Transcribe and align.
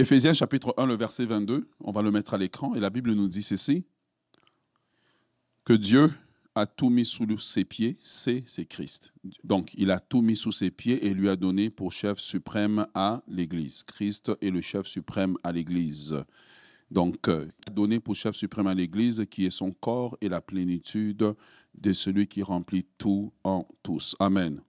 Éphésiens 0.00 0.32
chapitre 0.32 0.72
1, 0.78 0.86
le 0.86 0.96
verset 0.96 1.26
22, 1.26 1.68
on 1.80 1.92
va 1.92 2.00
le 2.00 2.10
mettre 2.10 2.32
à 2.32 2.38
l'écran, 2.38 2.74
et 2.74 2.80
la 2.80 2.88
Bible 2.88 3.12
nous 3.12 3.28
dit 3.28 3.42
ceci, 3.42 3.84
que 5.62 5.74
Dieu 5.74 6.10
a 6.54 6.64
tout 6.64 6.88
mis 6.88 7.04
sous 7.04 7.38
ses 7.38 7.66
pieds, 7.66 7.98
c'est, 8.02 8.42
c'est 8.46 8.64
Christ. 8.64 9.12
Donc, 9.44 9.74
il 9.74 9.90
a 9.90 10.00
tout 10.00 10.22
mis 10.22 10.36
sous 10.36 10.52
ses 10.52 10.70
pieds 10.70 11.04
et 11.06 11.12
lui 11.12 11.28
a 11.28 11.36
donné 11.36 11.68
pour 11.68 11.92
chef 11.92 12.18
suprême 12.18 12.86
à 12.94 13.22
l'Église. 13.28 13.82
Christ 13.82 14.32
est 14.40 14.48
le 14.48 14.62
chef 14.62 14.86
suprême 14.86 15.36
à 15.44 15.52
l'Église. 15.52 16.16
Donc, 16.90 17.28
euh, 17.28 17.46
donné 17.70 18.00
pour 18.00 18.14
chef 18.14 18.34
suprême 18.34 18.68
à 18.68 18.74
l'Église, 18.74 19.26
qui 19.30 19.44
est 19.44 19.50
son 19.50 19.70
corps 19.70 20.16
et 20.22 20.30
la 20.30 20.40
plénitude 20.40 21.34
de 21.74 21.92
celui 21.92 22.26
qui 22.26 22.42
remplit 22.42 22.86
tout 22.96 23.34
en 23.44 23.68
tous. 23.82 24.16
Amen. 24.18 24.62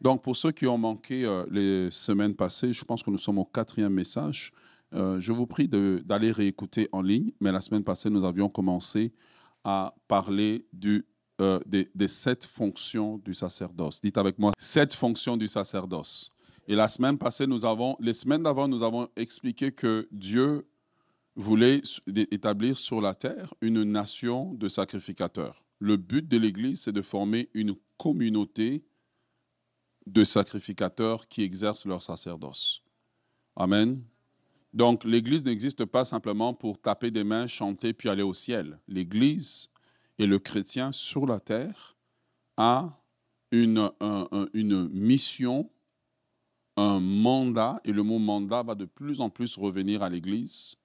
Donc, 0.00 0.22
pour 0.22 0.34
ceux 0.34 0.52
qui 0.52 0.66
ont 0.66 0.78
manqué 0.78 1.26
euh, 1.26 1.44
les 1.50 1.90
semaines 1.90 2.34
passées, 2.34 2.72
je 2.72 2.86
pense 2.86 3.02
que 3.02 3.10
nous 3.10 3.18
sommes 3.18 3.38
au 3.38 3.44
quatrième 3.44 3.92
message. 3.92 4.54
Euh, 4.94 5.20
je 5.20 5.32
vous 5.32 5.46
prie 5.46 5.68
d'aller 5.68 6.30
réécouter 6.30 6.88
en 6.92 7.02
ligne, 7.02 7.32
mais 7.40 7.52
la 7.52 7.60
semaine 7.60 7.84
passée, 7.84 8.10
nous 8.10 8.24
avions 8.24 8.48
commencé 8.48 9.12
à 9.64 9.94
parler 10.06 10.66
du, 10.72 11.06
des, 11.66 11.90
des, 11.94 12.08
sept 12.08 12.46
fonctions 12.46 13.18
du 13.18 13.34
sacerdoce. 13.34 14.00
Dites 14.00 14.16
avec 14.16 14.38
moi, 14.38 14.52
sept 14.56 14.94
fonctions 14.94 15.36
du 15.36 15.46
sacerdoce. 15.46 16.32
Et 16.68 16.74
la 16.74 16.88
semaine 16.88 17.16
passée, 17.16 17.46
nous 17.46 17.64
avons, 17.64 17.96
les 17.98 18.12
semaines 18.12 18.42
d'avant, 18.42 18.68
nous 18.68 18.82
avons 18.82 19.08
expliqué 19.16 19.72
que 19.72 20.06
Dieu 20.12 20.66
voulait 21.34 21.82
établir 22.30 22.76
sur 22.76 23.00
la 23.00 23.14
terre 23.14 23.54
une 23.60 23.84
nation 23.84 24.52
de 24.54 24.68
sacrificateurs. 24.68 25.64
Le 25.78 25.96
but 25.96 26.28
de 26.28 26.36
l'Église, 26.36 26.82
c'est 26.82 26.92
de 26.92 27.00
former 27.00 27.48
une 27.54 27.74
communauté 27.96 28.84
de 30.06 30.24
sacrificateurs 30.24 31.28
qui 31.28 31.42
exercent 31.42 31.86
leur 31.86 32.02
sacerdoce. 32.02 32.82
Amen. 33.56 33.96
Donc 34.72 35.04
l'Église 35.04 35.44
n'existe 35.44 35.84
pas 35.84 36.04
simplement 36.04 36.54
pour 36.54 36.80
taper 36.80 37.10
des 37.10 37.24
mains, 37.24 37.46
chanter 37.46 37.92
puis 37.92 38.08
aller 38.08 38.22
au 38.22 38.34
ciel. 38.34 38.78
L'Église 38.86 39.70
et 40.18 40.26
le 40.26 40.38
chrétien 40.38 40.92
sur 40.92 41.26
la 41.26 41.40
terre 41.40 41.96
a 42.56 43.00
une, 43.50 43.90
une 44.52 44.88
mission, 44.88 45.70
un 46.76 47.00
mandat, 47.00 47.80
et 47.84 47.92
le 47.92 48.02
mot 48.02 48.18
mandat 48.18 48.62
va 48.62 48.74
de 48.74 48.84
plus 48.84 49.20
en 49.20 49.30
plus 49.30 49.56
revenir 49.56 50.02
à 50.02 50.10
l'Église 50.10 50.76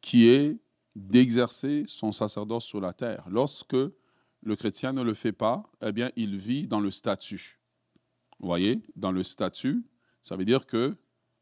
qui 0.00 0.28
est 0.28 0.58
d'exercer 0.94 1.84
son 1.86 2.12
sacerdoce 2.12 2.64
sur 2.64 2.80
la 2.80 2.92
terre. 2.92 3.24
Lorsque 3.30 3.72
le 3.72 4.56
chrétien 4.56 4.92
ne 4.92 5.02
le 5.02 5.14
fait 5.14 5.32
pas, 5.32 5.64
eh 5.82 5.92
bien, 5.92 6.10
il 6.16 6.36
vit 6.36 6.66
dans 6.66 6.80
le 6.80 6.90
statut. 6.90 7.58
Vous 8.38 8.46
voyez, 8.46 8.82
dans 8.96 9.12
le 9.12 9.22
statut, 9.22 9.86
ça 10.20 10.36
veut 10.36 10.44
dire 10.44 10.66
que 10.66 10.94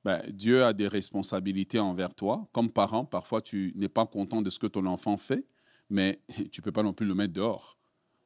ben, 0.04 0.22
Dieu 0.30 0.64
a 0.64 0.72
des 0.72 0.88
responsabilités 0.88 1.78
envers 1.78 2.14
toi. 2.14 2.48
Comme 2.52 2.70
parent, 2.70 3.04
parfois, 3.04 3.40
tu 3.40 3.72
n'es 3.76 3.88
pas 3.88 4.06
content 4.06 4.42
de 4.42 4.50
ce 4.50 4.58
que 4.58 4.66
ton 4.66 4.86
enfant 4.86 5.16
fait, 5.16 5.46
mais 5.90 6.20
tu 6.50 6.60
ne 6.60 6.64
peux 6.64 6.72
pas 6.72 6.82
non 6.82 6.92
plus 6.92 7.06
le 7.06 7.14
mettre 7.14 7.32
dehors. 7.32 7.78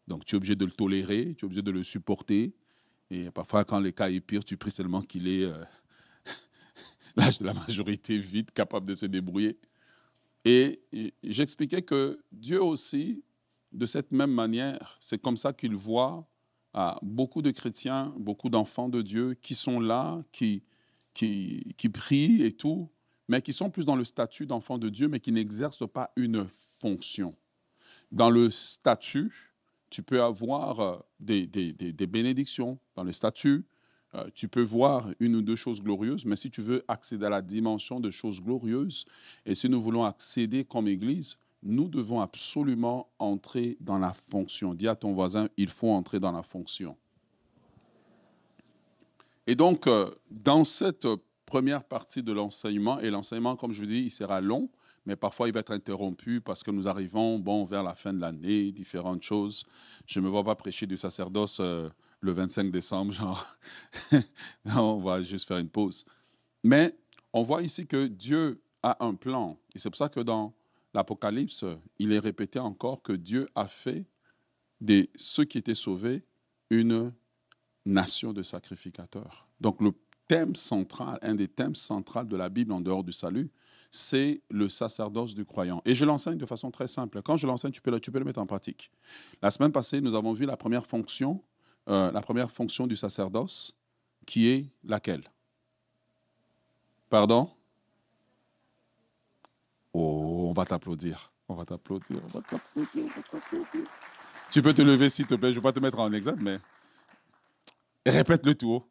Donc, 0.08 0.24
tu 0.24 0.34
es 0.34 0.36
obligé 0.36 0.54
de 0.54 0.64
le 0.64 0.70
tolérer, 0.70 1.34
tu 1.36 1.44
es 1.44 1.46
obligé 1.46 1.62
de 1.62 1.70
le 1.70 1.82
supporter. 1.82 2.54
Et 3.10 3.30
parfois, 3.30 3.64
quand 3.64 3.80
le 3.80 3.90
cas 3.90 4.10
est 4.10 4.20
pire, 4.20 4.44
tu 4.44 4.56
pries 4.56 4.70
seulement 4.70 5.02
qu'il 5.02 5.28
ait 5.28 5.44
euh, 5.44 5.64
l'âge 7.16 7.38
de 7.38 7.44
la 7.44 7.54
majorité 7.54 8.16
vite, 8.16 8.52
capable 8.52 8.86
de 8.86 8.94
se 8.94 9.06
débrouiller. 9.06 9.58
Et 10.44 10.80
j'expliquais 11.24 11.82
que 11.82 12.20
Dieu 12.30 12.62
aussi, 12.62 13.24
de 13.72 13.84
cette 13.84 14.12
même 14.12 14.30
manière, 14.30 14.96
c'est 15.00 15.20
comme 15.20 15.36
ça 15.36 15.52
qu'il 15.52 15.74
voit 15.74 16.24
à 16.72 16.98
beaucoup 17.02 17.42
de 17.42 17.50
chrétiens, 17.50 18.14
beaucoup 18.16 18.48
d'enfants 18.48 18.88
de 18.88 19.02
Dieu 19.02 19.34
qui 19.34 19.54
sont 19.54 19.80
là, 19.80 20.22
qui, 20.30 20.62
qui, 21.16 21.88
prient 21.88 22.42
et 22.44 22.52
tout, 22.52 22.90
mais 23.28 23.40
qui 23.40 23.52
sont 23.52 23.70
plus 23.70 23.84
dans 23.84 23.96
le 23.96 24.04
statut 24.04 24.46
d'enfants 24.46 24.78
de 24.78 24.88
Dieu, 24.88 25.08
mais 25.08 25.20
qui 25.20 25.32
n'exercent 25.32 25.88
pas 25.90 26.10
une 26.16 26.46
fonction. 26.48 27.34
Dans 28.12 28.30
le 28.30 28.50
statut, 28.50 29.54
tu 29.90 30.02
peux 30.02 30.22
avoir 30.22 30.80
euh, 30.80 30.98
des, 31.20 31.46
des, 31.46 31.72
des 31.72 32.06
bénédictions. 32.06 32.78
Dans 32.94 33.04
le 33.04 33.12
statut, 33.12 33.64
euh, 34.14 34.28
tu 34.34 34.48
peux 34.48 34.62
voir 34.62 35.08
une 35.20 35.36
ou 35.36 35.42
deux 35.42 35.56
choses 35.56 35.82
glorieuses, 35.82 36.24
mais 36.26 36.36
si 36.36 36.50
tu 36.50 36.60
veux 36.60 36.84
accéder 36.86 37.26
à 37.26 37.30
la 37.30 37.42
dimension 37.42 37.98
de 37.98 38.10
choses 38.10 38.40
glorieuses, 38.40 39.06
et 39.44 39.54
si 39.54 39.68
nous 39.68 39.80
voulons 39.80 40.04
accéder 40.04 40.64
comme 40.64 40.86
Église, 40.86 41.38
nous 41.62 41.88
devons 41.88 42.20
absolument 42.20 43.10
entrer 43.18 43.76
dans 43.80 43.98
la 43.98 44.12
fonction. 44.12 44.74
Dis 44.74 44.86
à 44.86 44.94
ton 44.94 45.14
voisin, 45.14 45.48
il 45.56 45.68
faut 45.68 45.90
entrer 45.90 46.20
dans 46.20 46.32
la 46.32 46.42
fonction. 46.42 46.96
Et 49.46 49.54
donc, 49.54 49.86
euh, 49.86 50.10
dans 50.30 50.64
cette 50.64 51.06
première 51.44 51.84
partie 51.84 52.22
de 52.22 52.32
l'enseignement, 52.32 53.00
et 53.00 53.10
l'enseignement, 53.10 53.56
comme 53.56 53.72
je 53.72 53.80
vous 53.80 53.86
dis, 53.86 54.02
il 54.02 54.10
sera 54.10 54.40
long, 54.40 54.68
mais 55.06 55.14
parfois 55.14 55.48
il 55.48 55.54
va 55.54 55.60
être 55.60 55.72
interrompu 55.72 56.40
parce 56.40 56.64
que 56.64 56.72
nous 56.72 56.88
arrivons 56.88 57.38
bon, 57.38 57.64
vers 57.64 57.84
la 57.84 57.94
fin 57.94 58.12
de 58.12 58.20
l'année, 58.20 58.72
différentes 58.72 59.22
choses. 59.22 59.64
Je 60.04 60.18
ne 60.18 60.24
me 60.24 60.30
vois 60.30 60.42
pas 60.42 60.56
prêcher 60.56 60.86
du 60.86 60.96
sacerdoce. 60.96 61.58
Euh, 61.60 61.88
le 62.20 62.32
25 62.32 62.70
décembre, 62.70 63.12
genre, 63.12 63.56
on 64.74 64.98
va 64.98 65.22
juste 65.22 65.46
faire 65.46 65.58
une 65.58 65.68
pause. 65.68 66.04
Mais 66.64 66.96
on 67.32 67.42
voit 67.42 67.62
ici 67.62 67.86
que 67.86 68.06
Dieu 68.06 68.60
a 68.82 69.04
un 69.04 69.14
plan. 69.14 69.58
Et 69.74 69.78
c'est 69.78 69.90
pour 69.90 69.98
ça 69.98 70.08
que 70.08 70.20
dans 70.20 70.54
l'Apocalypse, 70.94 71.64
il 71.98 72.12
est 72.12 72.18
répété 72.18 72.58
encore 72.58 73.02
que 73.02 73.12
Dieu 73.12 73.48
a 73.54 73.68
fait 73.68 74.06
de 74.80 75.06
ceux 75.16 75.44
qui 75.44 75.58
étaient 75.58 75.74
sauvés 75.74 76.24
une 76.70 77.12
nation 77.86 78.32
de 78.32 78.42
sacrificateurs. 78.42 79.46
Donc 79.60 79.80
le 79.80 79.92
thème 80.28 80.54
central, 80.54 81.18
un 81.22 81.34
des 81.34 81.48
thèmes 81.48 81.74
centraux 81.74 82.24
de 82.24 82.36
la 82.36 82.48
Bible 82.48 82.72
en 82.72 82.80
dehors 82.80 83.04
du 83.04 83.12
salut, 83.12 83.50
c'est 83.90 84.42
le 84.50 84.68
sacerdoce 84.68 85.34
du 85.34 85.44
croyant. 85.44 85.80
Et 85.86 85.94
je 85.94 86.04
l'enseigne 86.04 86.36
de 86.36 86.44
façon 86.44 86.70
très 86.70 86.88
simple. 86.88 87.22
Quand 87.22 87.36
je 87.36 87.46
l'enseigne, 87.46 87.70
tu 87.70 87.80
peux, 87.80 87.98
tu 88.00 88.10
peux 88.10 88.18
le 88.18 88.24
mettre 88.24 88.40
en 88.40 88.46
pratique. 88.46 88.90
La 89.40 89.50
semaine 89.50 89.72
passée, 89.72 90.00
nous 90.00 90.14
avons 90.14 90.34
vu 90.34 90.44
la 90.44 90.56
première 90.56 90.86
fonction 90.86 91.40
euh, 91.88 92.10
la 92.10 92.20
première 92.20 92.50
fonction 92.50 92.86
du 92.86 92.96
sacerdoce, 92.96 93.76
qui 94.26 94.48
est 94.48 94.66
laquelle? 94.82 95.22
Pardon? 97.08 97.48
Oh, 99.92 100.48
on 100.48 100.52
va 100.52 100.64
t'applaudir. 100.64 101.30
On 101.48 101.54
va 101.54 101.64
t'applaudir. 101.64 102.20
On 102.24 102.38
va 102.38 102.42
t'applaudir. 102.42 103.12
Tu 104.50 104.62
peux 104.62 104.74
te 104.74 104.82
lever, 104.82 105.08
s'il 105.08 105.26
te 105.26 105.36
plaît. 105.36 105.52
Je 105.52 105.58
ne 105.58 105.60
vais 105.60 105.62
pas 105.62 105.72
te 105.72 105.78
mettre 105.78 106.00
en 106.00 106.12
exemple, 106.12 106.42
mais 106.42 106.58
répète-le 108.10 108.54
tout 108.54 108.70
haut. 108.70 108.90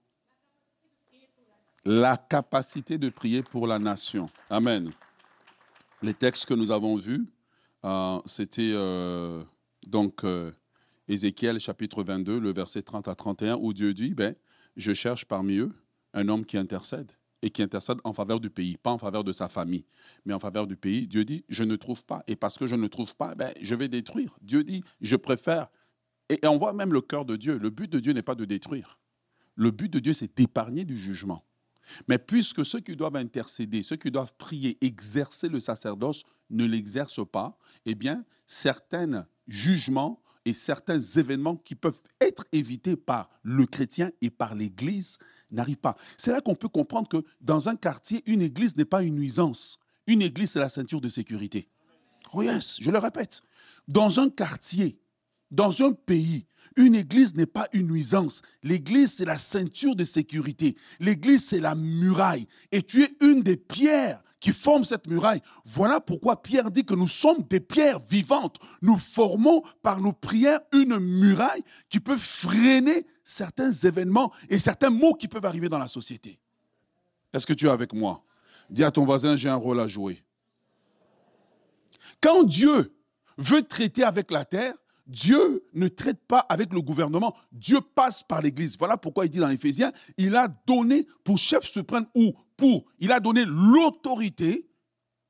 La 1.86 2.18
capacité 2.18 2.98
de 2.98 3.09
prier 3.09 3.44
pour 3.44 3.68
la 3.68 3.78
nation. 3.78 4.30
Amen. 4.50 4.92
Les 6.02 6.14
textes 6.14 6.46
que 6.46 6.53
nous 6.53 6.72
avons 6.72 6.96
vus, 6.96 7.26
euh, 7.84 8.20
c'était 8.26 8.72
euh, 8.74 9.44
donc 9.86 10.24
Ézéchiel 11.08 11.59
chapitre 11.59 12.03
22, 12.03 12.40
le 12.40 12.52
verset 12.52 12.81
30 12.81 13.08
à 13.08 13.16
31, 13.16 13.58
où 13.58 13.74
Dieu 13.74 13.94
dit, 13.94 14.14
ben, 14.14 14.36
je 14.76 14.94
cherche 14.94 15.26
parmi 15.26 15.58
eux 15.58 15.72
un 16.14 16.28
homme 16.30 16.46
qui 16.46 16.58
intercède 16.58 17.12
et 17.42 17.52
qui 17.52 17.62
intercède 17.62 17.97
en 18.03 18.14
faveur 18.14 18.40
du 18.40 18.50
pays, 18.50 18.78
pas 18.78 18.92
en 18.92 18.97
faveur 18.97 19.24
de 19.24 19.32
sa 19.32 19.50
famille, 19.50 19.86
mais 20.26 20.34
en 20.34 20.40
faveur 20.40 20.66
du 20.66 20.76
pays. 20.76 21.08
Dieu 21.08 21.26
dit, 21.26 21.46
je 21.47 21.64
ne 21.64 21.76
trouve 21.76 22.03
pas. 22.03 22.24
Et 22.28 22.36
parce 22.36 22.58
que 22.58 22.66
je 22.66 22.76
ne 22.76 22.88
trouve 22.88 23.16
pas, 23.16 23.36
ben, 23.36 23.53
je 23.62 23.76
vais 23.76 23.88
détruire. 23.88 24.36
Dieu 24.42 24.64
dit, 24.64 24.84
je 25.02 25.16
préfère. 25.16 25.68
Et, 26.30 26.40
on 26.46 26.58
voit 26.58 26.74
même 26.74 26.92
le 26.92 27.02
cœur 27.02 27.24
de 27.24 27.36
Dieu. 27.36 27.59
Le 27.59 27.70
but 27.70 27.92
de 27.92 28.00
Dieu 28.00 28.14
n'est 28.14 28.24
pas 28.24 28.34
de 28.34 28.46
détruire. 28.46 28.97
Le 29.56 29.72
but 29.72 29.92
de 29.92 30.00
Dieu, 30.00 30.14
c'est 30.14 30.36
d'épargner 30.36 30.86
du 30.86 30.98
jugement. 30.98 31.44
Mais 32.08 32.18
puisque 32.18 32.66
ceux 32.66 32.80
qui 32.80 32.96
doivent 32.96 33.16
intercéder, 33.16 33.84
ceux 33.84 33.96
qui 33.96 34.12
doivent 34.12 34.34
prier, 34.38 34.78
exercer 34.82 35.50
le 35.50 35.60
sacerdoce, 35.60 36.24
ne 36.50 36.66
l'exercent 36.66 37.26
pas, 37.26 37.58
eh 37.86 37.96
bien, 37.96 38.26
certains 38.46 39.28
jugements 39.48 40.22
et 40.46 40.54
certains 40.54 41.00
événements 41.00 41.58
qui 41.58 41.76
peuvent 41.76 42.02
être 42.22 42.46
évités 42.52 42.96
par 42.96 43.30
le 43.44 43.66
chrétien 43.66 44.12
et 44.22 44.30
par 44.30 44.56
l'Église 44.56 45.18
n'arrivent 45.52 45.78
pas. 45.78 45.96
C'est 46.18 46.32
là 46.32 46.42
qu'on 46.42 46.56
peut 46.56 46.70
comprendre 46.70 47.08
que 47.08 47.24
dans 47.42 47.70
un 47.70 47.76
quartier, 47.76 48.22
une 48.26 48.42
Église 48.42 48.76
n'est 48.76 48.86
pas 48.86 49.04
une 49.04 49.16
nuisance. 49.16 49.80
Une 50.08 50.22
Église, 50.22 50.52
c'est 50.52 50.60
la 50.60 50.70
ceinture 50.70 51.02
de 51.02 51.09
sécurité. 51.09 51.68
Oh 52.34 52.44
je 52.44 52.91
le 52.91 52.97
répète. 52.97 53.41
Dans 53.88 54.20
un 54.20 54.29
quartier, 54.29 55.00
dans 55.52 55.82
un 55.84 55.94
pays, 55.94 56.46
une 56.76 56.96
église 56.96 57.35
n'est 57.35 57.46
pas 57.46 57.67
une 57.73 57.88
nuisance. 57.88 58.41
L'église, 58.64 59.14
c'est 59.14 59.26
la 59.26 59.38
ceinture 59.38 59.96
de 59.96 60.03
sécurité. 60.03 60.76
L'église, 61.00 61.46
c'est 61.46 61.59
la 61.59 61.76
muraille. 61.76 62.47
Et 62.72 62.82
tu 62.82 63.03
es 63.03 63.09
une 63.22 63.41
des 63.41 63.58
pierres 63.58 64.22
qui 64.40 64.52
forment 64.52 64.84
cette 64.84 65.08
muraille. 65.08 65.41
Voilà 65.64 66.00
pourquoi 66.00 66.44
Pierre 66.44 66.70
dit 66.70 66.85
que 66.85 66.94
nous 66.94 67.08
sommes 67.08 67.44
des 67.50 67.59
pierres 67.59 68.00
vivantes. 68.00 68.58
Nous 68.82 68.97
formons 68.97 69.64
par 69.82 70.00
nos 70.00 70.14
prières 70.14 70.59
une 70.72 71.00
muraille 71.00 71.64
qui 71.90 72.00
peut 72.00 72.17
freiner 72.17 73.08
certains 73.23 73.72
événements 73.72 74.32
et 74.50 74.59
certains 74.59 74.91
mots 74.91 75.16
qui 75.16 75.28
peuvent 75.28 75.46
arriver 75.46 75.67
dans 75.67 75.79
la 75.79 75.88
société. 75.88 76.40
Est-ce 77.34 77.47
que 77.47 77.53
tu 77.53 77.66
es 77.66 77.70
avec 77.70 77.94
moi? 77.94 78.23
Dis 78.70 78.84
à 78.84 78.91
ton 78.91 79.03
voisin, 79.03 79.35
j'ai 79.35 79.50
un 79.50 79.56
rôle 79.56 79.79
à 79.79 79.88
jouer. 79.88 80.23
Quand 82.22 82.44
Dieu 82.44 82.96
veut 83.38 83.64
traiter 83.64 84.03
avec 84.03 84.32
la 84.32 84.46
terre, 84.46 84.76
Dieu 85.07 85.63
ne 85.73 85.87
traite 85.87 86.25
pas 86.28 86.40
avec 86.40 86.73
le 86.73 86.81
gouvernement, 86.81 87.35
Dieu 87.52 87.79
passe 87.81 88.23
par 88.23 88.41
l'Église. 88.41 88.78
Voilà 88.78 88.97
pourquoi 88.97 89.25
il 89.25 89.29
dit 89.29 89.40
dans 89.40 89.49
Éphésiens, 89.49 89.91
il 90.17 90.35
a 90.35 90.47
donné 90.66 91.07
pour 91.23 91.37
chef 91.37 91.63
suprême 91.63 92.07
ou 92.16 92.34
pour, 92.57 92.85
il 92.99 93.11
a 93.11 93.19
donné 93.19 93.46
l'autorité 93.46 94.67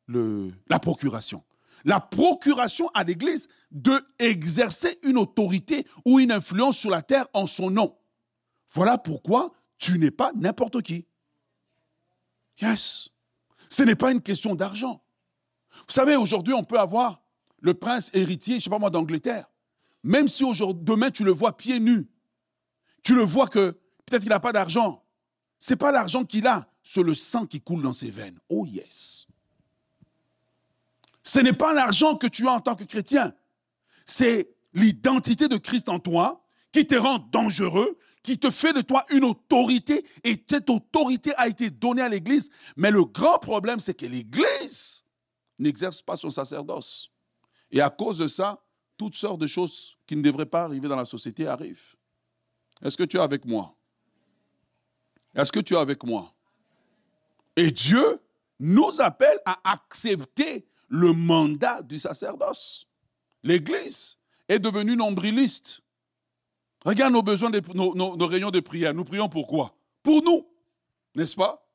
la 0.07 0.80
procuration. 0.80 1.44
La 1.83 2.00
procuration 2.00 2.89
à 2.94 3.04
l'Église 3.04 3.50
de 3.72 3.94
exercer 4.19 5.00
une 5.04 5.18
autorité 5.18 5.86
ou 6.06 6.19
une 6.19 6.31
influence 6.31 6.77
sur 6.77 6.89
la 6.89 7.01
terre 7.01 7.27
en 7.33 7.48
son 7.48 7.69
nom. 7.69 7.98
Voilà 8.74 8.98
pourquoi 8.98 9.54
tu 9.77 10.00
n'es 10.00 10.12
pas 10.12 10.31
n'importe 10.36 10.81
qui. 10.81 11.06
Yes. 12.62 13.10
Ce 13.69 13.83
n'est 13.83 13.95
pas 13.95 14.12
une 14.12 14.22
question 14.22 14.56
d'argent. 14.56 15.04
Vous 15.72 15.94
savez, 15.94 16.16
aujourd'hui, 16.16 16.54
on 16.54 16.63
peut 16.63 16.80
avoir 16.80 17.22
le 17.60 17.74
prince 17.74 18.10
héritier, 18.13 18.54
je 18.54 18.57
ne 18.57 18.62
sais 18.62 18.69
pas 18.69 18.80
moi, 18.80 18.89
d'Angleterre. 18.89 19.45
Même 20.06 20.28
si 20.28 20.44
demain 20.44 21.10
tu 21.10 21.24
le 21.24 21.31
vois 21.31 21.57
pieds 21.57 21.80
nus, 21.80 22.07
tu 23.02 23.16
le 23.16 23.24
vois 23.24 23.48
que 23.48 23.72
peut-être 24.06 24.22
qu'il 24.22 24.30
n'a 24.30 24.40
pas 24.40 24.54
d'argent. 24.54 25.04
Ce 25.57 25.74
n'est 25.74 25.78
pas 25.78 25.92
l'argent 25.92 26.24
qu'il 26.24 26.46
a, 26.46 26.69
c'est 26.84 27.02
le 27.02 27.16
sang 27.16 27.48
qui 27.48 27.60
coule 27.60 27.81
dans 27.81 27.92
ses 27.92 28.12
veines. 28.12 28.40
Oh 28.48 28.68
yes. 28.68 29.25
Ce 31.24 31.40
n'est 31.40 31.54
pas 31.54 31.74
l'argent 31.74 32.16
que 32.16 32.28
tu 32.28 32.48
as 32.48 32.52
en 32.52 32.62
tant 32.62 32.75
que 32.75 32.84
chrétien. 32.84 33.34
C'est 34.06 34.56
l'identité 34.74 35.48
de 35.48 35.57
Christ 35.57 35.90
en 35.90 35.98
toi 35.98 36.46
qui 36.72 36.86
te 36.86 36.94
rend 36.94 37.18
dangereux, 37.18 37.98
qui 38.22 38.38
te 38.38 38.51
fait 38.51 38.74
de 38.74 38.81
toi 38.81 39.04
une 39.10 39.24
autorité, 39.24 40.06
et 40.24 40.36
cette 40.48 40.69
autorité 40.69 41.34
a 41.38 41.48
été 41.48 41.72
donnée 41.72 42.04
à 42.04 42.10
l'Église. 42.10 42.51
Mais 42.75 42.92
le 42.92 43.06
grand 43.06 43.40
problème, 43.40 43.80
c'est 43.80 43.96
que 43.96 44.06
l'Église 44.06 45.04
n'exerce 45.58 46.04
pas 46.04 46.16
son 46.16 46.30
sacerdoce. 46.30 47.10
Et 47.72 47.81
à 47.81 47.90
cause 47.90 48.19
de 48.19 48.28
ça, 48.28 48.65
toutes 48.98 49.16
sortes 49.16 49.40
de 49.40 49.48
choses 49.48 49.98
qui 50.06 50.16
ne 50.16 50.22
devraient 50.22 50.46
pas 50.46 50.64
arriver 50.64 50.88
dans 50.88 50.96
la 50.96 51.06
société 51.06 51.48
arrivent. 51.48 51.96
Est-ce 52.82 52.98
que 52.98 53.04
tu 53.04 53.18
es 53.18 53.20
avec 53.20 53.46
moi? 53.46 53.76
Est-ce 55.34 55.52
que 55.52 55.60
tu 55.60 55.74
es 55.74 55.78
avec 55.78 56.04
moi? 56.04 56.34
Et 57.56 57.72
Dieu 57.72 58.20
nous 58.60 59.02
appelle 59.02 59.40
à 59.46 59.60
accepter 59.72 60.68
le 60.88 61.14
mandat 61.14 61.82
du 61.82 61.98
sacerdoce. 61.98 62.88
L'Église 63.44 64.18
est 64.48 64.60
devenue 64.60 64.96
nombriliste. 64.96 65.82
Regarde 66.86 67.14
nos 67.14 67.24
besoins, 67.24 67.50
de, 67.50 67.62
nos, 67.74 68.28
réunions 68.28 68.52
de 68.52 68.60
prière. 68.60 68.94
Nous 68.94 69.04
prions 69.04 69.28
pour 69.28 69.48
quoi? 69.48 69.76
Pour 70.04 70.24
nous, 70.24 70.48
n'est-ce 71.16 71.36
pas? 71.36 71.68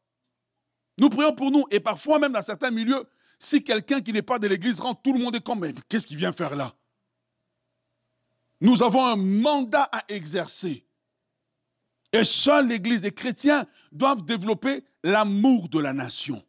Nous 0.98 1.08
prions 1.08 1.34
pour 1.34 1.50
nous. 1.50 1.66
Et 1.70 1.80
parfois 1.80 2.18
même 2.18 2.32
dans 2.32 2.42
certains 2.42 2.70
milieux, 2.70 3.04
si 3.38 3.64
quelqu'un 3.64 4.00
qui 4.00 4.12
n'est 4.12 4.22
pas 4.22 4.38
de 4.38 4.46
l'Église 4.46 4.80
rentre, 4.80 5.02
tout 5.02 5.12
le 5.12 5.18
monde 5.18 5.34
est 5.34 5.44
comme, 5.44 5.60
mais 5.60 5.74
qu'est-ce 5.88 6.06
qu'il 6.06 6.16
vient 6.16 6.32
faire 6.32 6.54
là? 6.54 6.74
Nous 8.60 8.82
avons 8.82 9.04
un 9.04 9.16
mandat 9.16 9.88
à 9.90 10.04
exercer. 10.08 10.84
Et 12.12 12.24
seule 12.24 12.68
l'Église, 12.68 13.02
les 13.02 13.12
chrétiens 13.12 13.66
doivent 13.92 14.24
développer 14.24 14.84
l'amour 15.02 15.68
de 15.68 15.78
la 15.78 15.92
nation, 15.92 16.42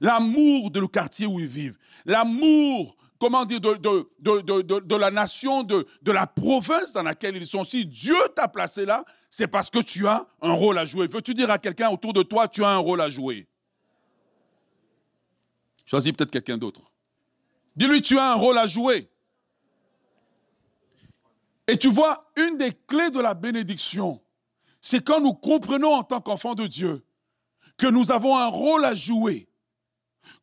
l'amour 0.00 0.70
de 0.70 0.80
le 0.80 0.86
quartier 0.86 1.26
où 1.26 1.40
ils 1.40 1.46
vivent, 1.46 1.76
l'amour, 2.04 2.96
comment 3.18 3.44
dire, 3.44 3.60
de, 3.60 3.74
de, 3.74 4.96
la 4.96 5.10
nation, 5.10 5.62
de, 5.62 5.86
de 6.02 6.12
la 6.12 6.26
province 6.26 6.92
dans 6.92 7.02
laquelle 7.02 7.36
ils 7.36 7.46
sont. 7.46 7.64
Si 7.64 7.84
Dieu 7.84 8.16
t'a 8.34 8.48
placé 8.48 8.86
là, 8.86 9.04
c'est 9.28 9.48
parce 9.48 9.70
que 9.70 9.80
tu 9.80 10.06
as 10.06 10.26
un 10.40 10.52
rôle 10.52 10.78
à 10.78 10.84
jouer. 10.84 11.06
Veux-tu 11.06 11.34
dire 11.34 11.50
à 11.50 11.58
quelqu'un 11.58 11.90
autour 11.90 12.12
de 12.12 12.22
toi, 12.22 12.48
tu 12.48 12.64
as 12.64 12.68
un 12.68 12.78
rôle 12.78 13.00
à 13.00 13.10
jouer? 13.10 13.46
Choisis 15.84 16.12
peut-être 16.12 16.30
quelqu'un 16.30 16.58
d'autre. 16.58 16.80
Dis-lui, 17.76 18.02
tu 18.02 18.18
as 18.18 18.32
un 18.32 18.34
rôle 18.34 18.58
à 18.58 18.66
jouer. 18.66 19.08
Et 21.68 21.76
tu 21.76 21.88
vois, 21.88 22.30
une 22.36 22.56
des 22.56 22.72
clés 22.72 23.10
de 23.10 23.20
la 23.20 23.34
bénédiction, 23.34 24.20
c'est 24.80 25.04
quand 25.04 25.20
nous 25.20 25.34
comprenons 25.34 25.94
en 25.94 26.02
tant 26.02 26.20
qu'enfants 26.20 26.54
de 26.54 26.66
Dieu 26.66 27.04
que 27.76 27.86
nous 27.86 28.10
avons 28.12 28.36
un 28.36 28.48
rôle 28.48 28.84
à 28.84 28.94
jouer 28.94 29.48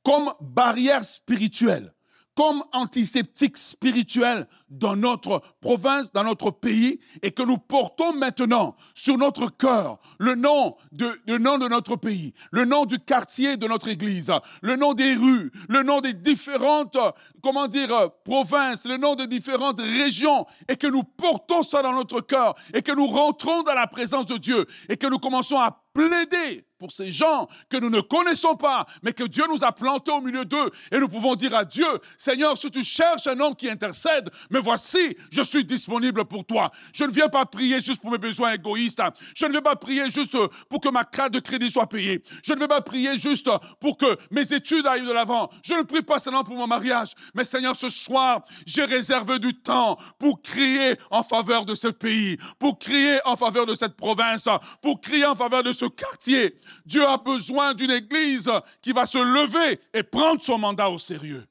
comme 0.04 0.34
barrière 0.40 1.04
spirituelle 1.04 1.94
comme 2.40 2.64
antiseptique 2.72 3.58
spirituel 3.58 4.48
dans 4.70 4.96
notre 4.96 5.42
province, 5.62 6.12
dans 6.12 6.24
notre 6.24 6.52
pays, 6.52 7.00
et 7.22 7.32
que 7.32 7.44
nous 7.44 7.58
portons 7.58 8.14
maintenant 8.14 8.76
sur 8.94 9.18
notre 9.18 9.50
cœur 9.56 10.00
le 10.20 10.36
nom 10.36 10.76
de, 10.92 11.10
le 11.28 11.38
nom 11.38 11.58
de 11.58 11.68
notre 11.68 11.96
pays, 11.96 12.34
le 12.52 12.66
nom 12.66 12.86
du 12.86 13.00
quartier 13.00 13.58
de 13.58 13.68
notre 13.68 13.88
église, 13.88 14.32
le 14.62 14.76
nom 14.76 14.94
des 14.94 15.16
rues, 15.16 15.52
le 15.68 15.84
nom 15.84 16.02
des 16.02 16.14
différentes, 16.14 16.98
comment 17.42 17.68
dire, 17.68 18.12
provinces, 18.24 18.86
le 18.86 18.98
nom 18.98 19.16
des 19.16 19.28
différentes 19.28 19.80
régions, 19.80 20.46
et 20.68 20.76
que 20.76 20.88
nous 20.88 21.04
portons 21.04 21.64
ça 21.64 21.82
dans 21.82 21.94
notre 21.94 22.22
cœur, 22.22 22.56
et 22.74 22.82
que 22.82 22.92
nous 22.92 23.08
rentrons 23.08 23.64
dans 23.64 23.76
la 23.76 23.88
présence 23.88 24.26
de 24.26 24.38
Dieu, 24.38 24.66
et 24.90 24.98
que 24.98 25.08
nous 25.08 25.20
commençons 25.20 25.58
à 25.58 25.84
plaider 25.94 26.66
pour 26.78 26.92
ces 26.92 27.12
gens 27.12 27.48
que 27.70 27.78
nous 27.78 27.90
ne 27.90 28.00
connaissons 28.00 28.56
pas, 28.56 28.86
mais 29.04 29.12
que 29.12 29.26
Dieu 29.26 29.44
nous 29.50 29.64
a 29.64 29.72
plantés 29.72 30.12
au 30.12 30.22
milieu 30.22 30.46
d'eux. 30.46 30.72
Et 30.92 30.98
nous 30.98 31.10
pouvons 31.10 31.36
dire 31.36 31.54
à 31.54 31.66
Dieu, 31.66 31.86
Seigneur, 32.18 32.58
si 32.58 32.72
tu 32.72 32.84
cherches 32.84 33.28
un 33.28 33.40
homme 33.40 33.56
qui 33.56 33.70
intercède, 33.70 34.30
voici, 34.60 35.16
je 35.32 35.42
suis 35.42 35.66
disponible 35.66 36.26
pour 36.26 36.46
toi. 36.46 36.72
Je 36.94 37.04
ne 37.04 37.12
viens 37.12 37.30
pas 37.30 37.46
prier 37.46 37.82
juste 37.82 38.02
pour 38.02 38.12
mes 38.12 38.18
besoins 38.18 38.54
égoïstes. 38.54 39.02
Je 39.36 39.46
ne 39.46 39.54
vais 39.54 39.62
pas 39.62 39.76
prier 39.76 40.10
juste 40.10 40.36
pour 40.70 40.80
que 40.80 40.90
ma 40.90 41.04
carte 41.04 41.34
de 41.34 41.40
crédit 41.40 41.70
soit 41.70 41.88
payée. 41.88 42.24
Je 42.44 42.54
ne 42.54 42.60
vais 42.60 42.68
pas 42.68 42.82
prier 42.82 43.18
juste 43.18 43.50
pour 43.80 43.98
que 43.98 44.18
mes 44.32 44.54
études 44.54 44.86
aillent 44.88 45.06
de 45.06 45.12
l'avant. 45.12 45.50
Je 45.64 45.74
ne 45.74 45.84
prie 45.84 46.02
pas 46.02 46.20
seulement 46.20 46.44
pour 46.44 46.56
mon 46.56 46.68
mariage. 46.68 47.10
Mais 47.34 47.44
Seigneur, 47.44 47.76
ce 47.76 47.90
soir, 47.90 48.44
j'ai 48.66 48.86
réservé 48.86 49.40
du 49.40 49.54
temps 49.54 49.98
pour 50.18 50.42
crier 50.42 50.96
en 51.12 51.24
faveur 51.24 51.66
de 51.66 51.76
ce 51.76 51.88
pays, 51.88 52.38
pour 52.58 52.80
crier 52.80 53.20
en 53.26 53.36
faveur 53.36 53.66
de 53.66 53.76
cette 53.76 53.96
province, 53.96 54.48
pour 54.82 55.02
crier 55.02 55.26
en 55.26 55.36
faveur 55.36 55.64
de 55.64 55.72
ce 55.72 55.86
quartier. 55.86 56.56
Dieu 56.86 57.06
a 57.06 57.18
besoin 57.18 57.74
d'une 57.74 57.92
église 57.92 58.50
qui 58.82 58.92
va 58.92 59.06
se 59.06 59.18
lever 59.18 59.80
et 59.94 60.04
prendre 60.04 60.42
son 60.42 60.58
mandat 60.58 60.90
au 60.90 60.98
sérieux. 60.98 61.46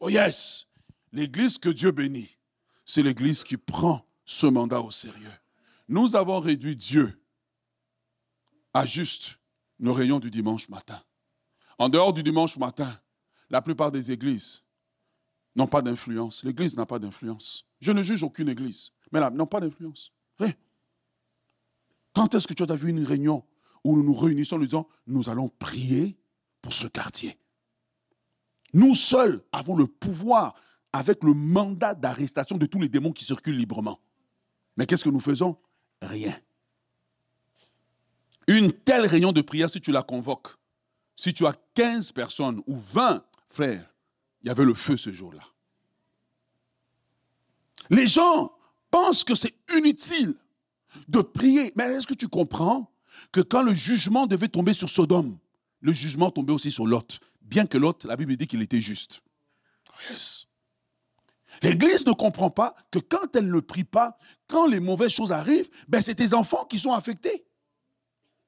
Oh 0.00 0.08
yes, 0.08 0.66
l'église 1.12 1.58
que 1.58 1.68
Dieu 1.68 1.90
bénit, 1.92 2.36
c'est 2.84 3.02
l'église 3.02 3.44
qui 3.44 3.56
prend 3.56 4.06
ce 4.24 4.46
mandat 4.46 4.80
au 4.80 4.90
sérieux. 4.90 5.32
Nous 5.88 6.16
avons 6.16 6.40
réduit 6.40 6.76
Dieu 6.76 7.20
à 8.74 8.86
juste 8.86 9.38
nos 9.78 9.92
réunions 9.92 10.20
du 10.20 10.30
dimanche 10.30 10.68
matin. 10.68 11.00
En 11.78 11.88
dehors 11.88 12.12
du 12.12 12.22
dimanche 12.22 12.56
matin, 12.56 13.00
la 13.50 13.60
plupart 13.60 13.90
des 13.92 14.10
églises 14.10 14.62
n'ont 15.54 15.66
pas 15.66 15.82
d'influence. 15.82 16.44
L'église 16.44 16.76
n'a 16.76 16.86
pas 16.86 16.98
d'influence. 16.98 17.66
Je 17.80 17.92
ne 17.92 18.02
juge 18.02 18.22
aucune 18.22 18.48
église, 18.48 18.92
mais 19.10 19.20
là, 19.20 19.30
n'ont 19.30 19.46
pas 19.46 19.60
d'influence. 19.60 20.12
Quand 22.14 22.34
est-ce 22.34 22.46
que 22.46 22.54
tu 22.54 22.62
as 22.62 22.76
vu 22.76 22.90
une 22.90 23.04
réunion 23.04 23.44
où 23.84 23.96
nous 23.96 24.02
nous 24.02 24.14
réunissons 24.14 24.56
en 24.56 24.60
disant, 24.60 24.88
nous 25.06 25.28
allons 25.28 25.48
prier 25.48 26.18
pour 26.60 26.72
ce 26.72 26.86
quartier? 26.86 27.38
Nous 28.74 28.94
seuls 28.94 29.42
avons 29.50 29.76
le 29.76 29.86
pouvoir 29.86 30.54
avec 30.92 31.24
le 31.24 31.34
mandat 31.34 31.94
d'arrestation 31.94 32.58
de 32.58 32.66
tous 32.66 32.80
les 32.80 32.88
démons 32.88 33.12
qui 33.12 33.24
circulent 33.24 33.56
librement. 33.56 34.00
Mais 34.76 34.86
qu'est-ce 34.86 35.04
que 35.04 35.10
nous 35.10 35.20
faisons? 35.20 35.56
Rien. 36.00 36.34
Une 38.46 38.72
telle 38.72 39.06
réunion 39.06 39.32
de 39.32 39.40
prière, 39.40 39.70
si 39.70 39.80
tu 39.80 39.92
la 39.92 40.02
convoques, 40.02 40.48
si 41.16 41.32
tu 41.32 41.46
as 41.46 41.54
15 41.74 42.12
personnes 42.12 42.60
ou 42.66 42.76
20 42.76 43.24
frères, 43.48 43.94
il 44.42 44.48
y 44.48 44.50
avait 44.50 44.64
le 44.64 44.74
feu 44.74 44.96
ce 44.96 45.12
jour-là. 45.12 45.42
Les 47.90 48.06
gens 48.06 48.52
pensent 48.90 49.24
que 49.24 49.34
c'est 49.34 49.54
inutile 49.76 50.34
de 51.08 51.20
prier. 51.20 51.72
Mais 51.76 51.84
est-ce 51.84 52.06
que 52.06 52.14
tu 52.14 52.28
comprends 52.28 52.90
que 53.30 53.40
quand 53.40 53.62
le 53.62 53.72
jugement 53.72 54.26
devait 54.26 54.48
tomber 54.48 54.72
sur 54.72 54.88
Sodome, 54.88 55.38
le 55.80 55.92
jugement 55.92 56.30
tombait 56.30 56.52
aussi 56.52 56.70
sur 56.70 56.86
Lot, 56.86 57.20
bien 57.42 57.66
que 57.66 57.78
Lot, 57.78 58.04
la 58.04 58.16
Bible 58.16 58.36
dit 58.36 58.46
qu'il 58.46 58.62
était 58.62 58.80
juste? 58.80 59.22
Yes. 60.10 60.46
L'Église 61.62 62.06
ne 62.06 62.12
comprend 62.12 62.50
pas 62.50 62.74
que 62.90 62.98
quand 62.98 63.36
elle 63.36 63.48
ne 63.48 63.60
prie 63.60 63.84
pas, 63.84 64.18
quand 64.48 64.66
les 64.66 64.80
mauvaises 64.80 65.12
choses 65.12 65.32
arrivent, 65.32 65.70
ben 65.88 66.00
c'est 66.00 66.16
tes 66.16 66.34
enfants 66.34 66.64
qui 66.64 66.78
sont 66.78 66.92
affectés. 66.92 67.44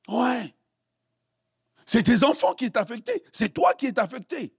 Ouais. 0.08 0.54
C'est 1.86 2.02
tes 2.02 2.24
enfants 2.24 2.54
qui 2.54 2.66
sont 2.66 2.76
affectés. 2.76 3.22
C'est 3.30 3.54
toi 3.54 3.74
qui 3.74 3.86
es 3.86 3.98
affecté. 3.98 4.54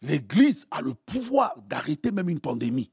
L'Église 0.00 0.66
a 0.70 0.80
le 0.80 0.94
pouvoir 0.94 1.54
d'arrêter 1.62 2.10
même 2.10 2.28
une 2.28 2.40
pandémie. 2.40 2.90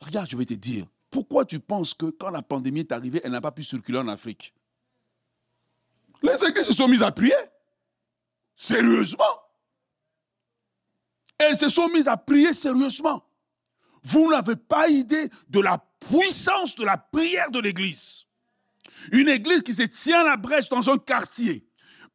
Regarde, 0.00 0.28
je 0.28 0.36
vais 0.36 0.44
te 0.44 0.54
dire, 0.54 0.86
pourquoi 1.10 1.46
tu 1.46 1.58
penses 1.58 1.94
que 1.94 2.06
quand 2.06 2.30
la 2.30 2.42
pandémie 2.42 2.80
est 2.80 2.92
arrivée, 2.92 3.20
elle 3.24 3.32
n'a 3.32 3.40
pas 3.40 3.52
pu 3.52 3.62
circuler 3.62 3.98
en 3.98 4.08
Afrique? 4.08 4.52
Les 6.22 6.44
églises 6.44 6.66
se 6.66 6.72
sont 6.72 6.88
mises 6.88 7.02
à 7.02 7.12
prier. 7.12 7.34
Sérieusement. 8.54 9.24
Elles 11.38 11.56
se 11.56 11.68
sont 11.68 11.88
mises 11.88 12.08
à 12.08 12.16
prier 12.16 12.52
sérieusement. 12.52 13.24
Vous 14.04 14.30
n'avez 14.30 14.56
pas 14.56 14.88
idée 14.88 15.28
de 15.48 15.60
la 15.60 15.78
puissance 16.00 16.74
de 16.76 16.84
la 16.84 16.98
prière 16.98 17.50
de 17.50 17.60
l'église. 17.60 18.24
Une 19.12 19.28
église 19.28 19.62
qui 19.62 19.72
se 19.72 19.82
tient 19.82 20.20
à 20.20 20.24
la 20.24 20.36
brèche 20.36 20.68
dans 20.68 20.88
un 20.90 20.98
quartier 20.98 21.66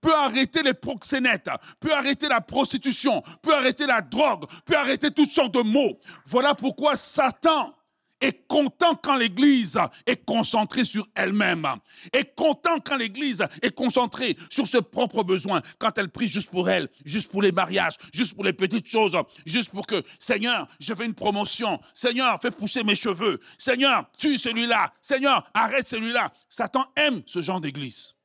peut 0.01 0.13
arrêter 0.15 0.63
les 0.63 0.74
proxénètes, 0.74 1.50
peut 1.79 1.93
arrêter 1.93 2.29
la 2.29 2.41
prostitution, 2.41 3.22
peut 3.41 3.53
arrêter 3.53 3.86
la 3.86 4.01
drogue, 4.01 4.46
peut 4.65 4.77
arrêter 4.77 5.12
toutes 5.12 5.31
sortes 5.31 5.53
de 5.53 5.62
maux. 5.62 6.00
Voilà 6.25 6.55
pourquoi 6.55 6.96
Satan 6.96 7.74
est 8.21 8.47
content 8.47 8.95
quand 8.95 9.15
l'Église 9.15 9.79
est 10.05 10.25
concentrée 10.25 10.85
sur 10.85 11.07
elle-même, 11.15 11.65
est 12.13 12.35
content 12.35 12.79
quand 12.79 12.97
l'Église 12.97 13.45
est 13.61 13.73
concentrée 13.73 14.38
sur 14.49 14.67
ses 14.67 14.81
propres 14.81 15.23
besoins, 15.23 15.61
quand 15.77 15.97
elle 15.97 16.09
prie 16.09 16.27
juste 16.27 16.49
pour 16.49 16.69
elle, 16.69 16.89
juste 17.05 17.29
pour 17.31 17.41
les 17.41 17.51
mariages, 17.51 17.95
juste 18.13 18.33
pour 18.33 18.43
les 18.43 18.53
petites 18.53 18.88
choses, 18.88 19.15
juste 19.45 19.69
pour 19.69 19.88
que, 19.88 20.03
Seigneur, 20.19 20.67
je 20.79 20.93
fais 20.93 21.05
une 21.05 21.13
promotion, 21.13 21.79
Seigneur, 21.93 22.39
fais 22.41 22.51
pousser 22.51 22.83
mes 22.83 22.95
cheveux, 22.95 23.39
Seigneur, 23.57 24.09
tue 24.17 24.38
celui-là, 24.38 24.93
Seigneur, 25.01 25.49
arrête 25.53 25.88
celui-là. 25.88 26.31
Satan 26.49 26.85
aime 26.95 27.21
ce 27.25 27.41
genre 27.41 27.61
d'église. 27.61 28.15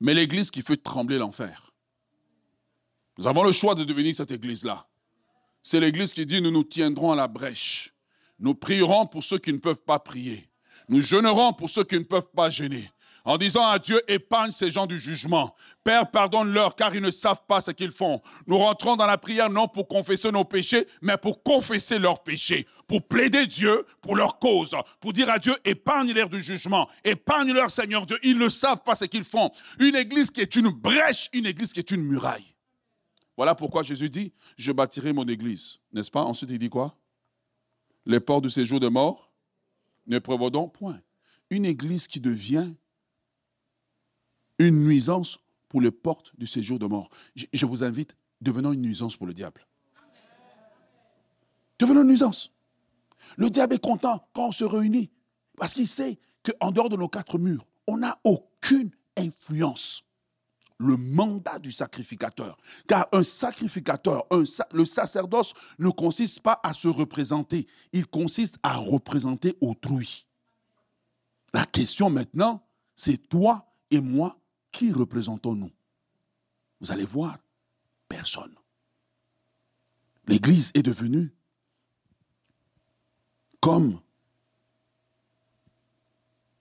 Mais 0.00 0.14
l'église 0.14 0.50
qui 0.50 0.62
fait 0.62 0.76
trembler 0.76 1.18
l'enfer. 1.18 1.70
Nous 3.16 3.26
avons 3.28 3.44
le 3.44 3.52
choix 3.52 3.74
de 3.74 3.84
devenir 3.84 4.14
cette 4.14 4.32
église-là. 4.32 4.88
C'est 5.62 5.80
l'église 5.80 6.12
qui 6.12 6.26
dit, 6.26 6.42
nous 6.42 6.50
nous 6.50 6.64
tiendrons 6.64 7.12
à 7.12 7.16
la 7.16 7.28
brèche. 7.28 7.93
Nous 8.44 8.54
prierons 8.54 9.06
pour 9.06 9.24
ceux 9.24 9.38
qui 9.38 9.52
ne 9.52 9.58
peuvent 9.58 9.82
pas 9.82 9.98
prier. 9.98 10.48
Nous 10.90 11.00
jeûnerons 11.00 11.54
pour 11.54 11.70
ceux 11.70 11.82
qui 11.82 11.94
ne 11.94 12.04
peuvent 12.04 12.28
pas 12.36 12.50
gêner 12.50 12.90
en 13.24 13.38
disant 13.38 13.66
à 13.66 13.78
Dieu, 13.78 14.02
épargne 14.06 14.50
ces 14.50 14.70
gens 14.70 14.84
du 14.84 14.98
jugement. 14.98 15.54
Père, 15.82 16.10
pardonne-leur 16.10 16.76
car 16.76 16.94
ils 16.94 17.00
ne 17.00 17.10
savent 17.10 17.40
pas 17.48 17.62
ce 17.62 17.70
qu'ils 17.70 17.90
font. 17.90 18.20
Nous 18.46 18.58
rentrons 18.58 18.96
dans 18.96 19.06
la 19.06 19.16
prière 19.16 19.48
non 19.48 19.66
pour 19.66 19.88
confesser 19.88 20.30
nos 20.30 20.44
péchés, 20.44 20.86
mais 21.00 21.16
pour 21.16 21.42
confesser 21.42 21.98
leurs 21.98 22.22
péchés, 22.22 22.66
pour 22.86 23.08
plaider 23.08 23.46
Dieu 23.46 23.86
pour 24.02 24.14
leur 24.14 24.38
cause, 24.38 24.76
pour 25.00 25.14
dire 25.14 25.30
à 25.30 25.38
Dieu, 25.38 25.54
épargne-leur 25.64 26.28
du 26.28 26.42
jugement, 26.42 26.86
épargne-leur 27.02 27.70
Seigneur 27.70 28.04
Dieu. 28.04 28.18
Ils 28.22 28.36
ne 28.36 28.50
savent 28.50 28.82
pas 28.84 28.94
ce 28.94 29.06
qu'ils 29.06 29.24
font. 29.24 29.50
Une 29.80 29.96
église 29.96 30.30
qui 30.30 30.42
est 30.42 30.54
une 30.56 30.68
brèche, 30.68 31.30
une 31.32 31.46
église 31.46 31.72
qui 31.72 31.80
est 31.80 31.90
une 31.90 32.02
muraille. 32.02 32.54
Voilà 33.38 33.54
pourquoi 33.54 33.82
Jésus 33.82 34.10
dit, 34.10 34.32
je 34.58 34.70
bâtirai 34.70 35.14
mon 35.14 35.24
église. 35.24 35.78
N'est-ce 35.94 36.10
pas? 36.10 36.22
Ensuite, 36.22 36.50
il 36.50 36.58
dit 36.58 36.68
quoi? 36.68 36.94
Les 38.06 38.20
portes 38.20 38.44
du 38.44 38.50
séjour 38.50 38.80
de 38.80 38.88
mort 38.88 39.32
ne 40.06 40.18
prévaudront 40.18 40.68
point. 40.68 41.00
Une 41.50 41.64
église 41.64 42.06
qui 42.06 42.20
devient 42.20 42.74
une 44.58 44.84
nuisance 44.84 45.38
pour 45.68 45.80
les 45.80 45.90
portes 45.90 46.32
du 46.38 46.46
séjour 46.46 46.78
de 46.78 46.86
mort. 46.86 47.10
Je, 47.34 47.66
vous 47.66 47.82
invite, 47.82 48.16
devenons 48.40 48.72
une 48.72 48.82
nuisance 48.82 49.16
pour 49.16 49.26
le 49.26 49.34
diable. 49.34 49.66
Devenons 51.78 52.02
une 52.02 52.08
nuisance. 52.08 52.52
Le 53.36 53.50
diable 53.50 53.74
est 53.74 53.82
content 53.82 54.28
quand 54.32 54.48
on 54.48 54.52
se 54.52 54.64
réunit 54.64 55.10
parce 55.56 55.74
qu'il 55.74 55.88
sait 55.88 56.18
qu'en 56.42 56.70
dehors 56.70 56.88
de 56.88 56.96
nos 56.96 57.08
quatre 57.08 57.38
murs, 57.38 57.66
on 57.86 57.98
n'a 57.98 58.18
aucune 58.24 58.90
influence. 59.16 60.04
Le 60.78 60.96
mandat 60.96 61.58
du 61.58 61.70
sacrificateur. 61.70 62.58
Car 62.88 63.08
un 63.12 63.22
sacrificateur, 63.22 64.26
le 64.72 64.84
sacerdoce 64.84 65.54
ne 65.78 65.90
consiste 65.90 66.40
pas 66.40 66.60
à 66.62 66.72
se 66.72 66.88
représenter, 66.88 67.66
il 67.92 68.06
consiste 68.06 68.58
à 68.62 68.76
représenter 68.76 69.56
autrui. 69.60 70.26
La 71.52 71.64
question 71.64 72.10
maintenant, 72.10 72.66
c'est 72.96 73.28
toi 73.28 73.72
et 73.90 74.00
moi 74.00 74.40
qui 74.72 74.90
représentons-nous? 74.90 75.70
Vous 76.80 76.90
allez 76.90 77.06
voir, 77.06 77.38
personne. 78.08 78.54
L'Église 80.26 80.72
est 80.74 80.82
devenue 80.82 81.32
comme 83.60 84.00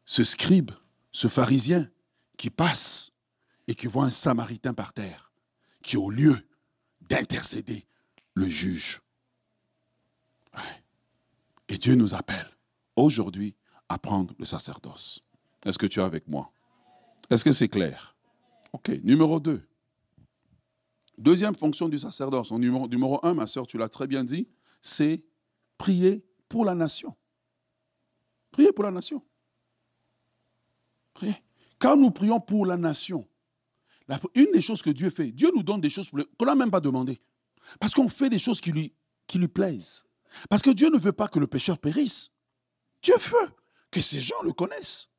ce 0.05 0.24
scribe, 0.24 0.72
ce 1.12 1.27
pharisien 1.27 1.89
qui 2.38 2.50
passe 2.50 3.12
et 3.67 3.75
qui 3.75 3.88
voit 3.88 4.05
un 4.05 4.12
samaritain 4.12 4.74
par 4.74 4.93
terre, 4.93 5.32
qui 5.82 5.98
au 5.98 6.10
lieu 6.10 6.38
d'intercéder, 7.01 7.86
le 8.34 8.48
juge. 8.48 9.01
Et 11.70 11.77
Dieu 11.77 11.96
nous 11.96 12.13
appelle 12.13 12.50
aujourd'hui 12.96 13.55
à 13.89 13.98
prendre 13.98 14.34
le 14.38 14.46
sacerdoce. 14.46 15.24
Est-ce 15.65 15.77
que 15.77 15.86
tu 15.86 16.00
es 16.00 16.03
avec 16.03 16.27
moi? 16.27 16.51
Est-ce 17.29 17.43
que 17.43 17.53
c'est 17.53 17.70
clair? 17.70 18.15
Ok, 18.74 18.89
numéro 19.03 19.39
2. 19.39 19.65
Deuxième 21.17 21.55
fonction 21.55 21.88
du 21.88 21.98
sacerdoce. 22.00 22.51
numéro, 22.51 23.20
1, 23.24 23.34
ma 23.34 23.48
soeur, 23.48 23.67
tu 23.67 23.77
l'as 23.77 23.89
très 23.89 24.08
bien 24.08 24.24
dit, 24.24 24.50
c'est 24.82 25.24
prier 25.77 26.25
pour 26.50 26.65
la 26.65 26.75
nation. 26.75 27.15
Prier 28.51 28.72
pour 28.72 28.84
la 28.84 28.91
nation. 28.91 29.24
Prier. 31.13 31.36
Quand 31.79 31.96
nous 31.96 32.12
prions 32.12 32.39
pour 32.39 32.65
la 32.65 32.77
nation, 32.77 33.27
une 34.36 34.51
des 34.51 34.62
choses 34.62 34.81
que 34.81 34.89
Dieu 34.89 35.10
fait, 35.10 35.31
Dieu 35.31 35.51
nous 35.53 35.63
donne 35.63 35.81
des 35.81 35.89
choses 35.89 36.10
qu'on 36.10 36.45
n'a 36.45 36.55
même 36.55 36.72
pas 36.72 36.81
demandé. 36.81 37.22
Parce 37.79 37.93
qu'on 37.93 38.10
fait 38.10 38.29
des 38.29 38.39
choses 38.39 38.60
qui 38.60 38.72
lui, 38.72 38.93
qui 39.27 39.38
lui 39.38 39.48
plaisent. 39.48 40.03
Parce 40.50 40.62
que 40.62 40.72
Dieu 40.72 40.89
ne 40.89 40.98
veut 40.98 41.13
pas 41.13 41.27
que 41.27 41.39
le 41.39 41.48
pécheur 41.48 41.77
périsse. 41.77 42.31
Dieu 43.01 43.15
veut 43.17 43.50
que 43.91 44.01
ces 44.01 44.19
gens 44.19 44.41
le 44.43 44.51
connaissent. 44.51 45.10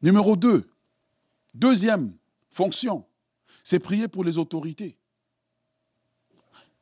Numéro 0.00 0.36
2, 0.36 0.70
deuxième 1.54 2.16
fonction, 2.50 3.04
c'est 3.64 3.80
prier 3.80 4.06
pour 4.06 4.22
les 4.22 4.38
autorités. 4.38 4.96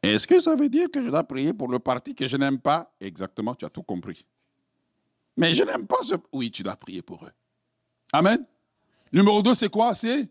Est-ce 0.02 0.26
que 0.26 0.38
ça 0.38 0.54
veut 0.54 0.68
dire 0.68 0.90
que 0.90 1.02
je 1.02 1.08
dois 1.08 1.24
prier 1.24 1.54
pour 1.54 1.68
le 1.68 1.78
parti 1.78 2.14
que 2.14 2.26
je 2.26 2.36
n'aime 2.36 2.60
pas? 2.60 2.94
Exactement, 3.00 3.54
tu 3.54 3.64
as 3.64 3.70
tout 3.70 3.82
compris. 3.82 4.26
Mais 5.36 5.54
je 5.54 5.64
n'aime 5.64 5.86
pas 5.86 6.02
ce... 6.02 6.14
Oui, 6.32 6.50
tu 6.50 6.62
dois 6.62 6.76
prier 6.76 7.02
pour 7.02 7.24
eux. 7.24 7.32
Amen. 8.12 8.46
Numéro 9.16 9.42
2, 9.42 9.54
c'est 9.54 9.70
quoi? 9.70 9.94
C'est 9.94 10.28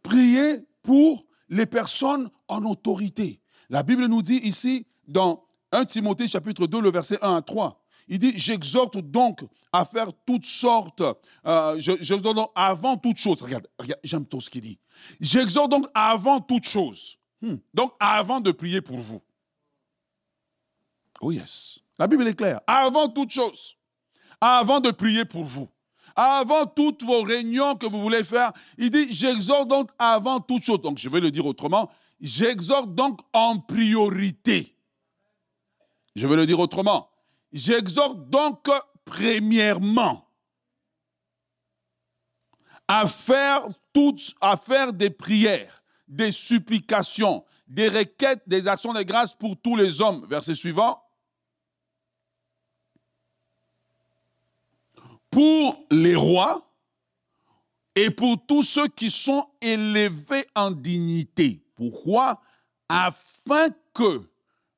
prier 0.00 0.64
pour 0.80 1.26
les 1.48 1.66
personnes 1.66 2.30
en 2.46 2.64
autorité. 2.64 3.40
La 3.68 3.82
Bible 3.82 4.06
nous 4.06 4.22
dit 4.22 4.36
ici, 4.44 4.86
dans 5.08 5.44
1 5.72 5.86
Timothée 5.86 6.28
chapitre 6.28 6.68
2, 6.68 6.80
le 6.80 6.92
verset 6.92 7.18
1 7.20 7.34
à 7.38 7.42
3, 7.42 7.82
il 8.06 8.20
dit, 8.20 8.32
j'exhorte 8.36 8.98
donc 8.98 9.44
à 9.72 9.84
faire 9.84 10.12
toutes 10.24 10.44
sortes, 10.44 11.02
euh, 11.46 11.80
donc 12.20 12.52
avant 12.54 12.96
toute 12.96 13.18
chose. 13.18 13.42
Regarde, 13.42 13.66
regarde 13.76 14.00
j'aime 14.04 14.24
tout 14.24 14.40
ce 14.40 14.50
qu'il 14.50 14.60
dit. 14.60 14.78
J'exhorte 15.20 15.72
donc 15.72 15.86
avant 15.92 16.38
toute 16.38 16.68
chose. 16.68 17.18
Hmm. 17.42 17.56
Donc 17.74 17.92
avant 17.98 18.38
de 18.38 18.52
prier 18.52 18.80
pour 18.80 18.98
vous. 18.98 19.20
Oh 21.20 21.32
yes. 21.32 21.80
La 21.98 22.06
Bible 22.06 22.28
est 22.28 22.34
claire. 22.34 22.60
Avant 22.68 23.08
toute 23.08 23.32
chose. 23.32 23.74
Avant 24.40 24.78
de 24.78 24.92
prier 24.92 25.24
pour 25.24 25.42
vous. 25.42 25.68
Avant 26.16 26.66
toutes 26.66 27.02
vos 27.02 27.22
réunions 27.22 27.74
que 27.74 27.86
vous 27.86 28.00
voulez 28.00 28.24
faire. 28.24 28.52
Il 28.78 28.90
dit, 28.90 29.12
j'exhorte 29.12 29.68
donc 29.68 29.90
avant 29.98 30.40
toute 30.40 30.64
chose. 30.64 30.80
Donc 30.80 30.98
je 30.98 31.08
vais 31.08 31.20
le 31.20 31.30
dire 31.30 31.46
autrement. 31.46 31.90
J'exhorte 32.20 32.94
donc 32.94 33.20
en 33.32 33.58
priorité. 33.58 34.76
Je 36.14 36.26
vais 36.26 36.36
le 36.36 36.46
dire 36.46 36.58
autrement. 36.58 37.08
J'exhorte 37.52 38.28
donc 38.28 38.68
premièrement 39.04 40.26
à 42.86 43.06
faire 43.06 43.68
toutes, 43.92 44.34
à 44.40 44.56
faire 44.56 44.92
des 44.92 45.10
prières, 45.10 45.82
des 46.08 46.32
supplications, 46.32 47.44
des 47.68 47.88
requêtes, 47.88 48.42
des 48.46 48.66
actions 48.66 48.92
de 48.92 49.02
grâce 49.02 49.32
pour 49.32 49.56
tous 49.60 49.76
les 49.76 50.02
hommes. 50.02 50.26
Verset 50.28 50.54
suivant. 50.54 51.00
Pour 55.30 55.84
les 55.90 56.16
rois 56.16 56.66
et 57.94 58.10
pour 58.10 58.44
tous 58.46 58.62
ceux 58.62 58.88
qui 58.88 59.10
sont 59.10 59.46
élevés 59.60 60.46
en 60.54 60.70
dignité. 60.70 61.62
Pourquoi? 61.74 62.40
Afin 62.88 63.68
que 63.94 64.22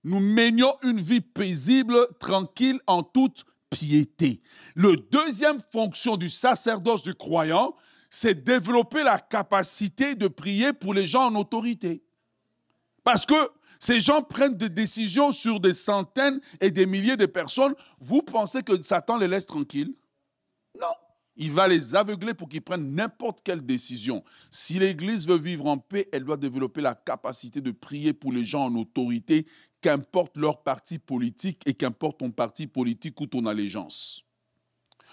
nous 0.04 0.20
menions 0.20 0.74
une 0.82 1.00
vie 1.00 1.20
paisible, 1.20 1.96
tranquille, 2.18 2.80
en 2.86 3.02
toute 3.02 3.44
piété. 3.70 4.42
Le 4.74 4.96
deuxième 4.96 5.60
fonction 5.72 6.16
du 6.16 6.28
sacerdoce 6.28 7.02
du 7.02 7.14
croyant, 7.14 7.74
c'est 8.10 8.44
développer 8.44 9.02
la 9.02 9.18
capacité 9.18 10.14
de 10.14 10.28
prier 10.28 10.72
pour 10.74 10.92
les 10.92 11.06
gens 11.06 11.28
en 11.28 11.34
autorité. 11.36 12.02
Parce 13.04 13.24
que 13.24 13.50
ces 13.80 14.00
gens 14.00 14.22
prennent 14.22 14.56
des 14.56 14.68
décisions 14.68 15.32
sur 15.32 15.58
des 15.58 15.72
centaines 15.72 16.40
et 16.60 16.70
des 16.70 16.86
milliers 16.86 17.16
de 17.16 17.26
personnes. 17.26 17.74
Vous 17.98 18.22
pensez 18.22 18.62
que 18.62 18.80
Satan 18.82 19.16
les 19.16 19.28
laisse 19.28 19.46
tranquilles? 19.46 19.94
Il 21.36 21.50
va 21.52 21.66
les 21.66 21.94
aveugler 21.94 22.34
pour 22.34 22.48
qu'ils 22.48 22.62
prennent 22.62 22.94
n'importe 22.94 23.40
quelle 23.42 23.64
décision. 23.64 24.22
Si 24.50 24.78
l'Église 24.78 25.26
veut 25.26 25.38
vivre 25.38 25.66
en 25.66 25.78
paix, 25.78 26.08
elle 26.12 26.24
doit 26.24 26.36
développer 26.36 26.80
la 26.82 26.94
capacité 26.94 27.60
de 27.60 27.70
prier 27.70 28.12
pour 28.12 28.32
les 28.32 28.44
gens 28.44 28.64
en 28.64 28.74
autorité 28.76 29.46
qu'importe 29.80 30.36
leur 30.36 30.62
parti 30.62 30.98
politique 30.98 31.62
et 31.66 31.74
qu'importe 31.74 32.18
ton 32.18 32.30
parti 32.30 32.66
politique 32.66 33.20
ou 33.20 33.26
ton 33.26 33.46
allégeance. 33.46 34.24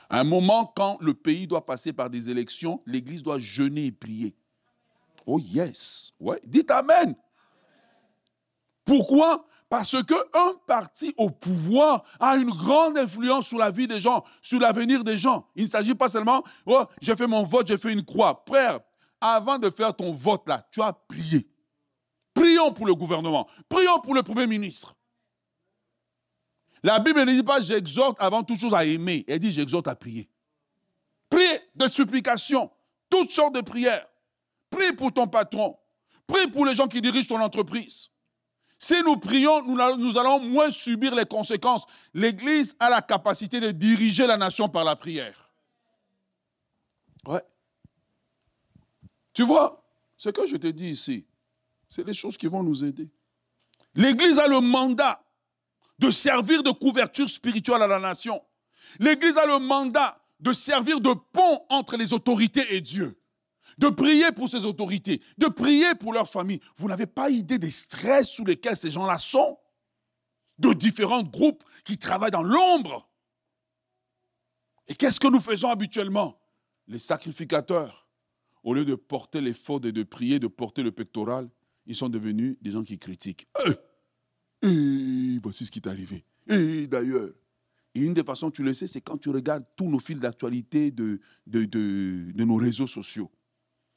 À 0.09 0.19
un 0.19 0.23
moment, 0.23 0.71
quand 0.75 0.97
le 1.01 1.13
pays 1.13 1.47
doit 1.47 1.65
passer 1.65 1.93
par 1.93 2.09
des 2.09 2.29
élections, 2.29 2.81
l'Église 2.85 3.23
doit 3.23 3.39
jeûner 3.39 3.85
et 3.85 3.91
prier. 3.91 4.35
Oh 5.25 5.39
yes. 5.39 6.13
Ouais. 6.19 6.39
Dites 6.45 6.71
Amen. 6.71 7.15
Pourquoi? 8.83 9.45
Parce 9.69 9.95
qu'un 10.03 10.53
parti 10.65 11.13
au 11.17 11.29
pouvoir 11.29 12.03
a 12.19 12.35
une 12.35 12.49
grande 12.49 12.97
influence 12.97 13.47
sur 13.47 13.59
la 13.59 13.69
vie 13.69 13.87
des 13.87 14.01
gens, 14.01 14.25
sur 14.41 14.59
l'avenir 14.59 15.03
des 15.03 15.17
gens. 15.17 15.45
Il 15.55 15.65
ne 15.65 15.69
s'agit 15.69 15.93
pas 15.93 16.09
seulement, 16.09 16.43
oh, 16.65 16.83
j'ai 16.99 17.15
fait 17.15 17.27
mon 17.27 17.43
vote, 17.43 17.67
j'ai 17.67 17.77
fait 17.77 17.93
une 17.93 18.03
croix. 18.03 18.43
Frère, 18.47 18.79
avant 19.21 19.59
de 19.59 19.69
faire 19.69 19.95
ton 19.95 20.11
vote 20.11 20.47
là, 20.47 20.65
tu 20.71 20.81
as 20.81 20.93
prié. 20.93 21.47
Prions 22.33 22.73
pour 22.73 22.87
le 22.87 22.95
gouvernement. 22.95 23.47
Prions 23.67 23.99
pour 23.99 24.15
le 24.15 24.23
Premier 24.23 24.47
ministre. 24.47 24.95
La 26.81 26.99
Bible 26.99 27.23
ne 27.23 27.31
dit 27.31 27.43
pas 27.43 27.61
j'exhorte 27.61 28.19
avant 28.19 28.41
toute 28.41 28.59
chose 28.59 28.73
à 28.73 28.85
aimer. 28.85 29.23
Elle 29.27 29.39
dit 29.39 29.51
j'exhorte 29.51 29.87
à 29.87 29.95
prier. 29.95 30.29
Prie 31.29 31.59
de 31.75 31.85
supplication, 31.85 32.71
toutes 33.07 33.29
sortes 33.29 33.53
de 33.53 33.61
prières. 33.61 34.07
Prie 34.71 34.93
pour 34.93 35.13
ton 35.13 35.27
patron. 35.27 35.77
Prie 36.25 36.47
pour 36.47 36.65
les 36.65 36.73
gens 36.73 36.87
qui 36.87 37.01
dirigent 37.01 37.27
ton 37.27 37.41
entreprise. 37.41 38.09
Si 38.81 38.95
nous 39.03 39.17
prions, 39.17 39.61
nous, 39.61 40.17
allons 40.17 40.39
moins 40.39 40.71
subir 40.71 41.13
les 41.13 41.25
conséquences. 41.25 41.85
L'Église 42.13 42.77
a 42.79 42.89
la 42.89 43.01
capacité 43.01 43.59
de 43.59 43.71
diriger 43.71 44.25
la 44.25 44.37
nation 44.37 44.69
par 44.69 44.85
la 44.85 44.95
prière. 44.95 45.51
Ouais. 47.27 47.43
Tu 49.33 49.43
vois, 49.43 49.83
ce 50.15 50.29
que 50.29 50.47
je 50.47 50.55
te 50.55 50.67
dis 50.67 50.91
ici, 50.91 51.25
c'est 51.89 52.07
les 52.07 52.13
choses 52.13 52.37
qui 52.37 52.47
vont 52.47 52.63
nous 52.63 52.85
aider. 52.85 53.09
L'Église 53.95 54.39
a 54.39 54.47
le 54.47 54.61
mandat 54.61 55.21
de 55.97 56.09
servir 56.09 56.63
de 56.63 56.71
couverture 56.71 57.27
spirituelle 57.27 57.81
à 57.81 57.87
la 57.87 57.99
nation. 57.99 58.41
L'Église 58.97 59.37
a 59.37 59.45
le 59.45 59.59
mandat 59.59 60.17
de 60.39 60.53
servir 60.53 61.01
de 61.01 61.13
pont 61.13 61.65
entre 61.67 61.97
les 61.97 62.13
autorités 62.13 62.75
et 62.75 62.79
Dieu, 62.79 63.18
de 63.79 63.87
prier 63.87 64.31
pour 64.31 64.49
ces 64.49 64.65
autorités, 64.65 65.21
de 65.37 65.47
prier 65.47 65.95
pour 65.95 66.13
leur 66.13 66.29
famille. 66.29 66.59
Vous 66.75 66.87
n'avez 66.87 67.07
pas 67.07 67.29
idée 67.29 67.57
des 67.57 67.71
stress 67.71 68.29
sous 68.29 68.45
lesquels 68.45 68.77
ces 68.77 68.91
gens-là 68.91 69.17
sont, 69.17 69.57
de 70.57 70.73
différents 70.73 71.23
groupes 71.23 71.63
qui 71.85 71.97
travaillent 71.97 72.31
dans 72.31 72.43
l'ombre. 72.43 73.09
Et 74.87 74.95
qu'est-ce 74.95 75.19
que 75.19 75.27
nous 75.27 75.39
faisons 75.39 75.69
habituellement? 75.69 76.41
Les 76.87 76.99
sacrificateurs, 76.99 78.07
au 78.63 78.73
lieu 78.73 78.83
de 78.83 78.95
porter 78.95 79.39
les 79.39 79.53
fautes 79.53 79.85
et 79.85 79.93
de 79.93 80.03
prier, 80.03 80.39
de 80.39 80.47
porter 80.47 80.83
le 80.83 80.91
pectoral, 80.91 81.49
ils 81.85 81.95
sont 81.95 82.09
devenus 82.09 82.57
des 82.61 82.71
gens 82.71 82.83
qui 82.83 82.99
critiquent. 82.99 83.47
Et 84.61 85.39
voici 85.41 85.65
ce 85.65 85.71
qui 85.71 85.79
est 85.79 85.87
arrivé. 85.87 86.25
Et 86.49 86.87
d'ailleurs, 86.87 87.29
une 87.95 88.13
des 88.13 88.23
façons, 88.23 88.51
tu 88.51 88.63
le 88.63 88.73
sais, 88.73 88.87
c'est 88.87 89.01
quand 89.01 89.17
tu 89.17 89.29
regardes 89.29 89.65
tous 89.75 89.89
nos 89.89 89.99
fils 89.99 90.17
d'actualité 90.17 90.91
de, 90.91 91.19
nos 91.47 92.55
réseaux 92.55 92.87
sociaux. 92.87 93.31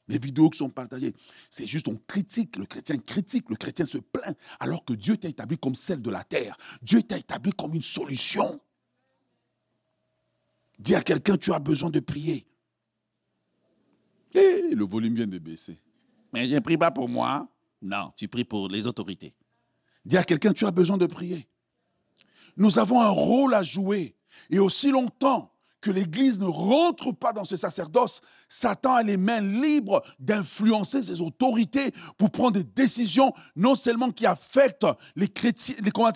Les 0.07 0.17
vidéos 0.17 0.49
qui 0.49 0.57
sont 0.57 0.69
partagées, 0.69 1.13
c'est 1.49 1.65
juste 1.65 1.87
on 1.87 1.95
critique, 2.07 2.57
le 2.57 2.65
chrétien 2.65 2.97
critique, 2.97 3.49
le 3.49 3.55
chrétien 3.55 3.85
se 3.85 3.97
plaint, 3.97 4.37
alors 4.59 4.83
que 4.83 4.93
Dieu 4.93 5.15
t'a 5.15 5.29
établi 5.29 5.57
comme 5.57 5.75
celle 5.75 6.01
de 6.01 6.09
la 6.09 6.23
terre. 6.23 6.57
Dieu 6.81 7.03
t'a 7.03 7.17
établi 7.17 7.51
comme 7.51 7.73
une 7.73 7.81
solution. 7.81 8.59
Dis 10.77 10.95
à 10.95 11.01
quelqu'un, 11.01 11.37
tu 11.37 11.53
as 11.53 11.59
besoin 11.59 11.89
de 11.89 12.01
prier. 12.01 12.45
Et 14.33 14.73
le 14.73 14.83
volume 14.83 15.15
vient 15.15 15.27
de 15.27 15.37
baisser. 15.37 15.79
Mais 16.33 16.49
je 16.49 16.55
ne 16.55 16.59
prie 16.59 16.77
pas 16.77 16.91
pour 16.91 17.07
moi. 17.07 17.47
Non, 17.81 18.09
tu 18.17 18.27
pries 18.27 18.43
pour 18.43 18.67
les 18.67 18.87
autorités. 18.87 19.35
Dis 20.03 20.17
à 20.17 20.23
quelqu'un, 20.23 20.51
tu 20.51 20.65
as 20.65 20.71
besoin 20.71 20.97
de 20.97 21.05
prier. 21.05 21.47
Nous 22.57 22.79
avons 22.79 23.01
un 23.01 23.09
rôle 23.09 23.53
à 23.53 23.63
jouer. 23.63 24.15
Et 24.49 24.59
aussi 24.59 24.91
longtemps 24.91 25.53
que 25.79 25.91
l'Église 25.91 26.39
ne 26.39 26.45
rentre 26.45 27.11
pas 27.11 27.33
dans 27.33 27.43
ce 27.43 27.55
sacerdoce, 27.55 28.21
Satan 28.53 28.93
a 28.93 29.03
les 29.03 29.17
mains 29.17 29.41
libres 29.41 30.03
d'influencer 30.19 31.01
ses 31.01 31.21
autorités 31.21 31.91
pour 32.17 32.29
prendre 32.29 32.51
des 32.51 32.63
décisions 32.63 33.33
non 33.55 33.75
seulement 33.75 34.11
qui 34.11 34.25
affectent 34.25 34.85
les 35.15 35.27
chrétiens, 35.27 35.75
les, 35.83 35.91
comment 35.91 36.11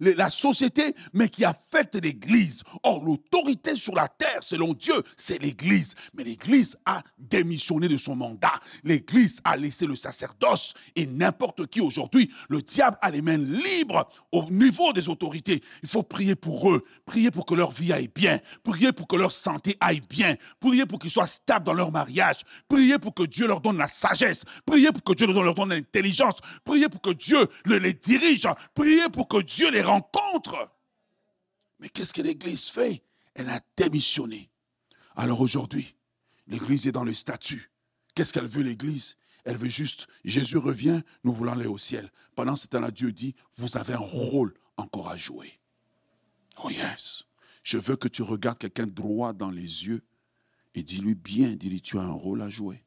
la 0.00 0.30
société, 0.30 0.94
mais 1.14 1.28
qui 1.28 1.44
affectent 1.44 1.96
l'Église. 1.96 2.62
Or, 2.82 3.02
l'autorité 3.02 3.74
sur 3.74 3.94
la 3.94 4.06
terre, 4.06 4.42
selon 4.42 4.74
Dieu, 4.74 5.02
c'est 5.16 5.40
l'Église. 5.42 5.94
Mais 6.14 6.24
l'Église 6.24 6.76
a 6.84 7.02
démissionné 7.18 7.88
de 7.88 7.96
son 7.96 8.16
mandat. 8.16 8.60
L'Église 8.84 9.40
a 9.44 9.56
laissé 9.56 9.86
le 9.86 9.96
sacerdoce 9.96 10.74
et 10.94 11.06
n'importe 11.06 11.66
qui 11.68 11.80
aujourd'hui, 11.80 12.30
le 12.50 12.60
diable 12.60 12.98
a 13.00 13.10
les 13.10 13.22
mains 13.22 13.38
libres 13.38 14.08
au 14.30 14.44
niveau 14.50 14.92
des 14.92 15.08
autorités. 15.08 15.62
Il 15.82 15.88
faut 15.88 16.02
prier 16.02 16.36
pour 16.36 16.70
eux, 16.70 16.84
prier 17.06 17.30
pour 17.30 17.46
que 17.46 17.54
leur 17.54 17.70
vie 17.70 17.92
aille 17.92 18.10
bien, 18.14 18.38
prier 18.62 18.92
pour 18.92 19.08
que 19.08 19.16
leur 19.16 19.32
santé 19.32 19.76
aille 19.80 20.02
bien, 20.08 20.34
prier 20.60 20.84
pour 20.84 20.98
qu'ils 20.98 21.10
soient 21.10 21.26
stables 21.26 21.64
dans 21.64 21.77
leur 21.78 21.90
mariage, 21.90 22.40
prier 22.68 22.98
pour 22.98 23.14
que 23.14 23.22
Dieu 23.22 23.46
leur 23.46 23.62
donne 23.62 23.78
la 23.78 23.88
sagesse, 23.88 24.44
prier 24.66 24.92
pour 24.92 25.02
que 25.02 25.14
Dieu 25.14 25.26
leur 25.26 25.54
donne 25.54 25.70
l'intelligence, 25.70 26.36
prier 26.64 26.88
pour 26.90 27.00
que 27.00 27.10
Dieu 27.10 27.48
les 27.64 27.94
dirige, 27.94 28.46
prier 28.74 29.08
pour 29.08 29.28
que 29.28 29.40
Dieu 29.40 29.70
les 29.70 29.82
rencontre. 29.82 30.70
Mais 31.80 31.88
qu'est-ce 31.88 32.12
que 32.12 32.22
l'Église 32.22 32.68
fait? 32.68 33.02
Elle 33.34 33.48
a 33.48 33.60
démissionné. 33.76 34.50
Alors 35.16 35.40
aujourd'hui, 35.40 35.96
l'Église 36.46 36.86
est 36.86 36.92
dans 36.92 37.04
le 37.04 37.14
statut. 37.14 37.70
Qu'est-ce 38.14 38.32
qu'elle 38.32 38.46
veut 38.46 38.62
l'Église? 38.62 39.16
Elle 39.44 39.56
veut 39.56 39.68
juste, 39.68 40.08
Jésus 40.24 40.58
revient, 40.58 41.02
nous 41.24 41.32
voulons 41.32 41.52
aller 41.52 41.66
au 41.66 41.78
ciel. 41.78 42.12
Pendant 42.34 42.56
ce 42.56 42.66
temps-là, 42.66 42.90
Dieu 42.90 43.12
dit, 43.12 43.34
vous 43.54 43.76
avez 43.76 43.94
un 43.94 43.98
rôle 43.98 44.52
encore 44.76 45.08
à 45.08 45.16
jouer. 45.16 45.58
Oh 46.62 46.70
yes. 46.70 47.24
Je 47.62 47.78
veux 47.78 47.96
que 47.96 48.08
tu 48.08 48.22
regardes 48.22 48.58
quelqu'un 48.58 48.86
droit 48.86 49.32
dans 49.32 49.50
les 49.50 49.86
yeux 49.86 50.02
et 50.74 50.82
dis-lui 50.82 51.14
bien, 51.14 51.56
dis-lui, 51.56 51.80
tu 51.80 51.98
as 51.98 52.02
un 52.02 52.12
rôle 52.12 52.42
à 52.42 52.50
jouer. 52.50 52.84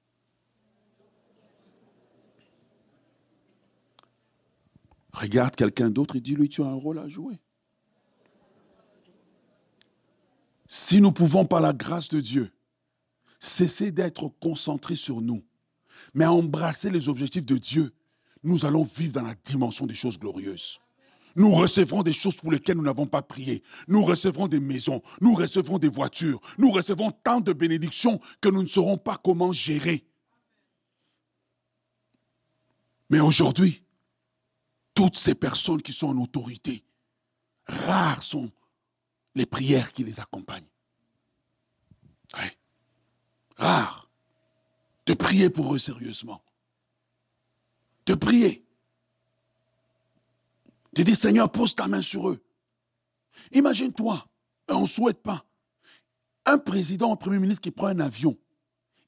Regarde 5.14 5.56
quelqu'un 5.56 5.90
d'autre 5.90 6.16
et 6.16 6.22
dis-lui, 6.22 6.50
tu 6.50 6.62
as 6.62 6.68
un 6.68 6.74
rôle 6.74 7.00
à 7.00 7.08
jouer. 7.08 7.42
Si 10.68 11.02
nous 11.02 11.12
pouvons, 11.12 11.46
par 11.46 11.60
la 11.60 11.74
grâce 11.74 12.08
de 12.10 12.22
Dieu, 12.22 12.52
cesser 13.40 13.92
d'être 13.92 14.30
concentrés 14.40 14.96
sur 14.96 15.22
nous, 15.22 15.44
mais 16.14 16.26
embrasser 16.26 16.90
les 16.90 17.10
objectifs 17.10 17.46
de 17.46 17.58
Dieu, 17.58 17.94
nous 18.44 18.66
allons 18.66 18.86
vivre 18.86 19.14
dans 19.14 19.28
la 19.28 19.36
dimension 19.36 19.86
des 19.86 19.96
choses 19.96 20.18
glorieuses. 20.18 20.80
Nous 21.36 21.52
recevrons 21.52 22.04
des 22.04 22.14
choses 22.14 22.36
pour 22.36 22.52
lesquelles 22.52 22.78
nous 22.78 22.84
n'avons 22.84 23.08
pas 23.08 23.22
prié. 23.22 23.64
Nous 23.88 24.04
recevrons 24.04 24.48
des 24.48 24.60
maisons, 24.60 25.02
nous 25.22 25.34
recevrons 25.34 25.78
des 25.78 25.88
voitures, 25.88 26.42
nous 26.58 26.72
recevrons 26.72 27.12
tant 27.12 27.42
de 27.42 27.54
bénédictions 27.54 28.20
que 28.42 28.50
nous 28.50 28.64
ne 28.64 28.68
saurons 28.68 28.98
pas 28.98 29.18
comment 29.24 29.54
gérer. 29.54 30.06
Mais 33.10 33.20
aujourd'hui, 33.20 33.84
toutes 34.94 35.18
ces 35.18 35.36
personnes 35.36 35.82
qui 35.82 35.94
sont 35.94 36.08
en 36.08 36.18
autorité, 36.18 36.84
rares 37.66 38.24
sont 38.24 38.52
les 39.36 39.46
prières 39.46 39.94
qui 39.94 40.04
les 40.04 40.20
accompagnent. 40.20 40.68
Ouais. 42.38 42.58
Rares. 43.58 44.10
De 45.06 45.14
prier 45.14 45.50
pour 45.50 45.74
eux 45.74 45.80
sérieusement. 45.80 46.44
De 48.06 48.14
prier. 48.16 48.66
Tu 50.96 51.04
dis, 51.04 51.16
Seigneur, 51.16 51.52
pose 51.52 51.76
ta 51.76 51.88
main 51.88 52.02
sur 52.02 52.30
eux. 52.30 52.44
Imagine-toi, 53.54 54.26
on 54.68 54.82
ne 54.82 54.88
souhaite 54.88 55.22
pas, 55.22 55.46
un 56.46 56.58
président, 56.58 57.14
un 57.14 57.16
premier 57.16 57.40
ministre 57.40 57.62
qui 57.62 57.72
prend 57.72 57.88
un 57.88 58.00
avion, 58.00 58.38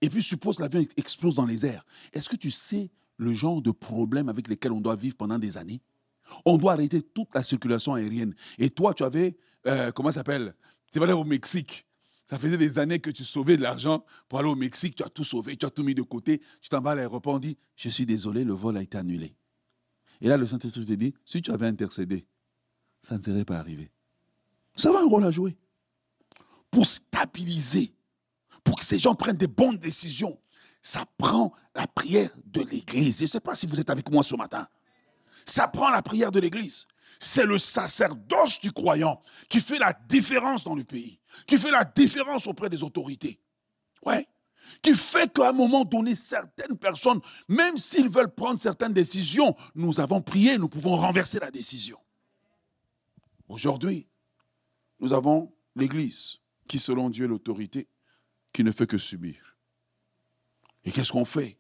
et 0.02 0.10
puis 0.10 0.24
suppose 0.24 0.60
l'avion 0.60 0.86
explose 0.98 1.36
dans 1.36 1.46
les 1.46 1.66
airs. 1.66 1.86
Est-ce 2.14 2.30
que 2.30 2.36
tu 2.36 2.52
sais 2.52 2.92
le 3.18 3.34
genre 3.34 3.62
de 3.62 3.72
problème 3.72 4.30
avec 4.30 4.48
lesquels 4.48 4.72
on 4.72 4.82
doit 4.82 4.96
vivre 4.96 5.16
pendant 5.16 5.40
des 5.40 5.58
années? 5.58 5.82
On 6.46 6.58
doit 6.58 6.74
arrêter 6.74 7.02
toute 7.02 7.34
la 7.36 7.44
circulation 7.44 7.94
aérienne. 7.94 8.34
Et 8.58 8.70
toi, 8.70 8.94
tu 8.94 9.04
avais, 9.04 9.38
euh, 9.68 9.92
comment 9.92 10.10
ça 10.10 10.20
s'appelle? 10.20 10.56
Tu 10.92 11.00
vas 11.00 11.06
aller 11.06 11.14
au 11.14 11.24
Mexique. 11.24 11.86
Ça 12.26 12.40
faisait 12.40 12.58
des 12.58 12.80
années 12.80 13.00
que 13.00 13.12
tu 13.12 13.26
sauvais 13.26 13.58
de 13.58 13.62
l'argent 13.62 14.06
pour 14.30 14.40
aller 14.40 14.50
au 14.50 14.56
Mexique, 14.56 14.96
tu 14.96 15.04
as 15.04 15.10
tout 15.10 15.26
sauvé, 15.26 15.58
tu 15.58 15.66
as 15.66 15.70
tout 15.70 15.84
mis 15.84 15.94
de 15.94 16.02
côté. 16.02 16.42
Tu 16.62 16.70
t'en 16.70 16.82
vas 16.82 16.92
à 16.92 16.96
l'aéroport, 16.96 17.36
on 17.36 17.40
dit, 17.40 17.58
je 17.76 17.90
suis 17.90 18.06
désolé, 18.06 18.44
le 18.44 18.54
vol 18.54 18.78
a 18.78 18.82
été 18.82 18.98
annulé. 18.98 19.36
Et 20.24 20.30
là, 20.30 20.38
le 20.38 20.48
Saint-Esprit 20.48 20.86
te 20.86 20.94
dit, 20.94 21.14
si 21.26 21.42
tu 21.42 21.52
avais 21.52 21.68
intercédé, 21.68 22.26
ça 23.02 23.18
ne 23.18 23.22
serait 23.22 23.44
pas 23.44 23.58
arrivé. 23.58 23.92
Ça 24.74 24.90
va 24.90 25.02
un 25.02 25.06
rôle 25.06 25.26
à 25.26 25.32
jouer. 25.32 25.58
Pour 26.72 26.86
stabiliser, 26.86 27.94
pour 28.64 28.80
que 28.80 28.86
ces 28.86 28.98
gens 28.98 29.16
prennent 29.16 29.36
des 29.36 29.48
bonnes 29.48 29.78
décisions, 29.78 30.40
ça 30.82 31.06
prend 31.18 31.52
la 31.76 31.88
prière 31.88 32.30
de 32.46 32.62
l'Église. 32.62 33.18
Je 33.18 33.24
ne 33.24 33.28
sais 33.28 33.42
pas 33.42 33.54
si 33.54 33.68
vous 33.68 33.78
êtes 33.82 33.90
avec 33.90 34.10
moi 34.10 34.24
ce 34.24 34.36
matin. 34.36 34.66
Ça 35.46 35.68
prend 35.68 35.90
la 35.90 36.02
prière 36.02 36.32
de 36.32 36.40
l'Église. 36.40 36.88
C'est 37.20 37.46
le 37.46 37.58
sacerdoce 37.58 38.62
du 38.62 38.72
croyant 38.72 39.22
qui 39.50 39.60
fait 39.60 39.78
la 39.78 39.92
différence 40.08 40.64
dans 40.64 40.74
le 40.74 40.86
pays, 40.86 41.20
qui 41.46 41.58
fait 41.58 41.70
la 41.70 41.84
différence 41.84 42.48
auprès 42.48 42.70
des 42.70 42.82
autorités. 42.82 43.42
Ouais 44.06 44.26
qui 44.84 44.94
fait 44.94 45.32
qu'à 45.32 45.50
un 45.50 45.54
moment 45.54 45.86
donné, 45.86 46.14
certaines 46.14 46.78
personnes, 46.78 47.22
même 47.48 47.78
s'ils 47.78 48.10
veulent 48.10 48.34
prendre 48.34 48.60
certaines 48.60 48.94
décisions, 48.94 49.56
nous 49.74 50.00
avons 50.00 50.22
prié, 50.22 50.58
nous 50.58 50.68
pouvons 50.68 50.98
renverser 50.98 51.40
la 51.40 51.50
décision. 51.50 51.98
Aujourd'hui, 53.48 54.08
nous 55.00 55.14
avons 55.14 55.54
l'Église 55.76 56.40
qui, 56.68 56.80
selon 56.80 57.10
Dieu, 57.10 57.26
est 57.26 57.30
l'autorité, 57.30 57.88
qui 58.52 58.64
ne 58.64 58.72
fait 58.72 58.86
que 58.86 58.98
subir. 58.98 59.58
Et 60.84 60.92
qu'est-ce 60.92 61.14
qu'on 61.14 61.26
fait? 61.26 61.58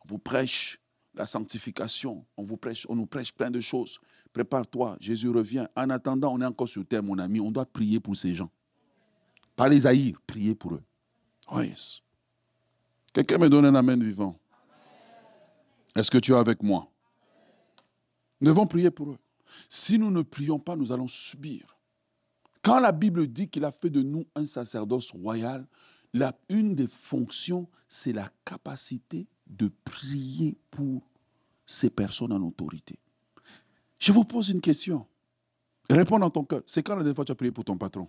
On 0.00 0.08
vous 0.08 0.18
prêche 0.18 0.80
la 1.14 1.26
sanctification, 1.26 2.26
on, 2.36 2.42
vous 2.42 2.56
prêche, 2.56 2.86
on 2.88 2.96
nous 2.96 3.06
prêche 3.06 3.32
plein 3.32 3.52
de 3.52 3.60
choses. 3.60 4.00
Prépare-toi, 4.32 4.96
Jésus 5.00 5.28
revient. 5.28 5.66
En 5.76 5.90
attendant, 5.90 6.32
on 6.34 6.40
est 6.40 6.44
encore 6.44 6.68
sur 6.68 6.84
terre, 6.84 7.04
mon 7.04 7.18
ami, 7.18 7.40
on 7.40 7.52
doit 7.52 7.66
prier 7.66 8.00
pour 8.00 8.16
ces 8.16 8.34
gens. 8.34 8.50
Pas 9.54 9.68
les 9.68 9.86
haïr, 9.86 10.20
prier 10.26 10.54
pour 10.56 10.74
eux. 10.74 10.82
Oui. 11.52 11.72
Quelqu'un 13.12 13.38
me 13.38 13.48
donne 13.48 13.64
un 13.66 13.74
amen 13.74 14.02
vivant. 14.02 14.36
Est-ce 15.94 16.10
que 16.10 16.18
tu 16.18 16.32
es 16.32 16.36
avec 16.36 16.62
moi? 16.62 16.90
Nous 18.40 18.48
devons 18.48 18.66
prier 18.66 18.90
pour 18.90 19.10
eux. 19.10 19.18
Si 19.68 19.98
nous 19.98 20.10
ne 20.10 20.22
prions 20.22 20.58
pas, 20.58 20.76
nous 20.76 20.92
allons 20.92 21.08
subir. 21.08 21.78
Quand 22.62 22.80
la 22.80 22.92
Bible 22.92 23.26
dit 23.26 23.48
qu'il 23.48 23.64
a 23.64 23.72
fait 23.72 23.90
de 23.90 24.02
nous 24.02 24.26
un 24.34 24.46
sacerdoce 24.46 25.10
royal, 25.12 25.66
une 26.48 26.74
des 26.74 26.86
fonctions, 26.86 27.68
c'est 27.88 28.12
la 28.12 28.30
capacité 28.44 29.26
de 29.46 29.70
prier 29.84 30.56
pour 30.70 31.02
ces 31.66 31.90
personnes 31.90 32.32
en 32.32 32.42
autorité. 32.42 32.98
Je 33.98 34.12
vous 34.12 34.24
pose 34.24 34.48
une 34.50 34.60
question. 34.60 35.06
Réponds 35.90 36.18
dans 36.18 36.30
ton 36.30 36.44
cœur. 36.44 36.62
C'est 36.66 36.82
quand 36.82 36.94
la 36.94 37.02
dernière 37.02 37.16
fois 37.16 37.24
tu 37.24 37.32
as 37.32 37.34
prié 37.34 37.50
pour 37.50 37.64
ton 37.64 37.76
patron? 37.76 38.08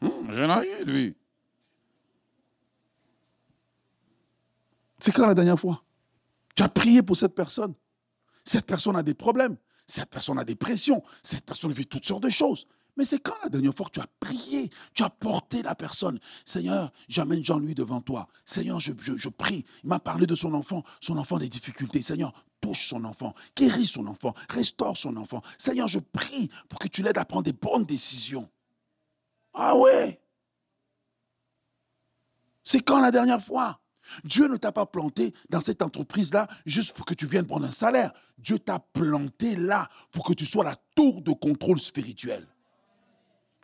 Hum, 0.00 0.30
je 0.30 0.40
n'ai 0.40 0.54
rien, 0.54 0.84
lui. 0.84 1.16
C'est 4.98 5.12
quand 5.12 5.26
la 5.26 5.34
dernière 5.34 5.58
fois? 5.58 5.84
Tu 6.54 6.62
as 6.62 6.68
prié 6.68 7.02
pour 7.02 7.16
cette 7.16 7.34
personne. 7.34 7.74
Cette 8.44 8.66
personne 8.66 8.96
a 8.96 9.02
des 9.02 9.14
problèmes. 9.14 9.56
Cette 9.86 10.10
personne 10.10 10.38
a 10.38 10.44
des 10.44 10.56
pressions. 10.56 11.02
Cette 11.22 11.44
personne 11.44 11.72
vit 11.72 11.86
toutes 11.86 12.04
sortes 12.04 12.22
de 12.22 12.30
choses. 12.30 12.66
Mais 12.98 13.04
c'est 13.04 13.20
quand 13.20 13.34
la 13.44 13.48
dernière 13.48 13.72
fois 13.72 13.86
que 13.86 13.92
tu 13.92 14.00
as 14.00 14.08
prié, 14.18 14.70
tu 14.92 15.04
as 15.04 15.10
porté 15.10 15.62
la 15.62 15.76
personne? 15.76 16.18
Seigneur, 16.44 16.92
j'amène 17.08 17.44
Jean-Louis 17.44 17.76
devant 17.76 18.00
toi. 18.00 18.26
Seigneur, 18.44 18.80
je, 18.80 18.90
prie. 19.28 19.64
Il 19.84 19.88
m'a 19.88 20.00
parlé 20.00 20.26
de 20.26 20.34
son 20.34 20.52
enfant, 20.52 20.82
son 21.00 21.16
enfant 21.16 21.36
a 21.36 21.38
des 21.38 21.48
difficultés. 21.48 22.02
Seigneur, 22.02 22.32
touche 22.60 22.88
son 22.88 23.04
enfant, 23.04 23.34
guéris 23.56 23.86
son 23.86 24.08
enfant, 24.08 24.34
restaure 24.50 24.96
son 24.96 25.16
enfant. 25.16 25.42
Seigneur, 25.58 25.86
je 25.86 26.00
prie 26.00 26.50
pour 26.68 26.80
que 26.80 26.88
tu 26.88 27.04
l'aides 27.04 27.18
à 27.18 27.24
prendre 27.24 27.44
des 27.44 27.52
bonnes 27.52 27.84
décisions. 27.84 28.50
Ah 29.54 29.76
ouais 29.76 30.20
C'est 32.64 32.80
quand 32.80 33.00
la 33.00 33.12
dernière 33.12 33.40
fois? 33.40 33.80
Dieu 34.24 34.48
ne 34.48 34.56
t'a 34.56 34.72
pas 34.72 34.86
planté 34.86 35.34
dans 35.50 35.60
cette 35.60 35.82
entreprise-là 35.82 36.46
juste 36.66 36.94
pour 36.94 37.04
que 37.04 37.14
tu 37.14 37.26
viennes 37.26 37.46
prendre 37.46 37.66
un 37.66 37.70
salaire. 37.70 38.12
Dieu 38.38 38.58
t'a 38.58 38.78
planté 38.78 39.56
là 39.56 39.88
pour 40.10 40.24
que 40.24 40.32
tu 40.32 40.46
sois 40.46 40.64
la 40.64 40.76
tour 40.94 41.22
de 41.22 41.32
contrôle 41.32 41.80
spirituel. 41.80 42.46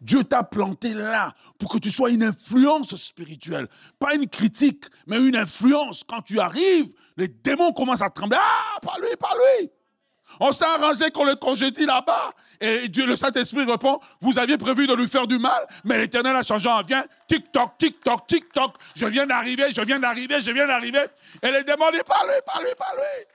Dieu 0.00 0.24
t'a 0.24 0.42
planté 0.42 0.92
là 0.92 1.34
pour 1.58 1.70
que 1.70 1.78
tu 1.78 1.90
sois 1.90 2.10
une 2.10 2.24
influence 2.24 2.94
spirituelle. 2.96 3.68
Pas 3.98 4.14
une 4.14 4.28
critique, 4.28 4.84
mais 5.06 5.16
une 5.16 5.36
influence. 5.36 6.04
Quand 6.04 6.20
tu 6.20 6.40
arrives, 6.40 6.92
les 7.16 7.28
démons 7.28 7.72
commencent 7.72 8.02
à 8.02 8.10
trembler. 8.10 8.38
Ah, 8.40 8.80
pas 8.82 8.96
lui, 9.00 9.16
pas 9.18 9.32
lui. 9.60 9.70
On 10.40 10.52
s'est 10.52 10.64
arrangé 10.64 11.10
qu'on 11.10 11.24
le 11.24 11.36
congédie 11.36 11.86
là-bas. 11.86 12.34
Et 12.60 12.88
le 12.88 13.16
Saint-Esprit 13.16 13.64
répond, 13.64 14.00
vous 14.20 14.38
aviez 14.38 14.56
prévu 14.56 14.86
de 14.86 14.94
lui 14.94 15.08
faire 15.08 15.26
du 15.26 15.38
mal, 15.38 15.66
mais 15.84 15.98
l'Éternel 15.98 16.36
a 16.36 16.42
changé 16.42 16.68
en 16.68 16.82
vient. 16.82 17.04
Tic-toc, 17.28 17.78
tic-toc, 17.78 18.26
tic-toc. 18.26 18.74
Je 18.94 19.06
viens 19.06 19.26
d'arriver, 19.26 19.70
je 19.74 19.80
viens 19.82 19.98
d'arriver, 19.98 20.40
je 20.40 20.50
viens 20.50 20.66
d'arriver. 20.66 21.04
Et 21.42 21.50
les 21.50 21.64
démons 21.64 21.90
disent, 21.90 22.02
pas 22.04 22.22
lui, 22.24 22.40
pas 22.46 22.60
lui, 22.60 22.74
pas 22.78 22.94
lui. 22.94 23.26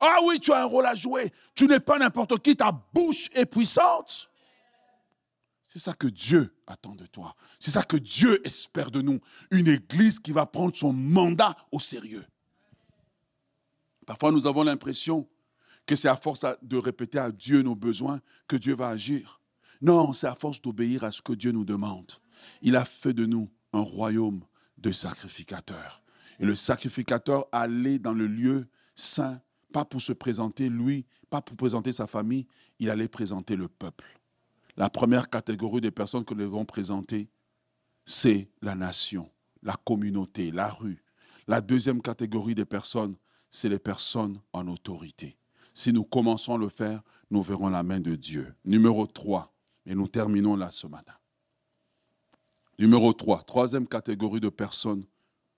Ah 0.00 0.18
oui, 0.24 0.40
tu 0.40 0.52
as 0.52 0.62
un 0.62 0.64
rôle 0.64 0.86
à 0.86 0.94
jouer. 0.94 1.32
Tu 1.54 1.66
n'es 1.66 1.80
pas 1.80 1.98
n'importe 1.98 2.38
qui, 2.40 2.56
ta 2.56 2.72
bouche 2.72 3.28
est 3.34 3.46
puissante. 3.46 4.28
C'est 5.68 5.78
ça 5.78 5.94
que 5.94 6.08
Dieu 6.08 6.54
attend 6.66 6.94
de 6.94 7.06
toi. 7.06 7.34
C'est 7.58 7.70
ça 7.70 7.82
que 7.82 7.96
Dieu 7.96 8.44
espère 8.46 8.90
de 8.90 9.00
nous. 9.00 9.20
Une 9.50 9.68
église 9.68 10.18
qui 10.18 10.32
va 10.32 10.44
prendre 10.44 10.76
son 10.76 10.92
mandat 10.92 11.56
au 11.70 11.80
sérieux. 11.80 12.26
Parfois, 14.04 14.32
nous 14.32 14.46
avons 14.46 14.64
l'impression 14.64 15.28
que 15.86 15.96
c'est 15.96 16.08
à 16.08 16.16
force 16.16 16.44
de 16.62 16.76
répéter 16.76 17.18
à 17.18 17.30
Dieu 17.30 17.62
nos 17.62 17.74
besoins 17.74 18.20
que 18.46 18.56
Dieu 18.56 18.74
va 18.74 18.88
agir. 18.88 19.40
Non, 19.80 20.12
c'est 20.12 20.28
à 20.28 20.34
force 20.34 20.62
d'obéir 20.62 21.04
à 21.04 21.10
ce 21.10 21.22
que 21.22 21.32
Dieu 21.32 21.52
nous 21.52 21.64
demande. 21.64 22.12
Il 22.60 22.76
a 22.76 22.84
fait 22.84 23.12
de 23.12 23.26
nous 23.26 23.50
un 23.72 23.80
royaume 23.80 24.44
de 24.78 24.92
sacrificateurs. 24.92 26.02
Et 26.38 26.46
le 26.46 26.54
sacrificateur 26.54 27.46
allait 27.52 27.98
dans 27.98 28.14
le 28.14 28.26
lieu 28.26 28.68
saint, 28.94 29.40
pas 29.72 29.84
pour 29.84 30.00
se 30.00 30.12
présenter 30.12 30.68
lui, 30.68 31.06
pas 31.30 31.40
pour 31.40 31.56
présenter 31.56 31.92
sa 31.92 32.06
famille, 32.06 32.46
il 32.78 32.90
allait 32.90 33.08
présenter 33.08 33.56
le 33.56 33.68
peuple. 33.68 34.20
La 34.76 34.90
première 34.90 35.30
catégorie 35.30 35.80
de 35.80 35.90
personnes 35.90 36.24
que 36.24 36.34
nous 36.34 36.40
devons 36.40 36.64
présenter, 36.64 37.28
c'est 38.04 38.50
la 38.60 38.74
nation, 38.74 39.30
la 39.62 39.76
communauté, 39.84 40.50
la 40.50 40.68
rue. 40.68 41.02
La 41.46 41.60
deuxième 41.60 42.02
catégorie 42.02 42.54
de 42.54 42.64
personnes, 42.64 43.16
c'est 43.50 43.68
les 43.68 43.78
personnes 43.78 44.40
en 44.52 44.66
autorité. 44.68 45.36
Si 45.74 45.92
nous 45.92 46.04
commençons 46.04 46.54
à 46.54 46.58
le 46.58 46.68
faire, 46.68 47.02
nous 47.30 47.42
verrons 47.42 47.68
la 47.68 47.82
main 47.82 48.00
de 48.00 48.14
Dieu. 48.14 48.54
Numéro 48.64 49.06
3, 49.06 49.52
et 49.86 49.94
nous 49.94 50.08
terminons 50.08 50.56
là 50.56 50.70
ce 50.70 50.86
matin. 50.86 51.14
Numéro 52.78 53.12
3, 53.12 53.44
troisième 53.44 53.86
catégorie 53.86 54.40
de 54.40 54.48
personnes, 54.48 55.04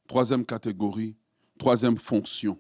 troisième 0.06 0.46
catégorie, 0.46 1.16
troisième 1.58 1.96
fonction, 1.96 2.58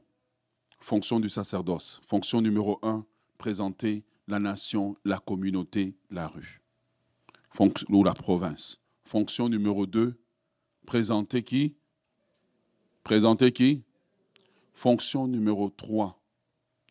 fonction 0.80 1.20
du 1.20 1.28
sacerdoce. 1.28 2.00
Fonction 2.02 2.40
numéro 2.40 2.78
1, 2.82 3.04
présenter 3.38 4.04
la 4.26 4.40
nation, 4.40 4.96
la 5.04 5.18
communauté, 5.18 5.96
la 6.10 6.26
rue, 6.26 6.62
ou 7.88 8.04
la 8.04 8.14
province. 8.14 8.80
Fonction 9.04 9.48
numéro 9.48 9.86
2, 9.86 10.18
présenter 10.86 11.42
qui? 11.42 11.76
Présenter 13.04 13.52
qui? 13.52 13.84
Fonction 14.72 15.28
numéro 15.28 15.68
3 15.70 16.23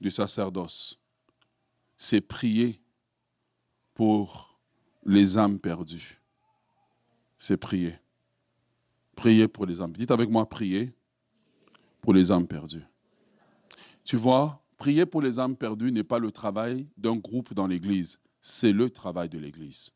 du 0.03 0.11
sacerdoce, 0.11 0.99
c'est 1.95 2.19
prier 2.19 2.81
pour 3.93 4.59
les 5.05 5.37
âmes 5.37 5.59
perdues. 5.59 6.21
C'est 7.37 7.55
prier. 7.55 7.95
Prier 9.15 9.47
pour 9.47 9.65
les 9.65 9.79
âmes. 9.79 9.93
Dites 9.93 10.11
avec 10.11 10.29
moi, 10.29 10.47
prier 10.47 10.93
pour 12.01 12.13
les 12.13 12.31
âmes 12.31 12.47
perdues. 12.47 12.85
Tu 14.03 14.17
vois, 14.17 14.61
prier 14.77 15.05
pour 15.05 15.21
les 15.21 15.39
âmes 15.39 15.55
perdues 15.55 15.93
n'est 15.93 16.03
pas 16.03 16.19
le 16.19 16.31
travail 16.31 16.85
d'un 16.97 17.15
groupe 17.15 17.53
dans 17.53 17.67
l'Église, 17.67 18.19
c'est 18.41 18.73
le 18.73 18.89
travail 18.89 19.29
de 19.29 19.39
l'Église. 19.39 19.91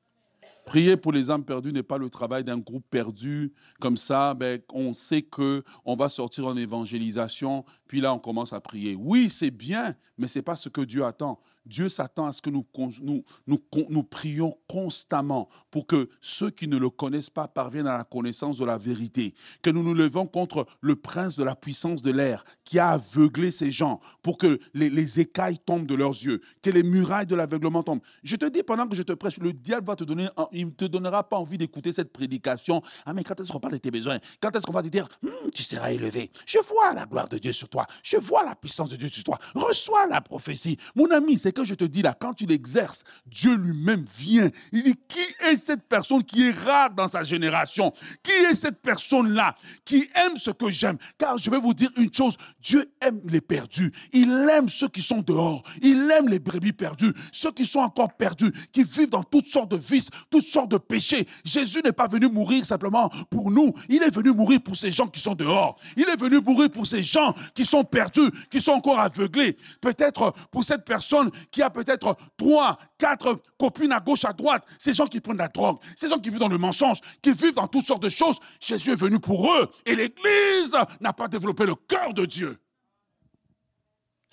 Prier 0.68 0.98
pour 0.98 1.14
les 1.14 1.32
âmes 1.32 1.46
perdues 1.46 1.72
n'est 1.72 1.82
pas 1.82 1.98
le 1.98 2.10
travail 2.10 2.44
d'un 2.44 2.58
groupe 2.58 2.84
perdu. 2.90 3.54
Comme 3.80 3.96
ça, 3.96 4.34
ben, 4.34 4.60
on 4.74 4.92
sait 4.92 5.22
que 5.22 5.64
on 5.86 5.96
va 5.96 6.10
sortir 6.10 6.46
en 6.46 6.58
évangélisation, 6.58 7.64
puis 7.88 8.02
là, 8.02 8.14
on 8.14 8.20
commence 8.20 8.52
à 8.52 8.60
prier. 8.60 8.94
Oui, 9.00 9.30
c'est 9.30 9.50
bien, 9.50 9.96
mais 10.18 10.28
ce 10.28 10.40
n'est 10.40 10.44
pas 10.44 10.58
ce 10.58 10.68
que 10.68 10.82
Dieu 10.82 11.06
attend. 11.06 11.40
Dieu 11.68 11.90
s'attend 11.90 12.28
à 12.28 12.34
ce 12.34 12.42
que 12.42 12.50
nous, 12.50 12.66
nous, 13.02 13.24
nous, 13.48 14.04
prions 14.04 14.58
constamment 14.68 15.50
pour 15.72 15.88
que 15.88 16.10
ceux 16.22 16.50
qui 16.50 16.68
ne 16.68 16.78
le 16.78 16.90
connaissent 16.90 17.30
pas 17.30 17.48
parviennent 17.48 17.88
à 17.88 17.98
la 17.98 18.04
connaissance 18.04 18.58
de 18.58 18.66
la 18.66 18.78
vérité. 18.78 19.34
Que 19.62 19.70
nous 19.70 19.84
nous 19.84 19.94
levons 19.94 20.26
contre 20.26 20.66
le 20.82 20.96
prince 20.96 21.38
de 21.38 21.44
la 21.44 21.56
puissance 21.56 22.02
de 22.02 22.12
l'air 22.12 22.44
qui 22.64 22.80
a 22.80 22.92
aveuglé 22.92 23.52
ces 23.52 23.72
gens 23.72 24.00
pour 24.22 24.38
que 24.38 24.60
les, 24.74 24.90
les 24.90 25.20
écailles 25.20 25.60
tombent 25.60 25.88
de 25.88 25.96
leurs 25.96 26.12
yeux, 26.12 26.42
que 26.62 26.70
les 26.70 26.84
murailles 26.84 27.28
de 27.28 27.36
l'aveuglement 27.36 27.84
tombent. 27.84 28.02
Je 28.24 28.36
te 28.36 28.46
dis 28.46 28.64
pendant 28.64 28.88
que 28.88 28.96
je 28.96 29.04
te 29.04 29.14
prêche, 29.14 29.38
le 29.38 29.54
diable 29.54 29.88
va 29.88 29.96
te 29.96 30.04
donner, 30.04 30.28
il 30.52 30.68
ne 30.68 30.72
te 30.72 30.86
donnera 30.86 31.28
pas 31.28 31.38
envie 31.38 31.58
d'écouter 31.58 31.92
cette 31.92 32.12
prédication. 32.12 32.82
Ah 33.06 33.14
mais 33.14 33.24
quand 33.24 33.40
est-ce 33.40 33.52
qu'on 33.52 33.60
parle 33.60 33.74
de 33.74 33.80
tes 33.80 33.92
besoins? 33.92 34.20
Quand 34.42 34.56
est-ce 34.56 34.66
qu'on 34.66 34.74
va 34.74 34.84
te 34.84 34.88
dire, 34.88 35.08
Hum, 35.24 35.52
tu 35.54 35.64
seras 35.64 35.92
élevé 35.92 36.32
Je 36.46 36.60
vois 36.60 36.94
la 36.94 37.06
gloire 37.06 37.28
de 37.28 37.38
Dieu 37.38 37.52
sur 37.52 37.70
toi. 37.70 37.86
Je 38.04 38.18
vois 38.18 38.44
la 38.44 38.56
puissance 38.56 38.90
de 38.90 38.96
Dieu 38.96 39.10
sur 39.10 39.24
toi. 39.24 39.38
Reçois 39.56 40.08
la 40.08 40.22
prophétie. 40.22 40.78
Mon 40.96 41.10
ami, 41.12 41.38
c'est 41.38 41.52
je 41.66 41.74
te 41.74 41.86
dis 41.86 42.02
là, 42.02 42.16
quand 42.20 42.34
tu 42.34 42.46
l'exerces, 42.46 43.04
Dieu 43.26 43.56
lui-même 43.56 44.06
vient. 44.18 44.50
Il 44.72 44.84
dit, 44.84 44.96
qui 45.08 45.20
est 45.50 45.56
cette 45.56 45.88
personne 45.88 46.24
qui 46.24 46.48
est 46.50 46.52
rare 46.52 46.92
dans 46.92 47.08
sa 47.08 47.24
génération? 47.24 47.94
Qui 48.24 48.32
est 48.32 48.54
cette 48.54 48.82
personne-là 48.82 49.56
qui 49.86 50.08
aime 50.16 50.38
ce 50.38 50.52
que 50.52 50.70
j'aime? 50.70 50.98
Car 51.18 51.38
je 51.38 51.50
vais 51.50 51.60
vous 51.60 51.74
dire 51.74 51.90
une 51.98 52.14
chose, 52.14 52.38
Dieu 52.62 52.92
aime 53.02 53.22
les 53.26 53.42
perdus. 53.42 53.92
Il 54.14 54.32
aime 54.50 54.70
ceux 54.70 54.88
qui 54.88 55.02
sont 55.02 55.22
dehors. 55.22 55.64
Il 55.82 56.10
aime 56.12 56.28
les 56.28 56.40
brebis 56.40 56.74
perdues, 56.74 57.14
ceux 57.32 57.52
qui 57.52 57.66
sont 57.66 57.80
encore 57.80 58.14
perdus, 58.14 58.52
qui 58.72 58.84
vivent 58.84 59.10
dans 59.10 59.24
toutes 59.24 59.48
sortes 59.48 59.72
de 59.72 59.78
vices, 59.78 60.10
toutes 60.30 60.46
sortes 60.46 60.72
de 60.72 60.78
péchés. 60.78 61.28
Jésus 61.44 61.82
n'est 61.84 61.92
pas 61.92 62.08
venu 62.08 62.28
mourir 62.28 62.66
simplement 62.66 63.10
pour 63.30 63.52
nous. 63.52 63.74
Il 63.90 64.04
est 64.04 64.14
venu 64.14 64.32
mourir 64.32 64.62
pour 64.62 64.76
ces 64.76 64.92
gens 64.92 65.08
qui 65.08 65.20
sont 65.20 65.36
dehors. 65.36 65.78
Il 65.96 66.08
est 66.10 66.20
venu 66.20 66.40
mourir 66.40 66.70
pour 66.70 66.88
ces 66.88 67.04
gens 67.04 67.34
qui 67.54 67.66
sont 67.66 67.84
perdus, 67.84 68.30
qui 68.50 68.62
sont 68.62 68.72
encore 68.72 69.00
aveuglés. 69.00 69.58
Peut-être 69.82 70.34
pour 70.52 70.64
cette 70.64 70.86
personne 70.86 71.30
qui 71.52 71.62
a 71.62 71.70
peut-être 71.70 72.16
trois, 72.38 72.78
quatre 72.98 73.42
copines 73.58 73.92
à 73.92 74.00
gauche, 74.00 74.26
à 74.26 74.34
droite. 74.34 74.66
Ces 74.80 74.94
gens 74.94 75.08
qui 75.08 75.20
prennent 75.20 75.38
la 75.38 75.48
drogue, 75.48 75.78
ces 75.96 76.10
gens 76.10 76.20
qui 76.20 76.30
vivent 76.30 76.40
dans 76.40 76.48
le 76.48 76.58
mensonge, 76.58 77.00
qui 77.22 77.32
vivent 77.34 77.56
dans 77.56 77.68
toutes 77.68 77.86
sortes 77.86 78.04
de 78.04 78.10
choses. 78.10 78.40
Jésus 78.60 78.92
est 78.92 78.96
venu 78.96 79.20
pour 79.20 79.54
eux. 79.54 79.70
Et 79.86 79.96
l'Église 79.96 80.76
n'a 81.00 81.14
pas 81.14 81.28
développé 81.28 81.66
le 81.66 81.76
cœur 81.76 82.14
de 82.14 82.26
Dieu. 82.26 82.58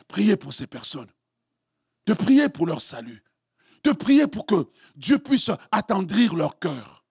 Priez 0.08 0.36
pour 0.36 0.52
ces 0.52 0.66
personnes. 0.66 1.10
De 2.06 2.14
prier 2.14 2.48
pour 2.48 2.66
leur 2.66 2.82
salut. 2.82 3.22
De 3.82 3.92
prier 3.92 4.26
pour 4.26 4.46
que 4.46 4.68
Dieu 4.96 5.18
puisse 5.18 5.50
attendrir 5.70 6.34
leur 6.34 6.58
cœur. 6.58 7.04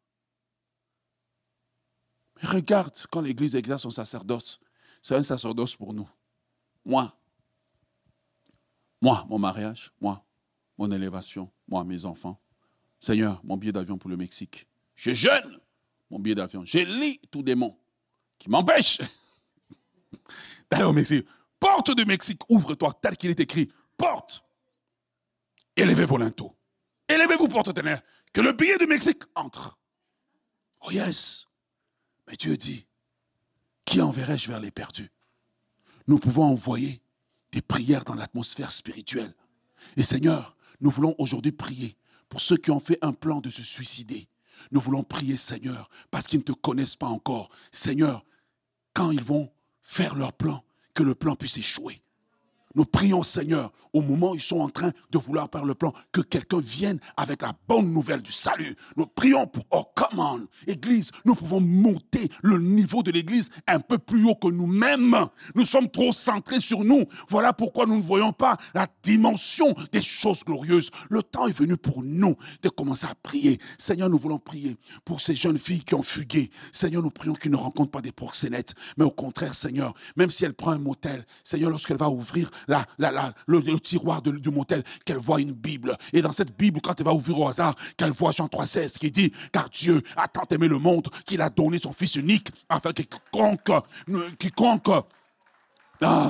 Mais 2.38 2.50
regarde, 2.50 2.96
quand 3.12 3.22
l'Église 3.22 3.56
exerce 3.56 3.84
son 3.84 3.90
sacerdoce, 3.90 4.60
c'est 5.02 5.16
un 5.16 5.24
sacerdoce 5.24 5.76
pour 5.76 5.94
nous. 5.94 6.10
Moi, 6.86 7.16
moi, 9.04 9.26
mon 9.28 9.38
mariage, 9.38 9.92
moi, 10.00 10.26
mon 10.78 10.90
élévation, 10.90 11.52
moi, 11.68 11.84
mes 11.84 12.06
enfants. 12.06 12.40
Seigneur, 13.02 13.42
mon 13.44 13.58
billet 13.58 13.74
d'avion 13.74 13.98
pour 13.98 14.10
le 14.10 14.16
Mexique. 14.16 14.66
Je 14.96 15.14
jeûne 15.14 15.60
mon 16.10 16.20
billet 16.20 16.36
d'avion. 16.36 16.64
Je 16.64 16.80
lis 16.80 17.20
tout 17.30 17.44
démon 17.44 17.78
qui 18.40 18.50
m'empêche 18.50 19.02
d'aller 20.72 20.86
au 20.86 20.94
Mexique. 20.94 21.28
Porte 21.60 21.94
du 21.94 22.06
Mexique, 22.06 22.50
ouvre-toi 22.50 22.98
tel 23.02 23.18
qu'il 23.18 23.30
est 23.30 23.42
écrit. 23.42 23.70
Porte. 23.98 24.42
Élevez 25.76 26.06
vos 26.06 26.18
linteaux. 26.18 26.56
Élevez-vous, 27.10 27.50
porte-ténèbres. 27.50 28.02
Que 28.32 28.40
le 28.40 28.54
billet 28.54 28.78
du 28.78 28.88
Mexique 28.88 29.24
entre. 29.36 29.78
Oh 30.80 30.92
yes. 30.92 31.50
Mais 32.26 32.38
Dieu 32.38 32.56
dit, 32.56 32.88
qui 33.84 34.00
enverrai-je 34.00 34.48
vers 34.48 34.62
les 34.62 34.72
perdus? 34.72 35.12
Nous 36.08 36.20
pouvons 36.20 36.46
envoyer 36.46 37.03
des 37.54 37.62
prières 37.62 38.04
dans 38.04 38.16
l'atmosphère 38.16 38.72
spirituelle. 38.72 39.34
Et 39.96 40.04
Seigneur, 40.04 40.58
nous 40.82 40.90
voulons 40.90 41.16
aujourd'hui 41.20 41.52
prier 41.52 41.96
pour 42.28 42.42
ceux 42.42 42.58
qui 42.58 42.72
ont 42.72 42.80
fait 42.80 42.98
un 43.02 43.14
plan 43.14 43.40
de 43.40 43.50
se 43.50 43.64
suicider. 43.64 44.28
Nous 44.72 44.82
voulons 44.82 45.04
prier, 45.04 45.38
Seigneur, 45.38 45.90
parce 46.12 46.28
qu'ils 46.28 46.40
ne 46.40 46.44
te 46.44 46.52
connaissent 46.52 46.96
pas 46.96 47.08
encore. 47.08 47.50
Seigneur, 47.72 48.26
quand 48.94 49.12
ils 49.12 49.24
vont 49.24 49.52
faire 49.82 50.16
leur 50.16 50.34
plan, 50.34 50.64
que 50.94 51.04
le 51.04 51.16
plan 51.16 51.36
puisse 51.36 51.58
échouer. 51.58 52.03
Nous 52.76 52.86
prions, 52.86 53.24
Seigneur, 53.24 53.72
au 53.94 54.02
moment 54.02 54.32
où 54.32 54.36
ils 54.36 54.42
sont 54.42 54.60
en 54.60 54.70
train 54.70 54.92
de 55.12 55.18
vouloir 55.18 55.48
faire 55.52 55.66
le 55.66 55.76
plan, 55.76 55.94
que 56.12 56.22
quelqu'un 56.22 56.60
vienne 56.60 57.00
avec 57.16 57.42
la 57.42 57.54
bonne 57.68 57.92
nouvelle 57.94 58.22
du 58.22 58.32
salut. 58.32 58.76
Nous 58.98 59.06
prions 59.06 59.46
pour, 59.46 59.66
oh, 59.72 59.86
come 59.96 60.20
on, 60.20 60.48
Église, 60.68 61.12
nous 61.26 61.36
pouvons 61.36 61.62
monter 61.62 62.30
le 62.42 62.58
niveau 62.58 63.04
de 63.04 63.12
l'Église 63.12 63.50
un 63.68 63.80
peu 63.80 64.00
plus 64.00 64.26
haut 64.26 64.36
que 64.36 64.48
nous-mêmes. 64.48 65.16
Nous 65.56 65.66
sommes 65.66 65.90
trop 65.90 66.12
centrés 66.12 66.60
sur 66.60 66.84
nous. 66.84 67.06
Voilà 67.30 67.54
pourquoi 67.54 67.86
nous 67.86 67.98
ne 67.98 68.02
voyons 68.02 68.34
pas 68.34 68.58
la 68.74 68.88
dimension 69.04 69.76
des 69.92 70.02
choses 70.02 70.44
glorieuses. 70.44 70.90
Le 71.10 71.22
temps 71.22 71.48
est 71.48 71.58
venu 71.58 71.78
pour 71.78 72.04
nous 72.04 72.36
de 72.64 72.70
commencer 72.70 73.06
à 73.06 73.16
prier. 73.16 73.60
Seigneur, 73.78 74.10
nous 74.10 74.18
voulons 74.18 74.40
prier 74.40 74.76
pour 75.06 75.22
ces 75.22 75.36
jeunes 75.36 75.60
filles 75.60 75.84
qui 75.84 75.94
ont 75.94 76.04
fugué. 76.04 76.50
Seigneur, 76.72 77.04
nous 77.04 77.12
prions 77.12 77.34
qu'ils 77.34 77.52
ne 77.52 77.58
rencontrent 77.58 77.92
pas 77.92 78.02
des 78.02 78.12
proxénètes, 78.12 78.74
mais 78.98 79.06
au 79.06 79.12
contraire, 79.12 79.54
Seigneur, 79.54 79.94
même 80.16 80.32
si 80.32 80.46
elle 80.46 80.54
prend 80.56 80.72
un 80.72 80.80
motel, 80.80 81.26
Seigneur, 81.44 81.70
lorsqu'elle 81.70 81.98
va 81.98 82.10
ouvrir 82.10 82.50
la, 82.68 82.86
le, 83.48 83.80
tiroir 83.80 84.22
du 84.22 84.50
motel, 84.50 84.84
qu'elle 85.06 85.18
voit 85.18 85.42
une 85.42 85.54
Bible. 85.54 85.98
Et 86.12 86.22
dans 86.22 86.32
cette 86.32 86.58
Bible, 86.58 86.80
quand 86.82 87.00
elle 87.00 87.06
va 87.06 87.14
ouvrir 87.14 87.40
au 87.40 87.48
hasard, 87.48 87.76
qu'elle 87.98 88.12
voit 88.12 88.32
Jean 88.32 88.48
3,16 88.48 88.98
qui 88.98 89.12
dit 89.12 89.32
Car 89.52 89.70
Dieu 89.70 90.02
a 90.16 90.28
tant 90.28 90.46
aimé 90.52 90.68
le 90.68 90.80
monde 90.80 91.08
qu'il 91.26 91.42
a 91.42 91.50
donné 91.50 91.80
son 91.80 91.94
Fils 91.94 92.16
unique 92.16 92.50
afin 92.70 92.94
que 92.94 93.04
quiconque, 93.04 93.72
quiconque 94.38 94.90
ah, 96.02 96.30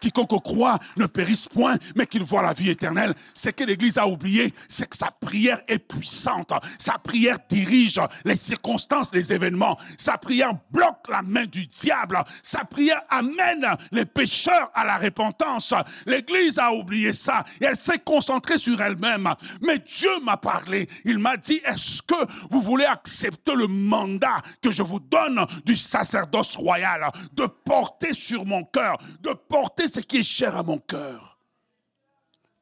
quiconque 0.00 0.42
croit 0.42 0.78
ne 0.96 1.06
périsse 1.06 1.46
point, 1.46 1.76
mais 1.94 2.06
qu'il 2.06 2.22
voit 2.22 2.42
la 2.42 2.52
vie 2.52 2.70
éternelle. 2.70 3.14
Ce 3.34 3.50
que 3.50 3.64
l'Église 3.64 3.98
a 3.98 4.06
oublié, 4.06 4.52
c'est 4.68 4.88
que 4.88 4.96
sa 4.96 5.10
prière 5.10 5.60
est 5.68 5.78
puissante. 5.78 6.52
Sa 6.78 6.98
prière 6.98 7.38
dirige 7.48 8.00
les 8.24 8.36
circonstances, 8.36 9.12
les 9.12 9.32
événements. 9.32 9.78
Sa 9.98 10.18
prière 10.18 10.52
bloque 10.70 11.08
la 11.08 11.22
main 11.22 11.46
du 11.46 11.66
diable. 11.66 12.18
Sa 12.42 12.64
prière 12.64 13.02
amène 13.08 13.66
les 13.92 14.04
pécheurs 14.04 14.70
à 14.74 14.84
la 14.84 14.96
repentance. 14.96 15.74
L'Église 16.06 16.58
a 16.58 16.72
oublié 16.72 17.12
ça 17.12 17.44
elle 17.60 17.76
s'est 17.76 17.98
concentrée 17.98 18.58
sur 18.58 18.80
elle-même. 18.80 19.32
Mais 19.60 19.78
Dieu 19.78 20.20
m'a 20.22 20.36
parlé. 20.36 20.88
Il 21.04 21.18
m'a 21.18 21.36
dit, 21.36 21.60
est-ce 21.64 22.02
que 22.02 22.14
vous 22.50 22.60
voulez 22.60 22.84
accepter 22.84 23.54
le 23.54 23.66
mandat 23.66 24.38
que 24.62 24.70
je 24.70 24.82
vous 24.82 25.00
donne 25.00 25.44
du 25.64 25.76
sacerdoce 25.76 26.56
royal, 26.56 27.08
de 27.32 27.46
porter 27.46 28.12
sur 28.12 28.46
mon 28.46 28.64
cœur, 28.64 28.98
de 29.20 29.32
porter 29.32 29.85
ce 29.88 30.00
qui 30.00 30.18
est 30.18 30.22
cher 30.22 30.56
à 30.56 30.62
mon 30.62 30.78
cœur. 30.78 31.38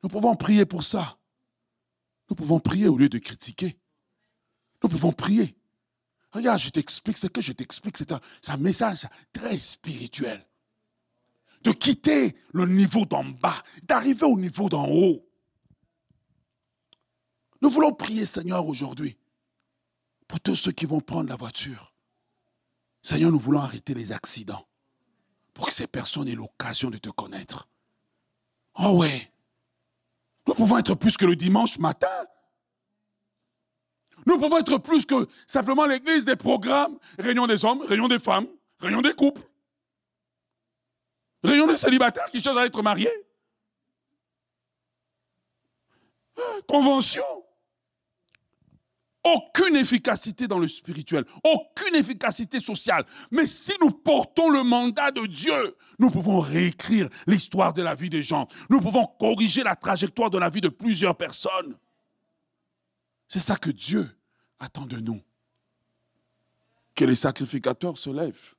Nous 0.03 0.09
pouvons 0.09 0.35
prier 0.37 0.67
pour 0.67 0.83
ça. 0.83 1.19
Nous 2.29 2.37
pouvons 2.37 2.61
prier 2.61 2.89
au 2.89 2.97
lieu 2.97 3.09
de 3.09 3.19
critiquer. 3.19 3.79
Nous 4.83 4.89
pouvons 4.89 5.13
prier. 5.13 5.57
Regarde, 6.33 6.59
je 6.59 6.71
t'explique 6.71 7.17
ce 7.17 7.27
que 7.27 7.41
je 7.41 7.53
t'explique. 7.53 7.97
C'est 7.97 8.13
un, 8.13 8.57
message 8.59 9.07
très 9.33 9.59
spirituel. 9.59 10.45
De 11.63 11.73
quitter 11.73 12.37
le 12.53 12.67
niveau 12.67 13.07
d'en 13.07 13.25
bas, 13.25 13.63
d'arriver 13.85 14.27
au 14.27 14.39
niveau 14.39 14.69
d'en 14.69 14.87
haut. 14.87 15.27
Nous 17.63 17.71
voulons 17.71 17.93
prier, 17.93 18.27
Seigneur, 18.27 18.67
aujourd'hui, 18.67 19.17
pour 20.29 20.41
tous 20.41 20.57
ceux 20.57 20.73
qui 20.73 20.85
vont 20.85 21.01
prendre 21.01 21.31
la 21.31 21.37
voiture. 21.37 21.95
Seigneur, 23.01 23.31
nous 23.31 23.39
voulons 23.39 23.61
arrêter 23.61 23.95
les 23.95 24.13
accidents 24.13 24.67
pour 25.55 25.69
que 25.69 25.73
ces 25.73 25.87
personnes 25.87 26.29
aient 26.29 26.35
l'occasion 26.35 26.91
de 26.91 26.99
te 26.99 27.09
connaître. 27.09 27.69
Oh 28.79 28.99
ouais, 28.99 29.33
nous 30.47 30.55
pouvons 30.55 30.79
être 30.79 30.95
plus 30.95 31.17
que 31.17 31.25
le 31.25 31.37
dimanche 31.37 31.79
matin. 31.79 32.27
Nous 34.27 34.39
pouvons 34.39 34.59
être 34.59 34.79
plus 34.79 35.07
que 35.07 35.29
simplement 35.47 35.87
l'église 35.87 36.25
des 36.25 36.37
programmes, 36.37 36.99
réunion 37.19 37.47
des 37.47 37.65
hommes, 37.65 37.83
réunion 37.83 38.09
des 38.09 38.19
femmes, 38.19 38.49
réunion 38.81 39.01
des 39.01 39.15
couples, 39.15 39.43
réunion 41.43 41.67
des 41.67 41.77
célibataires 41.77 42.31
qui 42.31 42.41
cherchent 42.41 42.57
à 42.57 42.67
être 42.67 42.83
mariés, 42.83 43.13
convention 46.67 47.44
aucune 49.25 49.77
efficacité 49.77 50.47
dans 50.47 50.59
le 50.59 50.69
spirituel, 50.69 51.25
aucune 51.43 51.95
efficacité 51.95 52.61
sociale. 52.61 53.05
Mais 53.31 53.47
si 53.47 53.73
nous 53.81 53.91
portons 53.91 54.51
le 54.51 54.63
mandat 54.63 55.11
de 55.11 55.27
Dieu, 55.27 55.77
nous 55.99 56.11
pouvons 56.11 56.41
réécrire 56.41 57.09
l'histoire 57.27 57.73
de 57.73 57.83
la 57.83 57.95
vie 57.95 58.11
des 58.11 58.23
gens. 58.23 58.47
Nous 58.69 58.81
pouvons 58.81 59.07
corriger 59.07 59.63
la 59.63 59.77
trajectoire 59.77 60.31
de 60.31 60.39
la 60.39 60.51
vie 60.51 60.61
de 60.61 60.69
plusieurs 60.69 61.17
personnes. 61.17 61.77
C'est 63.29 63.41
ça 63.41 63.57
que 63.57 63.71
Dieu 63.71 64.09
attend 64.59 64.87
de 64.87 64.99
nous. 65.01 65.21
Que 66.95 67.05
les 67.05 67.17
sacrificateurs 67.17 67.99
se 67.99 68.11
lèvent 68.11 68.55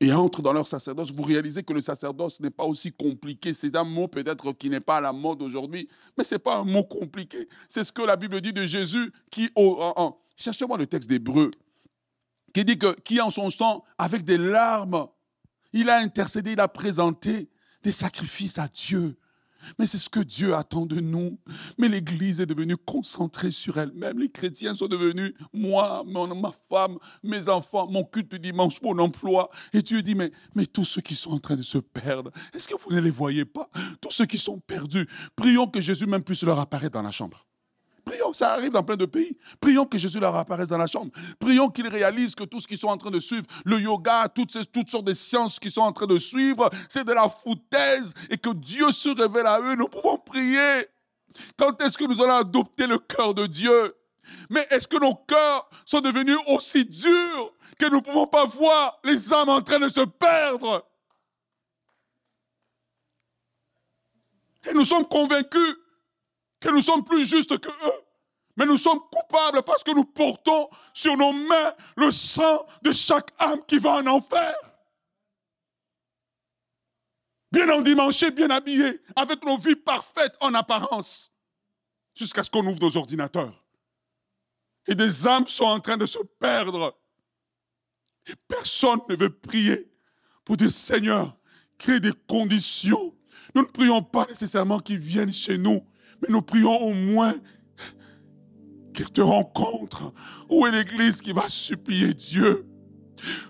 et 0.00 0.12
entrent 0.12 0.42
dans 0.42 0.52
leur 0.52 0.66
sacerdoce, 0.66 1.10
vous 1.12 1.22
réalisez 1.22 1.62
que 1.62 1.72
le 1.72 1.80
sacerdoce 1.80 2.40
n'est 2.40 2.50
pas 2.50 2.64
aussi 2.64 2.92
compliqué. 2.92 3.52
C'est 3.52 3.74
un 3.74 3.84
mot 3.84 4.06
peut-être 4.06 4.52
qui 4.52 4.70
n'est 4.70 4.80
pas 4.80 4.98
à 4.98 5.00
la 5.00 5.12
mode 5.12 5.42
aujourd'hui, 5.42 5.88
mais 6.16 6.24
ce 6.24 6.36
n'est 6.36 6.38
pas 6.38 6.58
un 6.58 6.64
mot 6.64 6.84
compliqué. 6.84 7.48
C'est 7.68 7.82
ce 7.82 7.92
que 7.92 8.02
la 8.02 8.16
Bible 8.16 8.40
dit 8.40 8.52
de 8.52 8.64
Jésus 8.64 9.12
qui, 9.30 9.50
cherchez-moi 10.36 10.78
le 10.78 10.86
texte 10.86 11.08
d'Hébreu, 11.08 11.50
qui 12.54 12.64
dit 12.64 12.78
que, 12.78 12.94
qui 13.00 13.20
en 13.20 13.30
son 13.30 13.50
temps, 13.50 13.84
avec 13.98 14.24
des 14.24 14.38
larmes, 14.38 15.08
il 15.72 15.90
a 15.90 15.98
intercédé, 15.98 16.52
il 16.52 16.60
a 16.60 16.68
présenté 16.68 17.50
des 17.82 17.92
sacrifices 17.92 18.58
à 18.58 18.68
Dieu. 18.68 19.16
Mais 19.78 19.86
c'est 19.86 19.98
ce 19.98 20.08
que 20.08 20.20
Dieu 20.20 20.54
attend 20.54 20.86
de 20.86 21.00
nous. 21.00 21.38
Mais 21.78 21.88
l'Église 21.88 22.40
est 22.40 22.46
devenue 22.46 22.76
concentrée 22.76 23.50
sur 23.50 23.78
elle-même. 23.78 24.18
Les 24.18 24.30
chrétiens 24.30 24.74
sont 24.74 24.88
devenus 24.88 25.34
moi, 25.52 26.04
ma 26.06 26.52
femme, 26.68 26.98
mes 27.22 27.48
enfants, 27.48 27.88
mon 27.90 28.04
culte 28.04 28.30
du 28.30 28.38
dimanche, 28.38 28.80
mon 28.82 28.98
emploi. 28.98 29.50
Et 29.72 29.82
Dieu 29.82 30.02
dit, 30.02 30.14
mais, 30.14 30.30
mais 30.54 30.66
tous 30.66 30.84
ceux 30.84 31.00
qui 31.00 31.14
sont 31.14 31.32
en 31.32 31.38
train 31.38 31.56
de 31.56 31.62
se 31.62 31.78
perdre, 31.78 32.30
est-ce 32.54 32.68
que 32.68 32.74
vous 32.78 32.94
ne 32.94 33.00
les 33.00 33.10
voyez 33.10 33.44
pas? 33.44 33.68
Tous 34.00 34.10
ceux 34.10 34.26
qui 34.26 34.38
sont 34.38 34.58
perdus, 34.58 35.06
prions 35.36 35.66
que 35.66 35.80
Jésus 35.80 36.06
même 36.06 36.22
puisse 36.22 36.42
leur 36.42 36.58
apparaître 36.58 36.92
dans 36.92 37.02
la 37.02 37.10
chambre. 37.10 37.47
Prions, 38.08 38.32
ça 38.32 38.52
arrive 38.52 38.70
dans 38.70 38.82
plein 38.82 38.96
de 38.96 39.04
pays. 39.04 39.36
Prions 39.60 39.84
que 39.84 39.98
Jésus 39.98 40.18
leur 40.18 40.34
apparaisse 40.34 40.68
dans 40.68 40.78
la 40.78 40.86
chambre. 40.86 41.12
Prions 41.38 41.68
qu'ils 41.68 41.88
réalisent 41.88 42.34
que 42.34 42.44
tout 42.44 42.58
ce 42.58 42.66
qu'ils 42.66 42.78
sont 42.78 42.88
en 42.88 42.96
train 42.96 43.10
de 43.10 43.20
suivre, 43.20 43.44
le 43.66 43.78
yoga, 43.78 44.28
toutes, 44.28 44.50
ces, 44.50 44.64
toutes 44.64 44.88
sortes 44.88 45.04
de 45.04 45.12
sciences 45.12 45.58
qu'ils 45.58 45.70
sont 45.70 45.82
en 45.82 45.92
train 45.92 46.06
de 46.06 46.16
suivre, 46.16 46.70
c'est 46.88 47.04
de 47.04 47.12
la 47.12 47.28
foutaise 47.28 48.14
et 48.30 48.38
que 48.38 48.48
Dieu 48.50 48.90
se 48.92 49.10
révèle 49.10 49.46
à 49.46 49.60
eux. 49.60 49.74
Nous 49.74 49.88
pouvons 49.88 50.16
prier. 50.16 50.86
Quand 51.58 51.80
est-ce 51.82 51.98
que 51.98 52.04
nous 52.04 52.22
allons 52.22 52.36
adopter 52.36 52.86
le 52.86 52.98
cœur 52.98 53.34
de 53.34 53.46
Dieu? 53.46 53.94
Mais 54.48 54.66
est-ce 54.70 54.88
que 54.88 54.98
nos 54.98 55.14
cœurs 55.14 55.68
sont 55.84 56.00
devenus 56.00 56.38
aussi 56.46 56.86
durs 56.86 57.52
que 57.78 57.86
nous 57.90 57.96
ne 57.96 58.02
pouvons 58.02 58.26
pas 58.26 58.46
voir 58.46 58.98
les 59.04 59.34
âmes 59.34 59.50
en 59.50 59.60
train 59.60 59.78
de 59.78 59.90
se 59.90 60.00
perdre? 60.00 60.86
Et 64.66 64.72
nous 64.72 64.84
sommes 64.84 65.06
convaincus 65.06 65.76
que 66.60 66.70
nous 66.70 66.80
sommes 66.80 67.04
plus 67.04 67.28
justes 67.28 67.58
que 67.58 67.68
eux. 67.68 68.04
Mais 68.56 68.66
nous 68.66 68.76
sommes 68.76 69.00
coupables 69.12 69.62
parce 69.62 69.84
que 69.84 69.92
nous 69.92 70.04
portons 70.04 70.68
sur 70.92 71.16
nos 71.16 71.32
mains 71.32 71.74
le 71.96 72.10
sang 72.10 72.66
de 72.82 72.90
chaque 72.90 73.30
âme 73.38 73.64
qui 73.66 73.78
va 73.78 73.96
en 73.96 74.06
enfer. 74.08 74.54
Bien 77.52 77.68
endimanchés, 77.70 78.30
bien 78.30 78.50
habillés, 78.50 79.00
avec 79.14 79.44
nos 79.44 79.56
vies 79.56 79.76
parfaites 79.76 80.36
en 80.40 80.52
apparence, 80.54 81.32
jusqu'à 82.14 82.42
ce 82.42 82.50
qu'on 82.50 82.66
ouvre 82.66 82.80
nos 82.80 82.96
ordinateurs. 82.96 83.64
Et 84.86 84.94
des 84.94 85.26
âmes 85.26 85.46
sont 85.46 85.64
en 85.64 85.80
train 85.80 85.96
de 85.96 86.06
se 86.06 86.18
perdre. 86.40 86.98
Et 88.26 88.34
personne 88.48 89.00
ne 89.08 89.14
veut 89.14 89.30
prier 89.30 89.90
pour 90.44 90.56
dire 90.56 90.70
Seigneur, 90.70 91.36
crée 91.78 92.00
des 92.00 92.12
conditions. 92.26 93.14
Nous 93.54 93.62
ne 93.62 93.66
prions 93.66 94.02
pas 94.02 94.26
nécessairement 94.26 94.80
qu'ils 94.80 94.98
viennent 94.98 95.32
chez 95.32 95.56
nous, 95.56 95.86
mais 96.22 96.28
nous 96.30 96.42
prions 96.42 96.80
au 96.80 96.92
moins 96.92 97.34
qu'il 98.92 99.10
te 99.10 99.20
rencontre. 99.20 100.12
Où 100.50 100.66
est 100.66 100.72
l'église 100.72 101.20
qui 101.20 101.32
va 101.32 101.48
supplier 101.48 102.14
Dieu? 102.14 102.66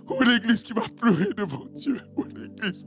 Où 0.08 0.22
est 0.22 0.26
l'église 0.26 0.62
qui 0.62 0.72
va 0.72 0.82
pleurer 0.96 1.28
devant 1.36 1.66
Dieu? 1.74 2.00
Où 2.16 2.22
est 2.22 2.38
l'église 2.38 2.86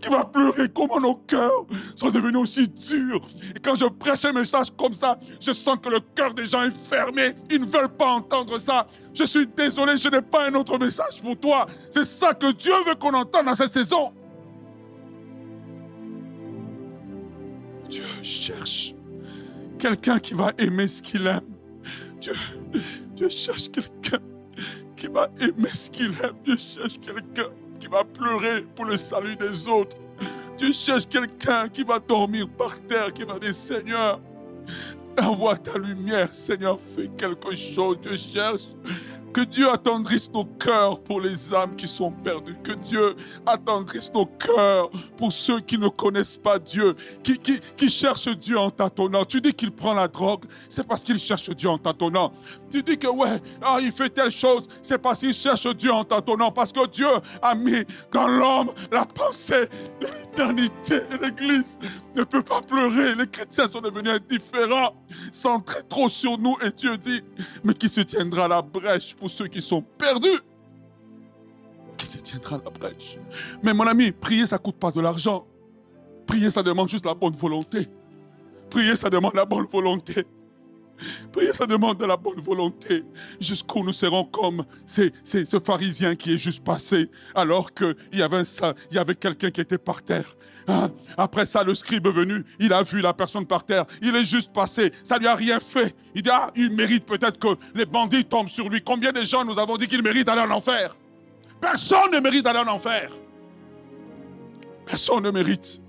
qui 0.00 0.08
va 0.08 0.24
pleurer 0.24 0.68
comment 0.68 1.00
nos 1.00 1.14
cœurs 1.14 1.66
sont 1.94 2.10
devenus 2.10 2.36
aussi 2.36 2.68
durs? 2.68 3.26
Et 3.54 3.58
quand 3.58 3.74
je 3.74 3.86
prêche 3.86 4.24
un 4.24 4.32
message 4.32 4.68
comme 4.76 4.94
ça, 4.94 5.18
je 5.40 5.52
sens 5.52 5.76
que 5.82 5.88
le 5.88 6.00
cœur 6.14 6.34
des 6.34 6.46
gens 6.46 6.62
est 6.62 6.74
fermé. 6.74 7.34
Ils 7.50 7.60
ne 7.60 7.66
veulent 7.66 7.88
pas 7.88 8.12
entendre 8.12 8.58
ça. 8.58 8.86
Je 9.12 9.24
suis 9.24 9.46
désolé, 9.46 9.96
je 9.96 10.08
n'ai 10.08 10.22
pas 10.22 10.48
un 10.48 10.54
autre 10.54 10.78
message 10.78 11.20
pour 11.22 11.38
toi. 11.38 11.66
C'est 11.90 12.04
ça 12.04 12.34
que 12.34 12.52
Dieu 12.52 12.74
veut 12.86 12.94
qu'on 12.94 13.14
entende 13.14 13.46
dans 13.46 13.54
cette 13.54 13.72
saison. 13.72 14.12
Dieu 17.88 18.04
cherche 18.22 18.94
quelqu'un 19.80 20.18
qui 20.18 20.34
va 20.34 20.52
aimer 20.58 20.86
ce 20.86 21.02
qu'il 21.02 21.26
aime. 21.26 21.40
Dieu, 23.16 23.28
cherche 23.28 23.70
quelqu'un 23.70 24.18
qui 24.94 25.06
va 25.06 25.28
aimer 25.40 25.70
ce 25.72 25.90
qu'il 25.90 26.12
aime. 26.22 26.36
Dieu 26.44 26.56
cherche 26.56 27.00
quelqu'un 27.00 27.50
qui 27.78 27.86
va 27.86 28.04
pleurer 28.04 28.62
pour 28.76 28.84
le 28.84 28.96
salut 28.96 29.36
des 29.36 29.66
autres. 29.66 29.96
Dieu 30.58 30.72
cherche 30.72 31.08
quelqu'un 31.08 31.68
qui 31.68 31.82
va 31.82 31.98
dormir 31.98 32.46
par 32.50 32.78
terre, 32.80 33.12
qui 33.12 33.24
va 33.24 33.38
dire 33.38 33.54
Seigneur, 33.54 34.20
envoie 35.18 35.56
ta 35.56 35.78
lumière. 35.78 36.28
Seigneur, 36.34 36.78
fais 36.94 37.08
quelque 37.16 37.54
chose. 37.56 37.98
Dieu 38.02 38.16
cherche 38.16 38.68
que 39.32 39.42
Dieu 39.42 39.70
attendrisse 39.70 40.30
nos 40.32 40.44
cœurs 40.44 41.00
pour 41.00 41.20
les 41.20 41.54
âmes 41.54 41.74
qui 41.74 41.88
sont 41.88 42.10
perdues. 42.10 42.56
Que 42.62 42.72
Dieu 42.72 43.16
attendrisse 43.46 44.10
nos 44.12 44.26
cœurs 44.26 44.90
pour 45.16 45.32
ceux 45.32 45.60
qui 45.60 45.78
ne 45.78 45.88
connaissent 45.88 46.36
pas 46.36 46.58
Dieu, 46.58 46.94
qui, 47.22 47.38
qui, 47.38 47.60
qui 47.76 47.88
cherchent 47.88 48.28
Dieu 48.28 48.58
en 48.58 48.70
tâtonnant. 48.70 49.24
Tu 49.24 49.40
dis 49.40 49.52
qu'il 49.52 49.70
prend 49.70 49.94
la 49.94 50.08
drogue, 50.08 50.44
c'est 50.68 50.86
parce 50.86 51.04
qu'il 51.04 51.18
cherche 51.18 51.50
Dieu 51.50 51.68
en 51.68 51.78
tâtonnant. 51.78 52.32
Tu 52.70 52.82
dis 52.82 52.98
que 52.98 53.06
ouais, 53.06 53.40
ah, 53.62 53.78
il 53.80 53.92
fait 53.92 54.10
telle 54.10 54.30
chose, 54.30 54.66
c'est 54.82 54.98
parce 54.98 55.20
qu'il 55.20 55.34
cherche 55.34 55.66
Dieu 55.76 55.92
en 55.92 56.04
tâtonnant. 56.04 56.50
Parce 56.50 56.72
que 56.72 56.86
Dieu 56.88 57.08
a 57.42 57.54
mis 57.54 57.84
dans 58.12 58.28
l'homme 58.28 58.72
la 58.90 59.04
pensée 59.04 59.68
de 60.00 60.06
l'éternité. 60.06 61.02
L'Église 61.20 61.78
ne 62.14 62.24
peut 62.24 62.42
pas 62.42 62.60
pleurer. 62.62 63.14
Les 63.14 63.26
chrétiens 63.26 63.68
sont 63.70 63.80
devenus 63.80 64.12
indifférents, 64.12 64.94
centrés 65.32 65.82
trop 65.88 66.08
sur 66.08 66.38
nous. 66.38 66.56
Et 66.64 66.70
Dieu 66.70 66.96
dit, 66.96 67.22
mais 67.64 67.74
qui 67.74 67.88
se 67.88 68.00
tiendra 68.00 68.44
à 68.44 68.48
la 68.48 68.62
brèche 68.62 69.14
pour 69.14 69.29
ceux 69.30 69.46
qui 69.46 69.62
sont 69.62 69.82
perdus 69.82 70.40
Qui 71.96 72.06
se 72.06 72.18
tiendra 72.18 72.56
à 72.56 72.60
la 72.64 72.70
brèche 72.70 73.18
Mais 73.62 73.72
mon 73.72 73.86
ami, 73.86 74.12
prier, 74.12 74.46
ça 74.46 74.56
ne 74.56 74.62
coûte 74.62 74.76
pas 74.76 74.90
de 74.90 75.00
l'argent. 75.00 75.46
Prier, 76.26 76.50
ça 76.50 76.62
demande 76.62 76.88
juste 76.88 77.06
la 77.06 77.14
bonne 77.14 77.34
volonté. 77.34 77.88
Prier, 78.68 78.96
ça 78.96 79.10
demande 79.10 79.34
la 79.34 79.44
bonne 79.44 79.66
volonté. 79.66 80.24
Prier, 81.32 81.52
ça 81.52 81.66
demande 81.66 81.98
de 81.98 82.04
la 82.04 82.16
bonne 82.16 82.40
volonté. 82.40 83.04
Jusqu'où 83.40 83.84
nous 83.84 83.92
serons 83.92 84.24
comme 84.24 84.64
ce 84.86 85.58
pharisien 85.64 86.14
qui 86.14 86.34
est 86.34 86.38
juste 86.38 86.64
passé, 86.64 87.10
alors 87.34 87.72
qu'il 87.72 87.94
y 88.12 88.22
avait, 88.22 88.38
un 88.38 88.74
il 88.90 88.96
y 88.96 88.98
avait 88.98 89.14
quelqu'un 89.14 89.50
qui 89.50 89.60
était 89.60 89.78
par 89.78 90.02
terre. 90.02 90.36
Hein? 90.68 90.90
Après 91.16 91.46
ça, 91.46 91.64
le 91.64 91.74
scribe 91.74 92.06
est 92.06 92.12
venu, 92.12 92.44
il 92.58 92.72
a 92.72 92.82
vu 92.82 93.00
la 93.00 93.12
personne 93.12 93.46
par 93.46 93.64
terre, 93.64 93.86
il 94.02 94.14
est 94.14 94.24
juste 94.24 94.52
passé, 94.52 94.92
ça 95.02 95.18
lui 95.18 95.26
a 95.26 95.34
rien 95.34 95.60
fait. 95.60 95.94
Il 96.14 96.22
dit, 96.22 96.30
ah, 96.32 96.50
il 96.56 96.70
mérite 96.70 97.06
peut-être 97.06 97.38
que 97.38 97.56
les 97.74 97.86
bandits 97.86 98.24
tombent 98.24 98.48
sur 98.48 98.68
lui. 98.68 98.82
Combien 98.82 99.12
de 99.12 99.22
gens 99.22 99.44
nous 99.44 99.58
avons 99.58 99.76
dit 99.76 99.86
qu'il 99.86 100.02
mérite 100.02 100.26
d'aller 100.26 100.42
en 100.42 100.50
enfer? 100.50 100.96
Personne 101.60 102.12
ne 102.12 102.20
mérite 102.20 102.44
d'aller 102.44 102.58
en 102.58 102.68
enfer. 102.68 103.10
Personne 104.86 105.22
ne 105.22 105.30
mérite. 105.30 105.80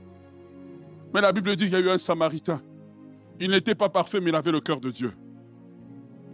Mais 1.14 1.22
la 1.22 1.32
Bible 1.32 1.56
dit 1.56 1.66
qu'il 1.66 1.74
y 1.74 1.76
a 1.76 1.80
eu 1.80 1.90
un 1.90 1.98
Samaritain. 1.98 2.62
Il 3.42 3.50
n'était 3.50 3.74
pas 3.74 3.90
parfait, 3.90 4.20
mais 4.22 4.30
il 4.30 4.36
avait 4.36 4.52
le 4.52 4.60
cœur 4.60 4.80
de 4.80 4.92
Dieu. 4.92 5.12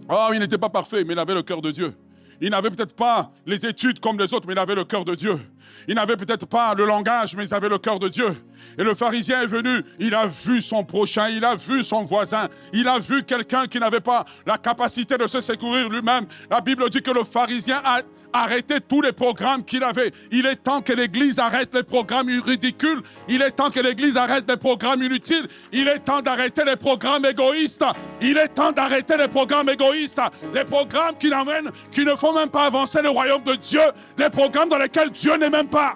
Oh, 0.10 0.30
il 0.34 0.39
n'était 0.39 0.58
pas 0.58 0.70
parfait, 0.70 1.06
mais 1.06 1.13
il 1.13 1.20
avait 1.20 1.34
le 1.34 1.41
cœur 1.41 1.62
de 1.62 1.72
Dieu. 1.72 1.93
Il 2.41 2.50
n'avait 2.50 2.70
peut-être 2.70 2.96
pas 2.96 3.32
les 3.46 3.65
études 3.65 4.02
comme 4.02 4.20
les 4.20 4.34
autres, 4.34 4.46
mais 4.46 4.54
il 4.54 4.60
avait 4.60 4.76
le 4.76 4.84
cœur 4.84 5.06
de 5.06 5.15
Dieu. 5.15 5.39
Il 5.88 5.96
n'avait 5.96 6.17
peut-être 6.17 6.46
pas 6.46 6.76
le 6.76 6.86
langage, 6.86 7.34
mais 7.36 7.48
il 7.48 7.54
avait 7.54 7.70
le 7.70 7.78
cœur 7.78 7.98
de 7.98 8.10
Dieu. 8.10 8.36
Et 8.78 8.84
le 8.84 8.93
pharisien 8.93 9.41
est 9.41 9.48
venu, 9.48 9.82
il 10.00 10.13
a 10.13 10.28
vu 10.28 10.62
son 10.62 10.84
prochain, 10.84 11.30
il 11.30 11.43
a 11.46 11.56
vu 11.56 11.82
son 11.82 12.04
voisin, 12.04 12.50
il 12.74 12.88
a 12.89 13.00
vu 13.00 13.24
quelqu'un 13.24 13.67
qui 13.67 13.80
n'avait 13.80 14.02
pas 14.02 14.26
la 14.46 14.58
capacité 14.58 15.17
de 15.17 15.28
se 15.28 15.39
secourir 15.39 15.89
lui-même. 15.89 16.28
La 16.52 16.60
Bible 16.60 16.89
dit 16.89 17.02
que 17.02 17.12
le 17.12 17.24
pharisien 17.24 17.80
a 17.86 18.02
arrêté 18.38 18.76
tous 18.80 19.02
les 19.02 19.12
programmes 19.12 19.63
qu'il 19.63 19.84
avait. 19.84 20.12
Il 20.32 20.45
est 20.45 20.56
temps 20.56 20.82
que 20.82 20.93
l'Église 20.93 21.39
arrête 21.39 21.73
les 21.73 21.84
programmes 21.84 22.30
ridicules. 22.43 23.02
Il 23.28 23.41
est 23.41 23.52
temps 23.52 23.69
que 23.69 23.80
l'Église 23.80 24.17
arrête 24.17 24.45
les 24.50 24.58
programmes 24.58 25.02
inutiles. 25.02 25.47
Il 25.71 25.88
est 25.88 26.00
temps 26.00 26.21
d'arrêter 26.21 26.63
les 26.65 26.76
programmes 26.76 27.26
égoïstes. 27.26 27.86
Il 28.21 28.38
est 28.38 28.50
temps 28.50 28.71
d'arrêter 28.71 29.17
les 29.17 29.28
programmes 29.28 29.69
égoïstes. 29.69 30.21
Les 30.54 30.65
programmes 30.65 31.17
qui 31.17 31.30
n'amènent, 31.30 31.71
qui 31.91 32.06
ne 32.06 32.15
font 32.15 32.34
même 32.34 32.50
pas 32.50 32.65
avancer 32.65 33.02
le 33.02 33.10
royaume 33.10 33.43
de 33.43 33.56
Dieu. 33.56 33.82
Les 34.17 34.30
programmes 34.30 34.69
dans 34.69 34.78
lesquels 34.78 35.10
Dieu 35.10 35.36
n'est 35.38 35.50
même 35.50 35.67
pas. 35.67 35.95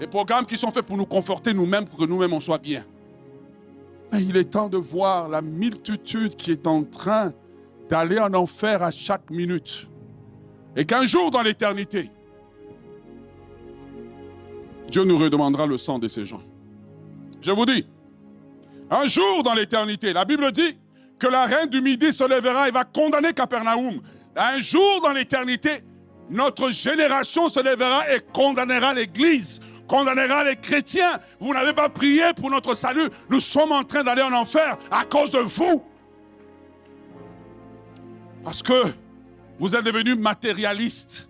Les 0.00 0.06
programmes 0.06 0.46
qui 0.46 0.56
sont 0.56 0.70
faits 0.70 0.86
pour 0.86 0.96
nous 0.96 1.06
conforter 1.06 1.52
nous-mêmes, 1.52 1.84
pour 1.84 1.98
que 1.98 2.04
nous-mêmes 2.04 2.32
on 2.32 2.40
soit 2.40 2.58
bien. 2.58 2.84
Il 4.12 4.36
est 4.36 4.50
temps 4.50 4.68
de 4.68 4.76
voir 4.76 5.28
la 5.28 5.42
multitude 5.42 6.36
qui 6.36 6.52
est 6.52 6.66
en 6.66 6.84
train 6.84 7.32
d'aller 7.88 8.18
en 8.18 8.32
enfer 8.34 8.82
à 8.82 8.90
chaque 8.90 9.30
minute. 9.30 9.88
Et 10.76 10.84
qu'un 10.84 11.04
jour 11.04 11.30
dans 11.30 11.42
l'éternité, 11.42 12.10
Dieu 14.90 15.04
nous 15.04 15.18
redemandera 15.18 15.66
le 15.66 15.78
sang 15.78 15.98
de 15.98 16.08
ces 16.08 16.24
gens. 16.24 16.42
Je 17.40 17.50
vous 17.50 17.66
dis, 17.66 17.86
un 18.90 19.06
jour 19.06 19.42
dans 19.42 19.54
l'éternité, 19.54 20.12
la 20.12 20.24
Bible 20.24 20.50
dit 20.52 20.78
que 21.18 21.26
la 21.26 21.46
reine 21.46 21.68
du 21.68 21.80
Midi 21.82 22.12
se 22.12 22.26
lèvera 22.26 22.68
et 22.68 22.70
va 22.70 22.84
condamner 22.84 23.32
Capernaum. 23.32 24.00
Un 24.36 24.60
jour 24.60 25.00
dans 25.02 25.12
l'éternité, 25.12 25.82
notre 26.30 26.70
génération 26.70 27.48
se 27.48 27.60
lèvera 27.60 28.10
et 28.12 28.20
condamnera 28.32 28.94
l'Église, 28.94 29.60
condamnera 29.86 30.44
les 30.44 30.56
chrétiens. 30.56 31.18
Vous 31.40 31.52
n'avez 31.52 31.72
pas 31.72 31.88
prié 31.88 32.24
pour 32.36 32.50
notre 32.50 32.74
salut. 32.74 33.08
Nous 33.30 33.40
sommes 33.40 33.72
en 33.72 33.84
train 33.84 34.04
d'aller 34.04 34.22
en 34.22 34.32
enfer 34.32 34.78
à 34.90 35.04
cause 35.04 35.32
de 35.32 35.40
vous. 35.40 35.82
Parce 38.48 38.62
que 38.62 38.94
vous 39.58 39.76
êtes 39.76 39.84
devenus 39.84 40.16
matérialistes. 40.16 41.28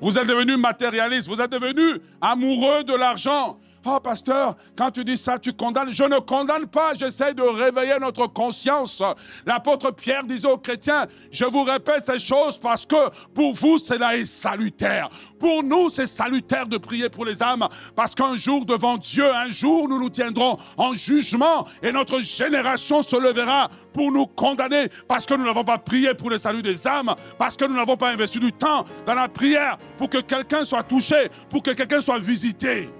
Vous 0.00 0.16
êtes 0.16 0.26
devenus 0.26 0.56
matérialistes. 0.56 1.28
Vous 1.28 1.38
êtes 1.38 1.52
devenus 1.52 2.00
amoureux 2.18 2.82
de 2.82 2.94
l'argent. 2.94 3.60
Oh, 3.84 3.98
pasteur, 4.02 4.56
quand 4.76 4.90
tu 4.90 5.04
dis 5.04 5.16
ça, 5.16 5.38
tu 5.38 5.52
condamnes. 5.52 5.92
Je 5.92 6.02
ne 6.04 6.18
condamne 6.18 6.66
pas, 6.66 6.94
j'essaie 6.94 7.32
de 7.32 7.42
réveiller 7.42 7.98
notre 8.00 8.26
conscience. 8.26 9.02
L'apôtre 9.46 9.92
Pierre 9.92 10.24
disait 10.24 10.48
aux 10.48 10.58
chrétiens, 10.58 11.06
je 11.30 11.44
vous 11.44 11.62
répète 11.62 12.04
ces 12.04 12.18
choses 12.18 12.58
parce 12.58 12.84
que 12.84 12.96
pour 13.34 13.54
vous, 13.54 13.78
cela 13.78 14.16
est 14.16 14.24
salutaire. 14.24 15.08
Pour 15.38 15.62
nous, 15.62 15.88
c'est 15.88 16.06
salutaire 16.06 16.66
de 16.66 16.78
prier 16.78 17.08
pour 17.08 17.24
les 17.24 17.42
âmes 17.42 17.66
parce 17.94 18.14
qu'un 18.14 18.36
jour 18.36 18.64
devant 18.64 18.96
Dieu, 18.96 19.24
un 19.32 19.48
jour, 19.48 19.88
nous 19.88 20.00
nous 20.00 20.10
tiendrons 20.10 20.58
en 20.76 20.94
jugement 20.94 21.66
et 21.82 21.92
notre 21.92 22.20
génération 22.20 23.02
se 23.02 23.16
lèvera 23.16 23.70
pour 23.92 24.10
nous 24.12 24.26
condamner 24.26 24.88
parce 25.06 25.24
que 25.24 25.34
nous 25.34 25.44
n'avons 25.44 25.64
pas 25.64 25.78
prié 25.78 26.14
pour 26.14 26.30
le 26.30 26.38
salut 26.38 26.62
des 26.62 26.86
âmes, 26.86 27.14
parce 27.38 27.56
que 27.56 27.64
nous 27.64 27.74
n'avons 27.74 27.96
pas 27.96 28.10
investi 28.10 28.38
du 28.38 28.52
temps 28.52 28.84
dans 29.06 29.14
la 29.14 29.28
prière 29.28 29.78
pour 29.96 30.10
que 30.10 30.18
quelqu'un 30.18 30.64
soit 30.64 30.82
touché, 30.82 31.28
pour 31.48 31.62
que 31.62 31.70
quelqu'un 31.70 32.00
soit 32.00 32.18
visité. 32.18 32.90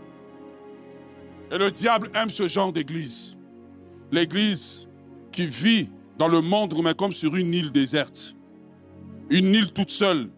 Et 1.50 1.58
le 1.58 1.70
diable 1.70 2.10
aime 2.14 2.30
ce 2.30 2.46
genre 2.46 2.72
d'église. 2.72 3.36
L'église 4.12 4.86
qui 5.32 5.46
vit 5.46 5.88
dans 6.18 6.28
le 6.28 6.40
monde 6.40 6.74
mais 6.82 6.94
comme 6.94 7.12
sur 7.12 7.36
une 7.36 7.54
île 7.54 7.70
déserte. 7.70 8.34
Une 9.30 9.54
île 9.54 9.72
toute 9.72 9.90
seule 9.90 10.30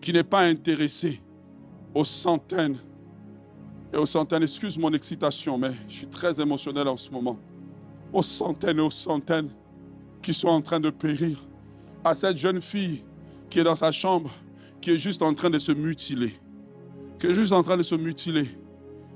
qui 0.00 0.12
n'est 0.12 0.24
pas 0.24 0.40
intéressée 0.40 1.20
aux 1.94 2.04
centaines 2.04 2.76
et 3.92 3.96
aux 3.96 4.06
centaines. 4.06 4.42
Excuse 4.42 4.78
mon 4.78 4.92
excitation, 4.92 5.56
mais 5.56 5.70
je 5.88 5.94
suis 5.94 6.06
très 6.06 6.40
émotionnel 6.40 6.88
en 6.88 6.96
ce 6.96 7.10
moment. 7.10 7.38
Aux 8.12 8.22
centaines 8.22 8.78
et 8.78 8.82
aux 8.82 8.90
centaines 8.90 9.50
qui 10.20 10.34
sont 10.34 10.48
en 10.48 10.60
train 10.60 10.80
de 10.80 10.90
périr. 10.90 11.42
À 12.02 12.14
cette 12.14 12.36
jeune 12.36 12.60
fille 12.60 13.02
qui 13.48 13.60
est 13.60 13.64
dans 13.64 13.74
sa 13.74 13.92
chambre, 13.92 14.30
qui 14.80 14.90
est 14.90 14.98
juste 14.98 15.22
en 15.22 15.32
train 15.32 15.48
de 15.48 15.58
se 15.58 15.72
mutiler. 15.72 16.34
Qui 17.18 17.28
est 17.28 17.34
juste 17.34 17.52
en 17.52 17.62
train 17.62 17.78
de 17.78 17.82
se 17.82 17.94
mutiler 17.94 18.48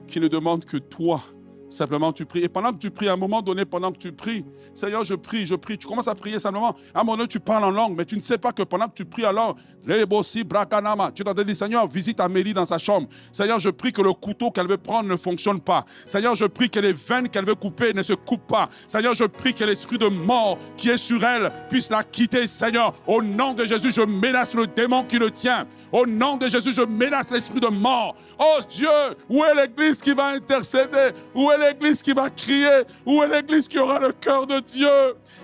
qui 0.08 0.18
ne 0.20 0.26
demande 0.26 0.64
que 0.64 0.78
toi, 0.78 1.20
simplement 1.68 2.12
tu 2.12 2.24
pries. 2.24 2.40
Et 2.40 2.48
pendant 2.48 2.72
que 2.72 2.78
tu 2.78 2.90
pries, 2.90 3.08
à 3.08 3.12
un 3.12 3.16
moment 3.16 3.42
donné, 3.42 3.64
pendant 3.64 3.92
que 3.92 3.98
tu 3.98 4.12
pries, 4.12 4.44
Seigneur, 4.74 5.04
je 5.04 5.14
prie, 5.14 5.46
je 5.46 5.54
prie, 5.54 5.78
tu 5.78 5.86
commences 5.86 6.08
à 6.08 6.14
prier 6.14 6.38
simplement. 6.38 6.74
À 6.94 7.00
un 7.00 7.04
moment 7.04 7.16
donné, 7.16 7.28
tu 7.28 7.40
parles 7.40 7.64
en 7.64 7.70
langue, 7.70 7.94
mais 7.96 8.04
tu 8.04 8.16
ne 8.16 8.20
sais 8.20 8.38
pas 8.38 8.52
que 8.52 8.62
pendant 8.62 8.86
que 8.86 8.94
tu 8.94 9.04
pries 9.04 9.22
langue, 9.22 9.56
Rebosi 9.86 10.44
Brakanama, 10.44 11.12
tu 11.12 11.24
t'entends 11.24 11.42
dire, 11.42 11.56
Seigneur, 11.56 11.88
visite 11.88 12.20
Amélie 12.20 12.52
dans 12.52 12.64
sa 12.64 12.78
chambre. 12.78 13.08
Seigneur, 13.32 13.58
je 13.58 13.70
prie 13.70 13.92
que 13.92 14.02
le 14.02 14.12
couteau 14.12 14.50
qu'elle 14.50 14.66
veut 14.66 14.76
prendre 14.76 15.08
ne 15.08 15.16
fonctionne 15.16 15.60
pas. 15.60 15.84
Seigneur, 16.06 16.34
je 16.34 16.44
prie 16.44 16.68
que 16.68 16.80
les 16.80 16.92
veines 16.92 17.28
qu'elle 17.28 17.46
veut 17.46 17.54
couper 17.54 17.94
ne 17.94 18.02
se 18.02 18.12
coupent 18.12 18.46
pas. 18.46 18.68
Seigneur, 18.86 19.14
je 19.14 19.24
prie 19.24 19.54
que 19.54 19.64
l'esprit 19.64 19.98
de 19.98 20.08
mort 20.08 20.58
qui 20.76 20.90
est 20.90 20.98
sur 20.98 21.22
elle 21.24 21.50
puisse 21.70 21.90
la 21.90 22.02
quitter, 22.02 22.46
Seigneur. 22.46 22.94
Au 23.06 23.22
nom 23.22 23.54
de 23.54 23.64
Jésus, 23.64 23.90
je 23.90 24.02
menace 24.02 24.54
le 24.54 24.66
démon 24.66 25.04
qui 25.04 25.18
le 25.18 25.30
tient. 25.30 25.66
Au 25.92 26.06
nom 26.06 26.36
de 26.36 26.48
Jésus, 26.48 26.72
je 26.72 26.82
menace 26.82 27.30
l'esprit 27.30 27.60
de 27.60 27.68
mort. 27.68 28.14
Oh 28.38 28.58
Dieu, 28.68 28.88
où 29.28 29.44
est 29.44 29.54
l'église 29.54 30.00
qui 30.00 30.12
va 30.12 30.26
intercéder? 30.26 31.10
Où 31.34 31.50
est 31.50 31.58
l'église 31.58 32.02
qui 32.02 32.12
va 32.12 32.30
crier? 32.30 32.82
Où 33.04 33.22
est 33.22 33.28
l'église 33.28 33.66
qui 33.66 33.78
aura 33.78 33.98
le 33.98 34.12
cœur 34.12 34.46
de 34.46 34.60
Dieu? 34.60 34.88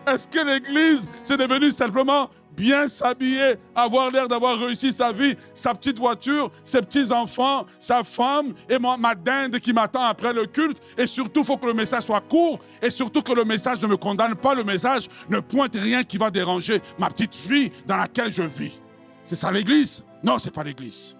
Est-ce 0.06 0.28
que 0.28 0.38
l'église, 0.38 1.08
c'est 1.24 1.36
devenu 1.36 1.72
simplement 1.72 2.30
bien 2.56 2.86
s'habiller, 2.86 3.56
avoir 3.74 4.12
l'air 4.12 4.28
d'avoir 4.28 4.56
réussi 4.56 4.92
sa 4.92 5.10
vie, 5.10 5.34
sa 5.56 5.74
petite 5.74 5.98
voiture, 5.98 6.52
ses 6.64 6.82
petits-enfants, 6.82 7.66
sa 7.80 8.04
femme 8.04 8.54
et 8.68 8.78
moi, 8.78 8.96
ma 8.96 9.16
dinde 9.16 9.58
qui 9.58 9.72
m'attend 9.72 10.04
après 10.04 10.32
le 10.32 10.46
culte? 10.46 10.78
Et 10.96 11.08
surtout, 11.08 11.40
il 11.40 11.46
faut 11.46 11.56
que 11.56 11.66
le 11.66 11.74
message 11.74 12.04
soit 12.04 12.20
court 12.20 12.60
et 12.80 12.90
surtout 12.90 13.22
que 13.22 13.32
le 13.32 13.44
message 13.44 13.82
ne 13.82 13.88
me 13.88 13.96
condamne 13.96 14.36
pas. 14.36 14.54
Le 14.54 14.62
message 14.62 15.08
ne 15.28 15.40
pointe 15.40 15.74
rien 15.74 16.04
qui 16.04 16.16
va 16.16 16.30
déranger 16.30 16.80
ma 16.96 17.08
petite 17.08 17.34
vie 17.34 17.72
dans 17.86 17.96
laquelle 17.96 18.30
je 18.30 18.42
vis. 18.42 18.80
C'est 19.24 19.34
ça 19.34 19.50
l'église? 19.50 20.04
Non, 20.22 20.38
c'est 20.38 20.54
pas 20.54 20.62
l'église. 20.62 21.16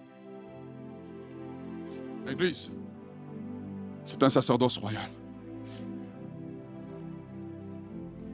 L'église, 2.27 2.71
c'est 4.05 4.23
un 4.23 4.31
sacerdoce 4.31 4.79
royal. 4.79 5.11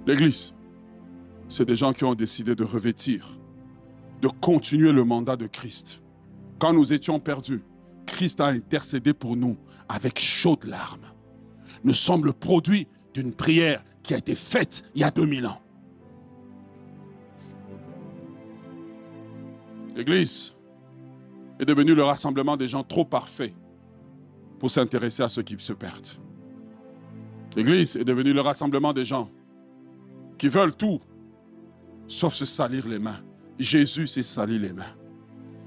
L'Église, 0.07 0.55
c'est 1.49 1.65
des 1.65 1.77
gens 1.77 1.93
qui 1.93 2.05
ont 2.05 2.15
décidé 2.15 2.55
de 2.55 2.65
revêtir, 2.65 3.39
de 4.23 4.29
continuer 4.29 4.93
le 4.93 5.05
mandat 5.05 5.37
de 5.37 5.47
Christ. 5.47 6.03
Quand 6.59 6.73
nous 6.73 6.93
étions 6.93 7.19
perdus, 7.19 7.63
Christ 8.07 8.41
a 8.41 8.47
intercédé 8.47 9.13
pour 9.13 9.37
nous 9.37 9.57
avec 9.89 10.19
chaudes 10.19 10.65
larmes. 10.65 11.07
Nous 11.85 11.95
sommes 11.95 12.25
le 12.25 12.33
produit 12.33 12.87
d'une 13.15 13.33
prière 13.33 13.83
qui 14.03 14.15
a 14.15 14.19
été 14.19 14.35
faite 14.35 14.85
il 14.95 15.01
y 15.01 15.05
a 15.05 15.11
2000 15.11 15.47
ans. 15.47 15.61
L'Église 19.97 20.55
est 21.59 21.65
devenue 21.65 21.95
le 21.95 22.05
rassemblement 22.05 22.57
des 22.57 22.69
gens 22.69 22.83
trop 22.83 23.05
parfaits 23.05 23.53
pour 24.61 24.71
s'intéresser 24.71 25.25
à 25.25 25.29
ceux 25.29 25.43
qui 25.43 25.57
se 25.59 25.73
perdent. 25.73 26.07
L'Église 27.57 27.97
est 27.97 28.05
devenue 28.05 28.33
le 28.33 28.43
rassemblement 28.43 28.93
des 28.93 29.07
gens 29.07 29.29
qui 30.39 30.49
veulent 30.49 30.77
tout, 30.77 31.01
sauf 32.07 32.35
se 32.35 32.45
salir 32.45 32.87
les 32.87 32.99
mains. 32.99 33.21
Jésus 33.59 34.07
s'est 34.07 34.23
sali 34.23 34.59
les 34.59 34.73
mains. 34.73 34.95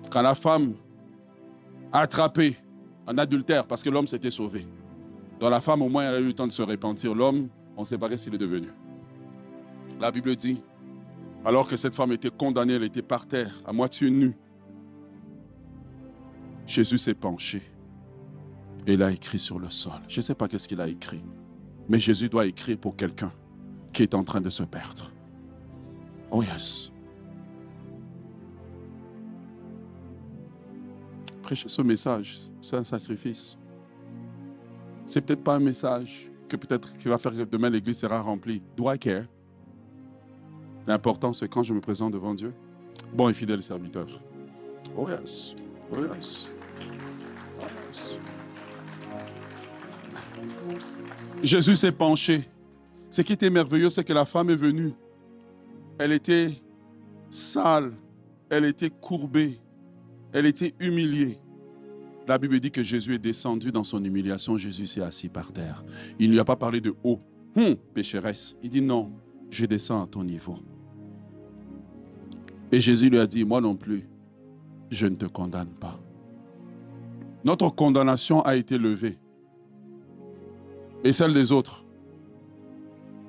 Quand 0.10 0.22
la 0.22 0.36
femme 0.36 0.76
a 1.92 2.02
attrapé 2.02 2.56
un 3.08 3.18
adultère 3.18 3.66
parce 3.66 3.84
que 3.84 3.90
l'homme 3.90 4.08
s'était 4.08 4.32
sauvé, 4.32 4.66
dans 5.40 5.50
la 5.50 5.60
femme, 5.60 5.82
au 5.82 5.90
moins, 5.90 6.08
elle 6.08 6.16
a 6.16 6.20
eu 6.20 6.28
le 6.28 6.34
temps 6.34 6.48
de 6.48 6.52
se 6.52 6.62
repentir. 6.62 7.14
L'homme, 7.14 7.50
on 7.76 7.82
ne 7.82 7.86
sait 7.86 7.98
pas 7.98 8.16
ce 8.16 8.24
qu'il 8.24 8.36
est 8.36 8.38
devenu. 8.38 8.70
La 10.00 10.12
Bible 10.12 10.36
dit, 10.36 10.62
alors 11.44 11.68
que 11.68 11.76
cette 11.76 11.96
femme 11.96 12.12
était 12.14 12.30
condamnée, 12.30 12.74
elle 12.74 12.84
était 12.84 13.02
par 13.02 13.26
terre, 13.26 13.54
à 13.66 13.74
moitié 13.74 14.10
nue, 14.10 14.38
Jésus 16.66 16.98
s'est 16.98 17.16
penché 17.16 17.62
il 18.88 19.04
a 19.04 19.12
écrit 19.12 19.40
sur 19.40 19.60
le 19.60 19.70
sol. 19.70 20.02
Je 20.08 20.18
ne 20.18 20.22
sais 20.22 20.36
pas 20.36 20.48
qu'est-ce 20.48 20.68
qu'il 20.68 20.82
a 20.82 20.88
écrit, 20.88 21.24
mais 21.88 22.00
Jésus 22.00 22.30
doit 22.30 22.46
écrire 22.46 22.78
pour 22.78 22.96
quelqu'un 22.96 23.32
qui 23.94 24.04
est 24.04 24.14
en 24.14 24.24
train 24.24 24.42
de 24.42 24.50
se 24.50 24.64
perdre. 24.64 25.12
Oh 26.32 26.42
yes. 26.42 26.92
Prêcher 31.44 31.70
ce 31.70 31.82
message, 31.82 32.40
c'est 32.62 32.78
un 32.78 32.84
sacrifice. 32.84 33.58
C'est 35.06 35.22
peut-être 35.22 35.44
pas 35.44 35.56
un 35.56 35.60
message 35.60 36.32
que 36.48 36.56
peut-être 36.56 36.96
qui 36.98 37.08
va 37.08 37.18
faire 37.18 37.34
que 37.34 37.44
demain 37.44 37.70
l'église 37.70 38.00
sera 38.00 38.22
remplie. 38.22 38.62
Do 38.76 38.92
I 38.92 38.98
care? 38.98 39.26
L'important, 40.88 41.34
c'est 41.34 41.48
quand 41.48 41.64
je 41.64 41.74
me 41.74 41.82
présente 41.82 42.14
devant 42.14 42.34
Dieu. 42.34 42.54
Bon 43.14 43.30
et 43.30 43.34
fidèle 43.34 43.62
serviteur. 43.62 44.08
Oh 44.98 45.08
yes. 45.08 45.54
Oh 45.92 46.02
yes. 46.02 46.50
Oh 47.60 47.66
yes. 47.88 48.18
Jésus 51.44 51.76
s'est 51.76 51.92
penché. 51.92 52.50
Ce 53.10 53.22
qui 53.22 53.34
était 53.34 53.50
merveilleux, 53.50 53.90
c'est 53.90 54.04
que 54.04 54.14
la 54.14 54.26
femme 54.26 54.50
est 54.50 54.56
venue. 54.56 54.94
Elle 56.00 56.14
était 56.14 56.52
sale, 57.30 57.94
elle 58.50 58.66
était 58.66 58.90
courbée, 58.90 59.60
elle 60.32 60.46
était 60.46 60.74
humiliée. 60.80 61.38
La 62.28 62.38
Bible 62.38 62.60
dit 62.60 62.72
que 62.72 62.82
Jésus 62.82 63.16
est 63.16 63.20
descendu 63.20 63.72
dans 63.72 63.84
son 63.84 64.04
humiliation. 64.04 64.56
Jésus 64.56 64.88
s'est 64.88 65.02
assis 65.02 65.28
par 65.28 65.52
terre. 65.52 65.84
Il 66.18 66.30
ne 66.30 66.34
lui 66.34 66.40
a 66.40 66.46
pas 66.46 66.56
parlé 66.56 66.80
de 66.80 66.96
haut. 67.04 67.20
Hum, 67.56 67.76
pécheresse. 67.94 68.56
Il 68.64 68.70
dit 68.70 68.82
non, 68.82 69.12
je 69.52 69.66
descends 69.66 70.02
à 70.02 70.08
ton 70.08 70.24
niveau. 70.24 70.56
Et 72.72 72.80
Jésus 72.82 73.10
lui 73.10 73.20
a 73.20 73.28
dit, 73.28 73.44
moi 73.44 73.62
non 73.62 73.76
plus, 73.76 74.08
je 74.90 75.06
ne 75.06 75.16
te 75.16 75.26
condamne 75.26 75.74
pas. 75.80 76.00
Notre 77.44 77.70
condamnation 77.70 78.42
a 78.42 78.56
été 78.56 78.78
levée. 78.78 79.20
Et 81.04 81.12
celle 81.12 81.34
des 81.34 81.52
autres. 81.52 81.86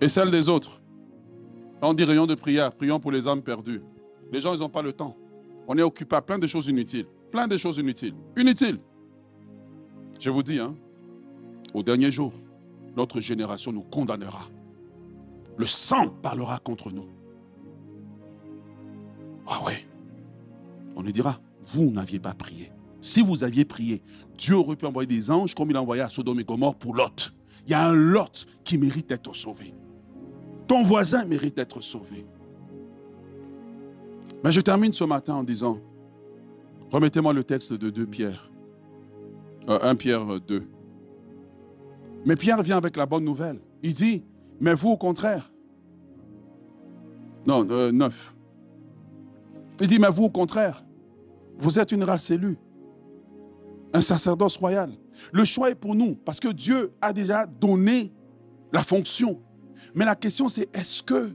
Et 0.01 0.09
celle 0.09 0.31
des 0.31 0.49
autres. 0.49 0.81
On 1.83 1.93
dit 1.93 2.05
rayon 2.05 2.27
de 2.27 2.35
prière, 2.35 2.72
prions 2.72 3.01
pour 3.01 3.12
les 3.12 3.29
âmes 3.29 3.43
perdues. 3.43 3.83
Les 4.33 4.41
gens, 4.41 4.55
ils 4.55 4.61
n'ont 4.61 4.68
pas 4.68 4.83
le 4.83 4.93
temps. 4.93 5.16
On 5.66 5.77
est 5.77 5.83
occupé 5.83 6.16
à 6.16 6.22
plein 6.22 6.39
de 6.39 6.47
choses 6.47 6.68
inutiles. 6.68 7.07
Plein 7.31 7.47
de 7.47 7.57
choses 7.57 7.79
inutiles. 7.79 8.14
Inutiles. 8.37 8.79
Je 10.18 10.31
vous 10.31 10.43
dis, 10.43 10.59
hein, 10.59 10.75
au 11.75 11.83
dernier 11.83 12.11
jour, 12.11 12.33
notre 12.97 13.20
génération 13.20 13.72
nous 13.72 13.83
condamnera. 13.83 14.49
Le 15.57 15.66
sang 15.66 16.09
parlera 16.22 16.59
contre 16.59 16.91
nous. 16.91 17.09
Ah 19.47 19.62
ouais. 19.66 19.87
On 20.97 21.03
nous 21.03 21.12
dira, 21.12 21.41
vous 21.62 21.91
n'aviez 21.91 22.20
pas 22.20 22.35
prié. 22.35 22.70
Si 23.01 23.20
vous 23.20 23.45
aviez 23.45 23.64
prié, 23.64 24.01
Dieu 24.39 24.57
aurait 24.57 24.77
pu 24.77 24.87
envoyer 24.87 25.07
des 25.07 25.31
anges 25.31 25.55
comme 25.55 25.70
il 25.70 25.77
a 25.77 25.83
envoyé 25.83 26.03
à 26.03 26.09
Sodome 26.09 26.41
et 26.41 26.45
Gomorre 26.45 26.77
pour 26.77 26.95
Lot. 26.95 27.35
Il 27.67 27.71
y 27.71 27.75
a 27.75 27.89
un 27.89 27.95
Lot 27.95 28.47
qui 28.62 28.79
mérite 28.79 29.09
d'être 29.09 29.35
sauvé. 29.35 29.75
Ton 30.67 30.83
voisin 30.83 31.25
mérite 31.25 31.57
d'être 31.57 31.81
sauvé. 31.81 32.27
Mais 34.43 34.53
je 34.53 34.61
termine 34.61 34.93
ce 34.93 35.05
matin 35.05 35.37
en 35.37 35.43
disant, 35.43 35.79
remettez-moi 36.91 37.33
le 37.33 37.45
texte 37.45 37.73
de 37.73 37.91
2 37.91 38.07
Pierre, 38.07 38.51
1 39.67 39.73
euh, 39.73 39.95
Pierre 39.95 40.41
2. 40.41 40.62
Mais 42.27 42.37
Pierre 42.37 42.62
vient 42.62 42.77
avec 42.77 42.97
la 42.97 43.07
bonne 43.07 43.25
nouvelle. 43.25 43.61
Il 43.83 43.95
dit, 43.95 44.23
mais 44.61 44.75
vous 44.75 44.91
au 44.91 44.97
contraire. 44.97 45.51
Non, 47.47 47.65
9. 47.65 47.95
Euh, 48.03 49.75
il 49.81 49.89
dit, 49.89 49.99
mais 49.99 50.09
vous 50.11 50.25
au 50.25 50.31
contraire, 50.31 50.85
vous 51.59 51.79
êtes 51.79 51.93
une 51.93 52.05
race 52.05 52.31
élue, 52.31 52.59
un 53.93 54.01
sacerdoce 54.01 54.57
royal. 54.57 54.91
Le 55.33 55.45
choix 55.45 55.71
est 55.71 55.75
pour 55.75 55.95
nous, 55.95 56.15
parce 56.15 56.41
que 56.41 56.49
Dieu 56.49 56.93
a 57.01 57.12
déjà 57.12 57.47
donné 57.47 58.12
la 58.73 58.83
fonction. 58.83 59.41
Mais 59.95 60.05
la 60.05 60.17
question 60.17 60.49
c'est, 60.49 60.69
est-ce 60.77 61.03
que 61.03 61.31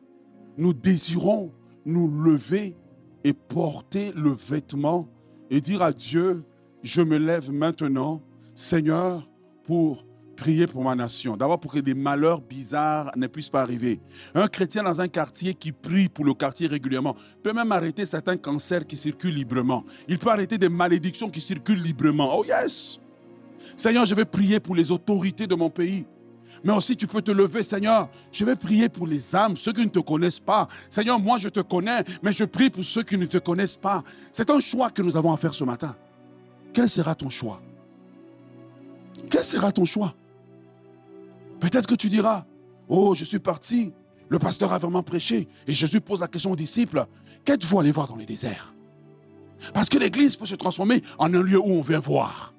nous 0.58 0.74
désirons 0.74 1.54
nous 1.86 2.10
lever 2.10 2.76
et 3.24 3.34
porter 3.34 4.12
le 4.16 4.32
vêtement 4.32 5.10
et 5.50 5.62
dire 5.62 5.82
à 5.82 5.92
Dieu, 5.92 6.44
je 6.84 7.02
me 7.02 7.18
lève 7.18 7.52
maintenant, 7.52 8.22
Seigneur, 8.54 9.30
pour 9.64 10.06
prier 10.36 10.68
pour 10.68 10.84
ma 10.84 10.96
nation. 10.96 11.36
D'abord 11.36 11.60
pour 11.60 11.74
que 11.74 11.80
des 11.80 11.94
malheurs 11.94 12.42
bizarres 12.42 13.12
ne 13.18 13.28
puissent 13.28 13.50
pas 13.50 13.62
arriver. 13.62 14.00
Un 14.34 14.48
chrétien 14.48 14.84
dans 14.84 15.02
un 15.02 15.08
quartier 15.08 15.54
qui 15.54 15.74
prie 15.74 16.08
pour 16.08 16.24
le 16.24 16.34
quartier 16.34 16.68
régulièrement 16.68 17.16
peut 17.44 17.52
même 17.52 17.72
arrêter 17.74 18.06
certains 18.06 18.38
cancers 18.38 18.88
qui 18.88 18.96
circulent 18.96 19.36
librement. 19.36 19.84
Il 20.08 20.18
peut 20.18 20.30
arrêter 20.30 20.58
des 20.58 20.70
malédictions 20.70 21.30
qui 21.30 21.42
circulent 21.42 21.82
librement. 21.82 22.38
Oh 22.38 22.46
yes! 22.46 23.00
Seigneur, 23.78 24.06
je 24.06 24.16
vais 24.16 24.26
prier 24.26 24.60
pour 24.60 24.76
les 24.76 24.92
autorités 24.92 25.48
de 25.48 25.56
mon 25.56 25.70
pays. 25.70 26.06
Mais 26.64 26.74
aussi, 26.74 26.96
tu 26.96 27.08
peux 27.08 27.22
te 27.22 27.32
lever, 27.32 27.64
Seigneur. 27.64 28.10
Je 28.32 28.44
vais 28.44 28.56
prier 28.56 28.90
pour 28.90 29.08
les 29.08 29.36
âmes, 29.36 29.56
ceux 29.56 29.72
qui 29.72 29.82
ne 29.82 29.90
te 29.90 30.00
connaissent 30.00 30.40
pas. 30.40 30.68
Seigneur, 30.90 31.20
moi, 31.20 31.38
je 31.38 31.50
te 31.50 31.60
connais, 31.60 32.04
mais 32.22 32.34
je 32.34 32.44
prie 32.44 32.70
pour 32.70 32.84
ceux 32.84 33.04
qui 33.04 33.18
ne 33.18 33.26
te 33.26 33.38
connaissent 33.38 33.78
pas. 33.78 34.04
C'est 34.32 34.50
un 34.50 34.60
choix 34.60 34.90
que 34.90 35.02
nous 35.02 35.16
avons 35.16 35.32
à 35.32 35.38
faire 35.38 35.54
ce 35.54 35.64
matin. 35.64 35.96
Quel 36.74 36.90
sera 36.90 37.16
ton 37.16 37.30
choix? 37.30 37.62
Quel 39.30 39.44
sera 39.44 39.72
ton 39.72 39.86
choix? 39.86 40.16
Peut-être 41.60 41.88
que 41.88 41.96
tu 41.96 42.10
diras, 42.10 42.46
oh, 42.88 43.14
je 43.16 43.26
suis 43.26 43.40
parti, 43.40 43.92
le 44.28 44.40
pasteur 44.40 44.72
a 44.74 44.78
vraiment 44.78 45.04
prêché. 45.04 45.48
Et 45.68 45.74
Jésus 45.74 46.02
pose 46.02 46.22
la 46.22 46.28
question 46.28 46.52
aux 46.52 46.56
disciples, 46.56 47.06
qu'êtes-vous 47.46 47.80
allé 47.80 47.92
voir 47.92 48.08
dans 48.08 48.16
les 48.16 48.26
déserts 48.26 48.74
Parce 49.74 49.90
que 49.90 49.98
l'Église 49.98 50.36
peut 50.36 50.46
se 50.46 50.56
transformer 50.56 51.02
en 51.18 51.34
un 51.34 51.44
lieu 51.44 51.60
où 51.60 51.72
on 51.72 51.82
vient 51.82 52.00
voir. 52.00 52.54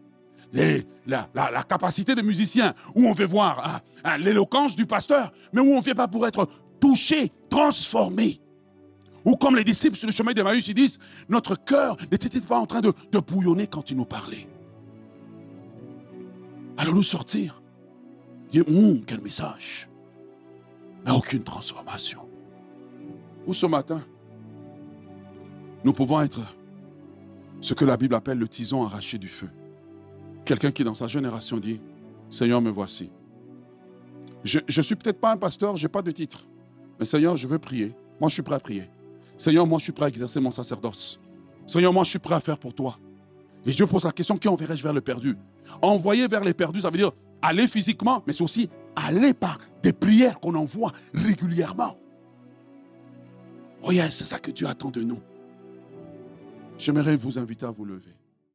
La, 0.52 1.62
capacité 1.68 2.14
des 2.14 2.22
musiciens, 2.22 2.74
où 2.94 3.06
on 3.06 3.12
veut 3.12 3.26
voir 3.26 3.66
hein, 3.66 3.80
hein, 4.04 4.18
l'éloquence 4.18 4.76
du 4.76 4.86
pasteur, 4.86 5.32
mais 5.52 5.60
où 5.60 5.72
on 5.72 5.78
ne 5.78 5.84
vient 5.84 5.94
pas 5.94 6.08
pour 6.08 6.26
être 6.26 6.48
touché, 6.80 7.32
transformé. 7.48 8.40
Ou 9.24 9.36
comme 9.36 9.56
les 9.56 9.64
disciples 9.64 9.96
sur 9.96 10.06
le 10.06 10.12
chemin 10.12 10.32
d'Emmaüs, 10.32 10.66
ils 10.68 10.74
disent, 10.74 10.98
notre 11.28 11.54
cœur 11.56 11.96
n'était 12.10 12.40
pas 12.40 12.58
en 12.58 12.66
train 12.66 12.80
de, 12.80 12.92
bouillonner 13.20 13.66
quand 13.66 13.90
il 13.90 13.96
nous 13.96 14.06
parlait. 14.06 14.48
Allons-nous 16.76 17.02
sortir 17.02 17.60
Dis, 18.50 18.60
hum, 18.60 19.04
quel 19.06 19.20
message. 19.20 19.88
Mais 21.04 21.12
aucune 21.12 21.44
transformation. 21.44 22.28
Ou 23.46 23.54
ce 23.54 23.66
matin, 23.66 24.02
nous 25.84 25.92
pouvons 25.92 26.20
être 26.20 26.40
ce 27.60 27.74
que 27.74 27.84
la 27.84 27.96
Bible 27.96 28.14
appelle 28.14 28.38
le 28.38 28.48
tison 28.48 28.84
arraché 28.84 29.18
du 29.18 29.28
feu. 29.28 29.48
Quelqu'un 30.50 30.72
qui 30.72 30.82
dans 30.82 30.94
sa 30.94 31.06
génération 31.06 31.58
dit, 31.58 31.80
Seigneur, 32.28 32.60
me 32.60 32.70
voici. 32.70 33.08
Je 34.42 34.58
ne 34.66 34.82
suis 34.82 34.96
peut-être 34.96 35.20
pas 35.20 35.30
un 35.30 35.36
pasteur, 35.36 35.76
je 35.76 35.84
n'ai 35.84 35.88
pas 35.88 36.02
de 36.02 36.10
titre. 36.10 36.44
Mais 36.98 37.06
Seigneur, 37.06 37.36
je 37.36 37.46
veux 37.46 37.60
prier. 37.60 37.94
Moi, 38.20 38.28
je 38.28 38.34
suis 38.34 38.42
prêt 38.42 38.56
à 38.56 38.58
prier. 38.58 38.90
Seigneur, 39.36 39.64
moi, 39.64 39.78
je 39.78 39.84
suis 39.84 39.92
prêt 39.92 40.06
à 40.06 40.08
exercer 40.08 40.40
mon 40.40 40.50
sacerdoce. 40.50 41.20
Seigneur, 41.66 41.92
moi, 41.92 42.02
je 42.02 42.10
suis 42.10 42.18
prêt 42.18 42.34
à 42.34 42.40
faire 42.40 42.58
pour 42.58 42.74
toi. 42.74 42.98
Et 43.64 43.70
Dieu 43.70 43.86
pose 43.86 44.02
la 44.02 44.10
question, 44.10 44.36
qui 44.38 44.48
enverrai-je 44.48 44.82
vers 44.82 44.92
le 44.92 45.00
perdu? 45.00 45.36
Envoyer 45.82 46.26
vers 46.26 46.42
les 46.42 46.52
perdus, 46.52 46.80
ça 46.80 46.90
veut 46.90 46.98
dire 46.98 47.12
aller 47.40 47.68
physiquement, 47.68 48.24
mais 48.26 48.32
c'est 48.32 48.42
aussi 48.42 48.68
aller 48.96 49.34
par 49.34 49.56
des 49.84 49.92
prières 49.92 50.40
qu'on 50.40 50.56
envoie 50.56 50.90
régulièrement. 51.14 51.96
Oh 53.84 53.92
c'est 53.92 54.24
ça 54.24 54.40
que 54.40 54.50
Dieu 54.50 54.66
attend 54.66 54.90
de 54.90 55.02
nous. 55.04 55.20
J'aimerais 56.76 57.14
vous 57.14 57.38
inviter 57.38 57.66
à 57.66 57.70
vous 57.70 57.84
lever. 57.84 58.16